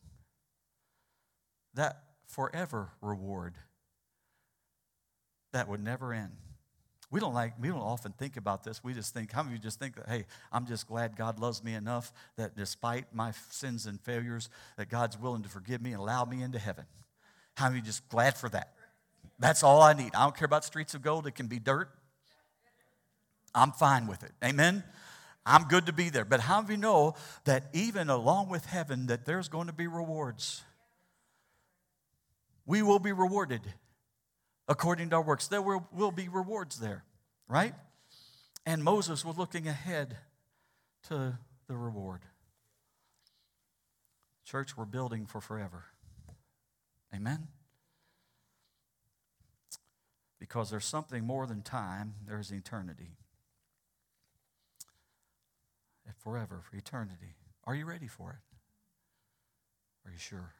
that 1.73 2.03
forever 2.27 2.91
reward 3.01 3.55
that 5.53 5.67
would 5.67 5.83
never 5.83 6.13
end. 6.13 6.31
We 7.11 7.19
don't 7.19 7.33
like, 7.33 7.53
we 7.59 7.67
don't 7.67 7.77
often 7.77 8.13
think 8.13 8.37
about 8.37 8.63
this. 8.63 8.81
We 8.81 8.93
just 8.93 9.13
think, 9.13 9.33
how 9.33 9.43
many 9.43 9.55
of 9.55 9.59
you 9.59 9.63
just 9.63 9.79
think 9.79 9.95
that, 9.95 10.07
hey, 10.07 10.25
I'm 10.49 10.65
just 10.65 10.87
glad 10.87 11.17
God 11.17 11.39
loves 11.39 11.61
me 11.61 11.73
enough 11.73 12.13
that 12.37 12.55
despite 12.55 13.13
my 13.13 13.33
sins 13.49 13.85
and 13.85 13.99
failures, 13.99 14.49
that 14.77 14.87
God's 14.87 15.19
willing 15.19 15.43
to 15.43 15.49
forgive 15.49 15.81
me 15.81 15.91
and 15.91 15.99
allow 15.99 16.23
me 16.23 16.41
into 16.41 16.57
heaven? 16.57 16.85
How 17.55 17.65
many 17.65 17.79
of 17.79 17.85
you 17.85 17.89
just 17.89 18.07
glad 18.07 18.37
for 18.37 18.47
that? 18.49 18.73
That's 19.41 19.63
all 19.63 19.81
I 19.81 19.93
need. 19.93 20.13
I 20.13 20.23
don't 20.23 20.37
care 20.37 20.45
about 20.45 20.63
streets 20.63 20.93
of 20.93 21.01
gold. 21.01 21.25
It 21.25 21.31
can 21.31 21.47
be 21.47 21.57
dirt. 21.57 21.89
I'm 23.55 23.71
fine 23.71 24.05
with 24.05 24.21
it. 24.21 24.31
Amen. 24.43 24.83
I'm 25.47 25.63
good 25.63 25.87
to 25.87 25.93
be 25.93 26.09
there. 26.09 26.25
But 26.25 26.41
how 26.41 26.61
do 26.61 26.71
you 26.71 26.77
know 26.77 27.15
that 27.45 27.63
even 27.73 28.11
along 28.11 28.49
with 28.49 28.65
heaven 28.65 29.07
that 29.07 29.25
there's 29.25 29.49
going 29.49 29.65
to 29.65 29.73
be 29.73 29.87
rewards? 29.87 30.61
We 32.67 32.83
will 32.83 32.99
be 32.99 33.11
rewarded 33.11 33.61
according 34.67 35.09
to 35.09 35.15
our 35.15 35.23
works. 35.23 35.47
There 35.47 35.61
will, 35.61 35.87
will 35.91 36.11
be 36.11 36.27
rewards 36.27 36.79
there, 36.79 37.03
right? 37.47 37.73
And 38.63 38.83
Moses 38.83 39.25
was 39.25 39.39
looking 39.39 39.67
ahead 39.67 40.17
to 41.09 41.39
the 41.67 41.75
reward. 41.75 42.21
Church, 44.45 44.77
we're 44.77 44.85
building 44.85 45.25
for 45.25 45.41
forever. 45.41 45.85
Amen? 47.13 47.47
Because 50.41 50.71
there's 50.71 50.85
something 50.85 51.23
more 51.23 51.45
than 51.45 51.61
time, 51.61 52.15
there's 52.27 52.51
eternity. 52.51 53.11
Forever, 56.17 56.61
for 56.67 56.75
eternity. 56.75 57.35
Are 57.65 57.75
you 57.75 57.85
ready 57.85 58.07
for 58.07 58.31
it? 58.31 58.57
Are 60.03 60.11
you 60.11 60.17
sure? 60.17 60.55